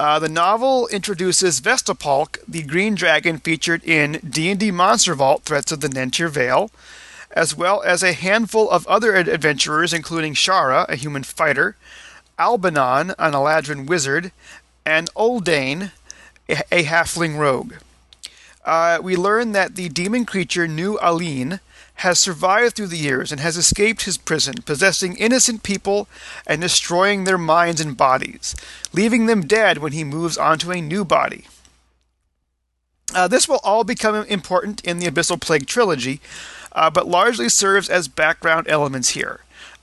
Uh, 0.00 0.18
the 0.18 0.30
novel 0.30 0.86
introduces 0.86 1.60
Vestapalk, 1.60 2.38
the 2.48 2.62
green 2.62 2.94
dragon 2.94 3.36
featured 3.36 3.84
in 3.84 4.12
D&D 4.26 4.70
Monster 4.70 5.14
Vault 5.14 5.42
Threats 5.42 5.72
of 5.72 5.82
the 5.82 5.90
Nentir 5.90 6.30
Vale, 6.30 6.70
as 7.32 7.54
well 7.54 7.82
as 7.82 8.02
a 8.02 8.14
handful 8.14 8.70
of 8.70 8.86
other 8.86 9.14
adventurers 9.14 9.92
including 9.92 10.32
Shara, 10.32 10.88
a 10.88 10.96
human 10.96 11.22
fighter, 11.22 11.76
Albanon, 12.38 13.10
an 13.18 13.34
Eladrin 13.34 13.86
wizard, 13.86 14.32
and 14.86 15.12
Uldane, 15.14 15.92
a, 16.48 16.62
a 16.72 16.84
halfling 16.84 17.36
rogue. 17.36 17.74
Uh, 18.64 19.00
we 19.02 19.16
learn 19.16 19.52
that 19.52 19.76
the 19.76 19.90
demon 19.90 20.24
creature 20.24 20.66
Nu 20.66 20.96
Alin 20.96 21.60
has 22.00 22.18
survived 22.18 22.74
through 22.74 22.86
the 22.86 22.96
years 22.96 23.30
and 23.30 23.40
has 23.40 23.56
escaped 23.56 24.02
his 24.02 24.16
prison, 24.16 24.54
possessing 24.64 25.16
innocent 25.16 25.62
people 25.62 26.08
and 26.46 26.62
destroying 26.62 27.24
their 27.24 27.38
minds 27.38 27.80
and 27.80 27.96
bodies, 27.96 28.56
leaving 28.92 29.26
them 29.26 29.42
dead 29.42 29.78
when 29.78 29.92
he 29.92 30.02
moves 30.02 30.38
on 30.38 30.58
to 30.58 30.70
a 30.70 30.80
new 30.80 31.04
body. 31.04 31.46
Uh, 33.14 33.28
this 33.28 33.48
will 33.48 33.60
all 33.62 33.84
become 33.84 34.14
important 34.26 34.80
in 34.82 34.98
the 34.98 35.06
Abyssal 35.06 35.40
Plague 35.40 35.66
trilogy, 35.66 36.20
uh, 36.72 36.88
but 36.88 37.06
largely 37.06 37.48
serves 37.48 37.90
as 37.90 38.08
background 38.08 38.66
elements 38.68 39.10
here. 39.10 39.40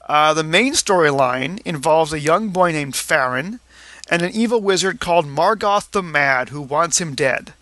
Uh, 0.07 0.33
the 0.33 0.43
main 0.43 0.73
storyline 0.73 1.61
involves 1.65 2.13
a 2.13 2.19
young 2.19 2.49
boy 2.49 2.71
named 2.71 2.95
Farron 2.95 3.59
and 4.09 4.21
an 4.21 4.31
evil 4.31 4.61
wizard 4.61 4.99
called 4.99 5.25
Margoth 5.25 5.91
the 5.91 6.01
Mad 6.01 6.49
who 6.49 6.61
wants 6.61 6.99
him 6.99 7.13
dead. 7.13 7.53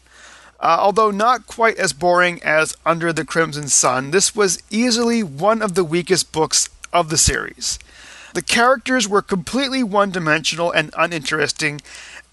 Uh, 0.65 0.79
although 0.79 1.11
not 1.11 1.45
quite 1.45 1.77
as 1.77 1.93
boring 1.93 2.41
as 2.41 2.75
Under 2.87 3.13
the 3.13 3.23
Crimson 3.23 3.67
Sun, 3.67 4.09
this 4.09 4.35
was 4.35 4.63
easily 4.71 5.21
one 5.21 5.61
of 5.61 5.75
the 5.75 5.83
weakest 5.83 6.31
books 6.31 6.69
of 6.91 7.09
the 7.09 7.19
series. 7.19 7.77
The 8.33 8.41
characters 8.41 9.07
were 9.07 9.21
completely 9.21 9.83
one 9.83 10.09
dimensional 10.09 10.71
and 10.71 10.91
uninteresting, 10.97 11.81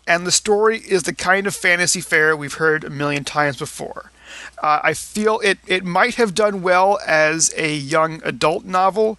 and 0.06 0.26
the 0.26 0.32
story 0.32 0.78
is 0.78 1.02
the 1.02 1.12
kind 1.12 1.46
of 1.46 1.54
fantasy 1.54 2.00
fare 2.00 2.34
we've 2.34 2.54
heard 2.54 2.84
a 2.84 2.88
million 2.88 3.22
times 3.22 3.58
before. 3.58 4.10
Uh, 4.62 4.80
I 4.82 4.94
feel 4.94 5.38
it, 5.40 5.58
it 5.66 5.84
might 5.84 6.14
have 6.14 6.34
done 6.34 6.62
well 6.62 6.98
as 7.06 7.52
a 7.54 7.76
young 7.76 8.22
adult 8.24 8.64
novel, 8.64 9.18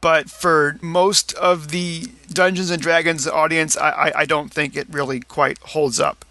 but 0.00 0.30
for 0.30 0.78
most 0.80 1.34
of 1.34 1.68
the 1.68 2.06
Dungeons 2.32 2.70
and 2.70 2.80
Dragons 2.80 3.28
audience, 3.28 3.76
I, 3.76 3.90
I, 3.90 4.20
I 4.20 4.24
don't 4.24 4.50
think 4.50 4.74
it 4.74 4.86
really 4.90 5.20
quite 5.20 5.58
holds 5.58 6.00
up. 6.00 6.24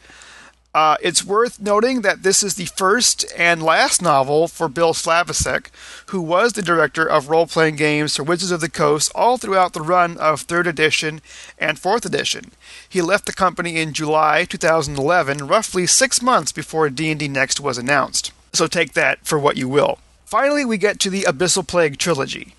Uh, 0.73 0.97
it's 1.03 1.23
worth 1.23 1.59
noting 1.59 2.01
that 2.01 2.23
this 2.23 2.41
is 2.41 2.55
the 2.55 2.65
first 2.65 3.25
and 3.37 3.61
last 3.61 4.01
novel 4.01 4.47
for 4.47 4.67
Bill 4.67 4.93
Slavicsek, 4.93 5.67
who 6.07 6.19
was 6.19 6.53
the 6.53 6.63
director 6.63 7.05
of 7.05 7.29
role 7.29 7.45
playing 7.45 7.75
games 7.75 8.15
for 8.15 8.23
Wizards 8.23 8.51
of 8.51 8.59
the 8.59 8.69
Coast 8.69 9.11
all 9.13 9.37
throughout 9.37 9.73
the 9.73 9.81
run 9.81 10.17
of 10.17 10.47
3rd 10.47 10.65
edition 10.65 11.21
and 11.59 11.77
4th 11.77 12.05
edition. 12.05 12.51
He 12.89 13.03
left 13.03 13.27
the 13.27 13.33
company 13.33 13.77
in 13.77 13.93
July 13.93 14.45
2011, 14.45 15.45
roughly 15.45 15.85
six 15.85 16.23
months 16.23 16.51
before 16.51 16.89
D&D 16.89 17.27
Next 17.27 17.59
was 17.59 17.77
announced. 17.77 18.31
So 18.51 18.65
take 18.65 18.93
that 18.93 19.23
for 19.25 19.37
what 19.37 19.57
you 19.57 19.69
will. 19.69 19.99
Finally, 20.25 20.65
we 20.65 20.79
get 20.79 20.99
to 21.01 21.11
the 21.11 21.23
Abyssal 21.23 21.67
Plague 21.67 21.99
trilogy, 21.99 22.55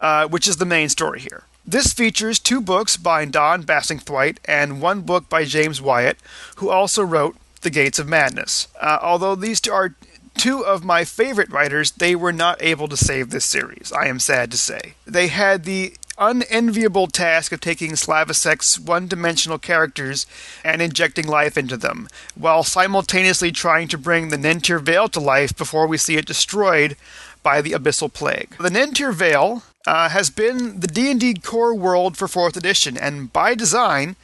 uh, 0.00 0.26
which 0.26 0.48
is 0.48 0.56
the 0.56 0.64
main 0.64 0.88
story 0.88 1.20
here. 1.20 1.42
This 1.66 1.92
features 1.92 2.38
two 2.38 2.62
books 2.62 2.96
by 2.96 3.26
Don 3.26 3.62
Bassingthwaite 3.62 4.38
and 4.46 4.80
one 4.80 5.02
book 5.02 5.28
by 5.28 5.44
James 5.44 5.82
Wyatt, 5.82 6.16
who 6.56 6.70
also 6.70 7.02
wrote 7.02 7.36
The 7.68 7.74
Gates 7.74 7.98
of 7.98 8.08
Madness. 8.08 8.66
Uh, 8.80 8.98
although 9.02 9.34
these 9.34 9.60
two 9.60 9.72
are 9.72 9.94
two 10.38 10.64
of 10.64 10.86
my 10.86 11.04
favorite 11.04 11.52
writers, 11.52 11.90
they 11.90 12.16
were 12.16 12.32
not 12.32 12.62
able 12.62 12.88
to 12.88 12.96
save 12.96 13.28
this 13.28 13.44
series, 13.44 13.92
I 13.92 14.06
am 14.06 14.20
sad 14.20 14.50
to 14.52 14.56
say. 14.56 14.94
They 15.04 15.28
had 15.28 15.64
the 15.64 15.92
unenviable 16.16 17.08
task 17.08 17.52
of 17.52 17.60
taking 17.60 17.90
Slavicsek's 17.90 18.80
one 18.80 19.06
dimensional 19.06 19.58
characters 19.58 20.24
and 20.64 20.80
injecting 20.80 21.28
life 21.28 21.58
into 21.58 21.76
them, 21.76 22.08
while 22.34 22.62
simultaneously 22.62 23.52
trying 23.52 23.88
to 23.88 23.98
bring 23.98 24.30
the 24.30 24.38
Nentir 24.38 24.80
Vale 24.80 25.10
to 25.10 25.20
life 25.20 25.54
before 25.54 25.86
we 25.86 25.98
see 25.98 26.16
it 26.16 26.24
destroyed 26.24 26.96
by 27.42 27.60
the 27.60 27.72
Abyssal 27.72 28.10
Plague. 28.10 28.56
The 28.58 28.70
Nentir 28.70 29.12
Vale 29.12 29.62
uh, 29.86 30.08
has 30.08 30.30
been 30.30 30.80
the 30.80 30.86
D&D 30.86 31.34
core 31.34 31.74
world 31.74 32.16
for 32.16 32.28
4th 32.28 32.56
edition, 32.56 32.96
and 32.96 33.30
by 33.30 33.54
design, 33.54 34.16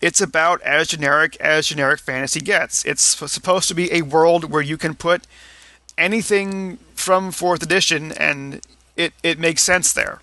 it's 0.00 0.20
about 0.20 0.62
as 0.62 0.88
generic 0.88 1.36
as 1.36 1.66
generic 1.66 2.00
fantasy 2.00 2.40
gets. 2.40 2.84
It's 2.84 3.02
supposed 3.02 3.68
to 3.68 3.74
be 3.74 3.92
a 3.92 4.02
world 4.02 4.50
where 4.50 4.62
you 4.62 4.76
can 4.76 4.94
put 4.94 5.26
anything 5.98 6.78
from 6.94 7.30
4th 7.30 7.62
edition 7.62 8.12
and 8.12 8.60
it, 8.96 9.12
it 9.22 9.38
makes 9.38 9.62
sense 9.62 9.92
there. 9.92 10.20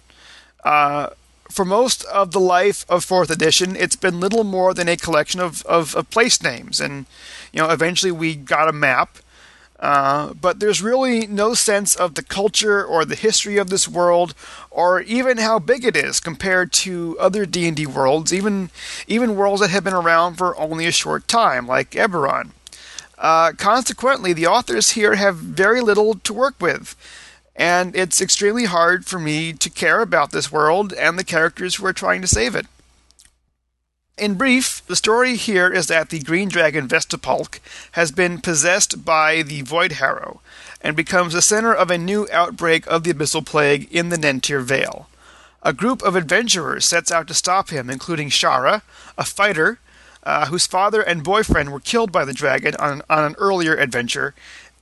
Uh, 0.64 1.10
for 1.50 1.64
most 1.64 2.04
of 2.06 2.32
the 2.32 2.40
life 2.40 2.86
of 2.90 3.06
4th 3.06 3.30
edition, 3.30 3.76
it's 3.76 3.96
been 3.96 4.20
little 4.20 4.44
more 4.44 4.74
than 4.74 4.90
a 4.90 4.98
collection 4.98 5.40
of, 5.40 5.66
of, 5.66 5.96
of 5.96 6.10
place 6.10 6.42
names. 6.42 6.82
And, 6.82 7.06
you 7.54 7.62
know, 7.62 7.70
eventually 7.70 8.12
we 8.12 8.36
got 8.36 8.68
a 8.68 8.74
map 8.74 9.18
uh, 9.80 10.34
but 10.34 10.60
there's 10.60 10.82
really 10.82 11.28
no 11.28 11.54
sense 11.54 11.96
of 11.96 12.16
the 12.16 12.24
culture 12.24 12.84
or 12.84 13.06
the 13.06 13.16
history 13.16 13.58
of 13.58 13.70
this 13.70 13.88
world, 13.88 14.34
or 14.72 15.02
even 15.02 15.38
how 15.38 15.60
big 15.60 15.86
it 15.86 15.96
is 15.96 16.20
compared 16.20 16.72
to 16.72 17.18
other 17.20 17.46
D&D 17.46 17.86
worlds, 17.86 18.34
even 18.34 18.70
even 19.08 19.36
worlds 19.36 19.62
that 19.62 19.70
have 19.70 19.84
been 19.84 19.94
around 19.94 20.36
for 20.36 20.58
only 20.58 20.86
a 20.86 20.92
short 20.92 21.28
time, 21.28 21.68
like 21.68 21.92
Eberron. 21.92 22.52
Uh, 23.18 23.52
consequently, 23.54 24.34
the 24.34 24.48
authors 24.48 24.92
here 24.92 25.16
have 25.16 25.36
very 25.38 25.82
little 25.82 26.16
to 26.16 26.34
work 26.34 26.56
with, 26.60 26.96
and 27.56 27.96
it's 27.96 28.22
extremely 28.22 28.66
hard 28.66 29.06
for 29.06 29.20
me 29.20 29.54
to 29.54 29.70
care 29.70 30.02
about 30.02 30.32
this 30.32 30.52
world 30.52 30.94
and 30.94 31.18
the 31.18 31.24
characters 31.24 31.76
who 31.76 31.86
are 31.86 31.94
trying 31.94 32.22
to 32.22 32.28
save 32.28 32.56
it. 32.56 32.66
In 34.18 34.34
brief, 34.34 34.84
the 34.88 34.96
story 34.96 35.36
here 35.36 35.72
is 35.72 35.86
that 35.88 36.10
the 36.10 36.20
green 36.20 36.50
dragon 36.50 36.88
Vestapalk 36.88 37.60
has 37.92 38.12
been 38.12 38.42
possessed 38.42 39.06
by 39.06 39.44
the 39.44 39.62
Void 39.62 39.92
Harrow 39.94 40.42
and 40.82 40.96
becomes 40.96 41.34
the 41.34 41.42
center 41.42 41.72
of 41.72 41.92
a 41.92 42.00
new 42.00 42.28
outbreak 42.34 42.88
of 42.88 43.04
the 43.04 43.14
Abyssal 43.14 43.46
Plague 43.46 43.88
in 43.92 44.10
the 44.10 44.18
Nentir 44.18 44.64
Vale. 44.64 45.08
A 45.62 45.72
group 45.72 46.02
of 46.02 46.16
adventurers 46.16 46.84
sets 46.84 47.12
out 47.12 47.28
to 47.28 47.36
stop 47.36 47.70
him, 47.70 47.92
including 47.92 48.30
Shara, 48.30 48.82
a 49.20 49.24
fighter 49.24 49.78
uh, 50.24 50.48
whose 50.48 50.66
father 50.66 51.04
and 51.04 51.24
boyfriend 51.24 51.72
were 51.72 51.80
killed 51.80 52.12
by 52.12 52.26
the 52.26 52.34
dragon 52.34 52.74
on, 52.80 53.04
on 53.12 53.24
an 53.24 53.36
earlier 53.38 53.76
adventure, 53.76 54.34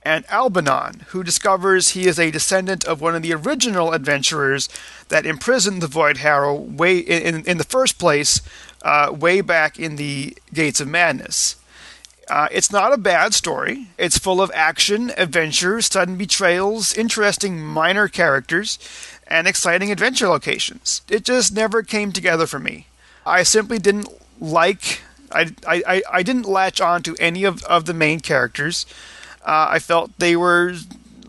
and 0.06 0.24
Albanon, 0.30 1.04
who 1.08 1.24
discovers 1.24 1.90
he 1.90 2.06
is 2.06 2.18
a 2.18 2.30
descendant 2.30 2.84
of 2.84 3.00
one 3.00 3.16
of 3.16 3.22
the 3.22 3.34
original 3.34 3.92
adventurers 3.92 4.68
that 5.08 5.26
imprisoned 5.26 5.82
the 5.82 5.88
Void 5.88 6.18
Harrow 6.18 6.54
way 6.54 6.98
in, 6.98 7.44
in 7.44 7.58
the 7.58 7.64
first 7.64 7.98
place 7.98 8.40
uh, 8.82 9.12
way 9.12 9.40
back 9.40 9.78
in 9.78 9.96
the 9.96 10.36
Gates 10.52 10.80
of 10.80 10.88
Madness. 10.88 11.56
Uh, 12.28 12.48
it's 12.50 12.72
not 12.72 12.92
a 12.92 12.98
bad 12.98 13.34
story. 13.34 13.86
It's 13.98 14.18
full 14.18 14.42
of 14.42 14.50
action, 14.52 15.12
adventure, 15.16 15.80
sudden 15.80 16.16
betrayals, 16.16 16.92
interesting 16.96 17.60
minor 17.60 18.08
characters, 18.08 18.78
and 19.28 19.46
exciting 19.46 19.92
adventure 19.92 20.28
locations. 20.28 21.02
It 21.08 21.24
just 21.24 21.52
never 21.52 21.82
came 21.82 22.10
together 22.12 22.46
for 22.46 22.58
me. 22.58 22.86
I 23.24 23.42
simply 23.44 23.78
didn't 23.78 24.08
like. 24.40 25.00
I, 25.30 25.52
I, 25.66 26.02
I 26.12 26.22
didn't 26.22 26.46
latch 26.46 26.80
on 26.80 27.02
to 27.04 27.16
any 27.18 27.44
of, 27.44 27.62
of 27.64 27.84
the 27.84 27.94
main 27.94 28.20
characters. 28.20 28.86
Uh, 29.44 29.66
I 29.70 29.78
felt 29.78 30.16
they 30.18 30.36
were 30.36 30.74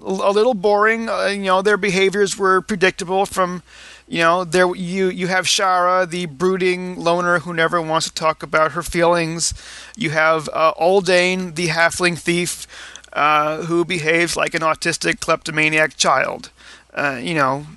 a 0.01 0.31
little 0.31 0.53
boring. 0.53 1.09
Uh, 1.09 1.25
you 1.27 1.43
know, 1.43 1.61
their 1.61 1.77
behaviors 1.77 2.37
were 2.37 2.61
predictable 2.61 3.25
from 3.25 3.61
you 4.07 4.19
know, 4.19 4.43
there 4.43 4.73
you 4.73 5.09
you 5.09 5.27
have 5.27 5.45
Shara, 5.45 6.09
the 6.09 6.27
brooding 6.27 6.95
loner 6.95 7.39
who 7.39 7.53
never 7.53 7.81
wants 7.81 8.07
to 8.07 8.13
talk 8.13 8.41
about 8.41 8.71
her 8.71 8.83
feelings. 8.83 9.53
You 9.97 10.11
have 10.11 10.49
uh, 10.53 10.73
Uldane, 10.79 11.55
the 11.55 11.67
halfling 11.67 12.17
thief, 12.17 12.67
uh, 13.11 13.63
who 13.63 13.83
behaves 13.83 14.37
like 14.37 14.53
an 14.53 14.61
autistic 14.61 15.19
kleptomaniac 15.19 15.97
child. 15.97 16.51
Uh, 16.93 17.19
you 17.21 17.33
know, 17.33 17.67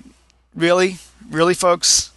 really, 0.55 0.97
really, 1.29 1.53
folks. 1.53 2.11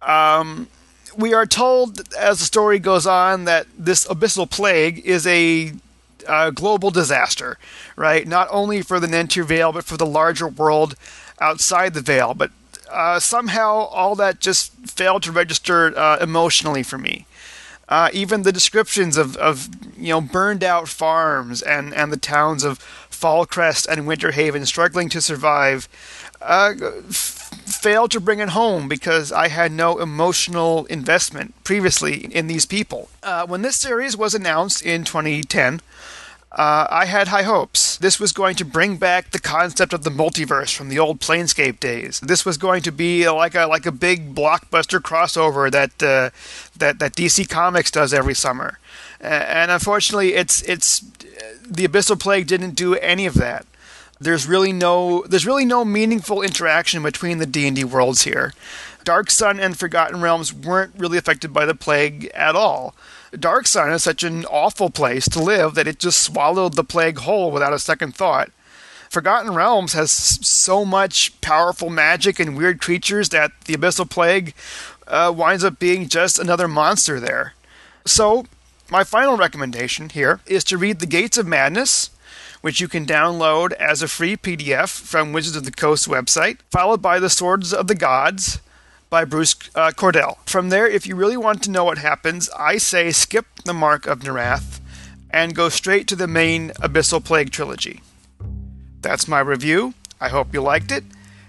Um, 0.00 0.68
we 1.16 1.34
are 1.34 1.44
told 1.46 2.14
as 2.14 2.38
the 2.38 2.46
story 2.46 2.78
goes 2.78 3.06
on 3.06 3.44
that 3.44 3.66
this 3.78 4.06
abyssal 4.06 4.48
plague 4.48 5.04
is 5.04 5.26
a 5.26 5.72
uh, 6.26 6.50
global 6.50 6.90
disaster, 6.90 7.58
right? 7.96 8.26
Not 8.26 8.48
only 8.50 8.80
for 8.80 8.98
the 8.98 9.06
Nentir 9.06 9.44
Vale, 9.44 9.72
but 9.72 9.84
for 9.84 9.98
the 9.98 10.06
larger 10.06 10.48
world 10.48 10.94
outside 11.38 11.92
the 11.92 12.00
Vale. 12.00 12.32
But 12.34 12.50
uh, 12.90 13.18
somehow 13.18 13.86
all 13.86 14.14
that 14.16 14.40
just 14.40 14.72
failed 14.86 15.22
to 15.24 15.32
register 15.32 15.96
uh, 15.96 16.18
emotionally 16.20 16.82
for 16.82 16.98
me. 16.98 17.26
Uh, 17.88 18.08
even 18.12 18.42
the 18.42 18.52
descriptions 18.52 19.16
of, 19.16 19.36
of 19.38 19.68
you 19.96 20.10
know 20.10 20.20
burned 20.20 20.62
out 20.62 20.88
farms 20.88 21.60
and, 21.60 21.92
and 21.92 22.12
the 22.12 22.16
towns 22.16 22.62
of 22.62 22.78
Fallcrest 23.10 23.88
and 23.88 24.02
Winterhaven 24.02 24.64
struggling 24.66 25.08
to 25.08 25.20
survive 25.20 25.88
uh, 26.40 26.74
f- 27.08 27.50
failed 27.66 28.10
to 28.12 28.20
bring 28.20 28.38
it 28.38 28.50
home 28.50 28.88
because 28.88 29.32
I 29.32 29.48
had 29.48 29.72
no 29.72 29.98
emotional 29.98 30.86
investment 30.86 31.54
previously 31.64 32.26
in 32.32 32.46
these 32.46 32.64
people. 32.64 33.10
Uh, 33.22 33.46
when 33.46 33.62
this 33.62 33.76
series 33.76 34.16
was 34.16 34.34
announced 34.34 34.82
in 34.82 35.04
2010, 35.04 35.80
uh, 36.52 36.86
I 36.90 37.04
had 37.04 37.28
high 37.28 37.44
hopes. 37.44 37.96
This 37.98 38.18
was 38.18 38.32
going 38.32 38.56
to 38.56 38.64
bring 38.64 38.96
back 38.96 39.30
the 39.30 39.38
concept 39.38 39.92
of 39.92 40.02
the 40.02 40.10
multiverse 40.10 40.74
from 40.74 40.88
the 40.88 40.98
old 40.98 41.20
Planescape 41.20 41.78
days. 41.78 42.18
This 42.20 42.44
was 42.44 42.58
going 42.58 42.82
to 42.82 42.92
be 42.92 43.28
like 43.28 43.54
a 43.54 43.66
like 43.66 43.86
a 43.86 43.92
big 43.92 44.34
blockbuster 44.34 44.98
crossover 44.98 45.70
that 45.70 46.02
uh, 46.02 46.30
that 46.76 46.98
that 46.98 47.14
DC 47.14 47.48
Comics 47.48 47.90
does 47.90 48.12
every 48.12 48.34
summer. 48.34 48.78
And 49.20 49.70
unfortunately, 49.70 50.34
it's 50.34 50.62
it's 50.62 51.00
the 51.64 51.86
Abyssal 51.86 52.18
Plague 52.18 52.48
didn't 52.48 52.74
do 52.74 52.96
any 52.96 53.26
of 53.26 53.34
that. 53.34 53.64
There's 54.18 54.46
really 54.46 54.72
no 54.72 55.22
there's 55.28 55.46
really 55.46 55.64
no 55.64 55.84
meaningful 55.84 56.42
interaction 56.42 57.02
between 57.02 57.38
the 57.38 57.46
D&D 57.46 57.84
worlds 57.84 58.22
here. 58.22 58.52
Dark 59.04 59.30
Sun 59.30 59.60
and 59.60 59.78
Forgotten 59.78 60.20
Realms 60.20 60.52
weren't 60.52 60.94
really 60.96 61.16
affected 61.16 61.54
by 61.54 61.64
the 61.64 61.74
plague 61.74 62.26
at 62.34 62.56
all. 62.56 62.94
Dark 63.38 63.66
Sun 63.66 63.92
is 63.92 64.02
such 64.02 64.24
an 64.24 64.44
awful 64.46 64.90
place 64.90 65.28
to 65.28 65.42
live 65.42 65.74
that 65.74 65.86
it 65.86 65.98
just 65.98 66.22
swallowed 66.22 66.74
the 66.74 66.84
plague 66.84 67.18
whole 67.18 67.50
without 67.50 67.72
a 67.72 67.78
second 67.78 68.14
thought. 68.14 68.50
Forgotten 69.08 69.54
Realms 69.54 69.92
has 69.92 70.10
so 70.10 70.84
much 70.84 71.40
powerful 71.40 71.90
magic 71.90 72.38
and 72.38 72.56
weird 72.56 72.80
creatures 72.80 73.28
that 73.30 73.52
the 73.64 73.74
Abyssal 73.74 74.08
Plague 74.08 74.54
uh, 75.08 75.32
winds 75.36 75.64
up 75.64 75.78
being 75.78 76.08
just 76.08 76.38
another 76.38 76.68
monster 76.68 77.18
there. 77.18 77.54
So, 78.04 78.46
my 78.88 79.04
final 79.04 79.36
recommendation 79.36 80.08
here 80.08 80.40
is 80.46 80.64
to 80.64 80.78
read 80.78 81.00
The 81.00 81.06
Gates 81.06 81.38
of 81.38 81.46
Madness, 81.46 82.10
which 82.60 82.80
you 82.80 82.88
can 82.88 83.06
download 83.06 83.72
as 83.72 84.02
a 84.02 84.08
free 84.08 84.36
PDF 84.36 84.88
from 84.88 85.32
Wizards 85.32 85.56
of 85.56 85.64
the 85.64 85.72
Coast 85.72 86.08
website, 86.08 86.58
followed 86.70 87.02
by 87.02 87.18
The 87.18 87.30
Swords 87.30 87.72
of 87.72 87.86
the 87.86 87.94
Gods, 87.94 88.60
by 89.10 89.24
Bruce 89.24 89.56
uh, 89.74 89.90
Cordell. 89.90 90.38
From 90.48 90.68
there, 90.68 90.86
if 90.86 91.06
you 91.06 91.16
really 91.16 91.36
want 91.36 91.62
to 91.64 91.70
know 91.70 91.84
what 91.84 91.98
happens, 91.98 92.48
I 92.56 92.78
say 92.78 93.10
skip 93.10 93.46
the 93.64 93.74
Mark 93.74 94.06
of 94.06 94.20
Nerath 94.20 94.80
and 95.30 95.54
go 95.54 95.68
straight 95.68 96.06
to 96.08 96.16
the 96.16 96.28
main 96.28 96.70
Abyssal 96.70 97.24
Plague 97.24 97.50
trilogy. 97.50 98.02
That's 99.02 99.28
my 99.28 99.40
review. 99.40 99.94
I 100.20 100.28
hope 100.28 100.54
you 100.54 100.62
liked 100.62 100.92
it. 100.92 101.04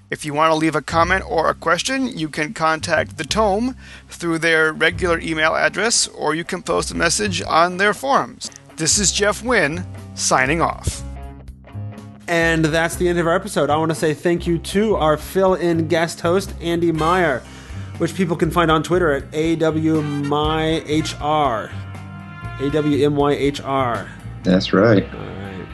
If 0.10 0.26
you 0.26 0.34
want 0.34 0.52
to 0.52 0.56
leave 0.56 0.76
a 0.76 0.82
comment 0.82 1.24
or 1.26 1.50
a 1.50 1.54
question, 1.54 2.08
you 2.08 2.28
can 2.28 2.54
contact 2.54 3.18
the 3.18 3.24
Tome 3.24 3.78
through 4.10 4.40
their 4.40 4.74
regular 4.74 5.20
email 5.20 5.56
address 5.56 6.08
or 6.08 6.36
you 6.36 6.44
can 6.44 6.62
post 6.62 6.92
a 6.92 6.96
message 6.96 7.42
on 7.44 7.78
their 7.78 7.94
forums. 7.94 8.52
This 8.76 8.98
is 8.98 9.12
Jeff 9.12 9.44
Wynne, 9.44 9.86
signing 10.16 10.62
off. 10.62 11.04
And 12.28 12.66
that's 12.66 12.96
the 12.96 13.08
end 13.08 13.20
of 13.20 13.28
our 13.28 13.36
episode. 13.36 13.70
I 13.70 13.78
want 13.78 13.92
to 13.92 13.96
say 13.96 14.14
thank 14.14 14.48
you 14.48 14.58
to 14.58 14.96
our 14.96 15.18
fill 15.18 15.54
in 15.54 15.88
guest 15.88 16.22
host, 16.22 16.54
Andy 16.62 16.92
Meyer, 16.92 17.44
which 18.02 18.16
people 18.16 18.36
can 18.36 18.50
find 18.50 18.72
on 18.72 18.82
Twitter 18.82 19.12
at 19.12 19.30
AWMyHR. 19.30 19.72
AWMYHR. 22.58 24.10
That's 24.42 24.74
right. 24.74 25.04
All 25.14 25.20
right. 25.20 25.68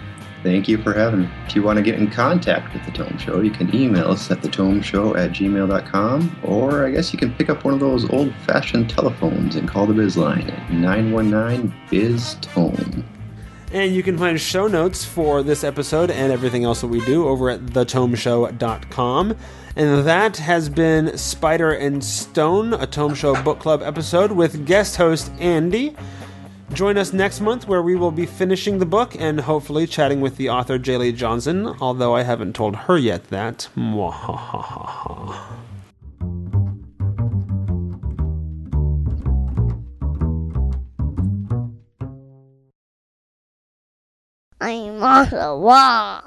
Thank 0.43 0.67
you 0.67 0.77
for 0.83 0.91
having 0.91 1.21
me. 1.21 1.29
If 1.47 1.55
you 1.55 1.63
want 1.63 1.77
to 1.77 1.83
get 1.83 1.95
in 1.95 2.11
contact 2.11 2.73
with 2.73 2.83
The 2.85 2.91
Tome 2.91 3.17
Show, 3.17 3.39
you 3.39 3.51
can 3.51 3.73
email 3.73 4.11
us 4.11 4.29
at 4.29 4.41
thetomeshow 4.41 5.17
at 5.17 5.31
gmail.com, 5.31 6.39
or 6.43 6.85
I 6.85 6.91
guess 6.91 7.13
you 7.13 7.19
can 7.19 7.33
pick 7.33 7.49
up 7.49 7.63
one 7.63 7.73
of 7.73 7.79
those 7.79 8.09
old 8.09 8.35
fashioned 8.45 8.89
telephones 8.89 9.55
and 9.55 9.65
call 9.65 9.85
the 9.85 9.93
biz 9.93 10.17
line 10.17 10.49
at 10.49 10.69
919 10.69 11.73
Biz 11.89 12.35
Tome. 12.41 13.05
And 13.71 13.93
you 13.93 14.01
can 14.01 14.17
find 14.17 14.39
show 14.39 14.67
notes 14.67 15.03
for 15.03 15.43
this 15.43 15.63
episode 15.63 16.09
and 16.09 16.31
everything 16.31 16.63
else 16.63 16.81
that 16.81 16.87
we 16.87 17.03
do 17.05 17.27
over 17.27 17.49
at 17.49 17.59
thetomeshow.com. 17.61 19.35
And 19.75 20.07
that 20.07 20.37
has 20.37 20.69
been 20.69 21.17
Spider 21.17 21.71
and 21.71 22.03
Stone, 22.03 22.73
a 22.73 22.87
Tome 22.87 23.13
Show 23.13 23.41
book 23.43 23.59
club 23.59 23.83
episode 23.83 24.31
with 24.31 24.65
guest 24.65 24.95
host 24.95 25.31
Andy. 25.39 25.95
Join 26.73 26.97
us 26.97 27.13
next 27.13 27.41
month 27.41 27.67
where 27.67 27.81
we 27.81 27.95
will 27.95 28.11
be 28.11 28.25
finishing 28.25 28.79
the 28.79 28.85
book 28.85 29.15
and 29.19 29.39
hopefully 29.41 29.85
chatting 29.85 30.19
with 30.21 30.37
the 30.37 30.49
author 30.49 30.79
Jaleigh 30.79 31.15
Johnson, 31.15 31.67
although 31.79 32.15
I 32.15 32.23
haven't 32.23 32.55
told 32.55 32.75
her 32.75 32.97
yet 32.97 33.25
that. 33.25 33.69
Mwahahaha. 33.75 35.66
I'm 44.59 45.03
on 45.03 45.29
the 45.29 45.55
wall. 45.55 46.23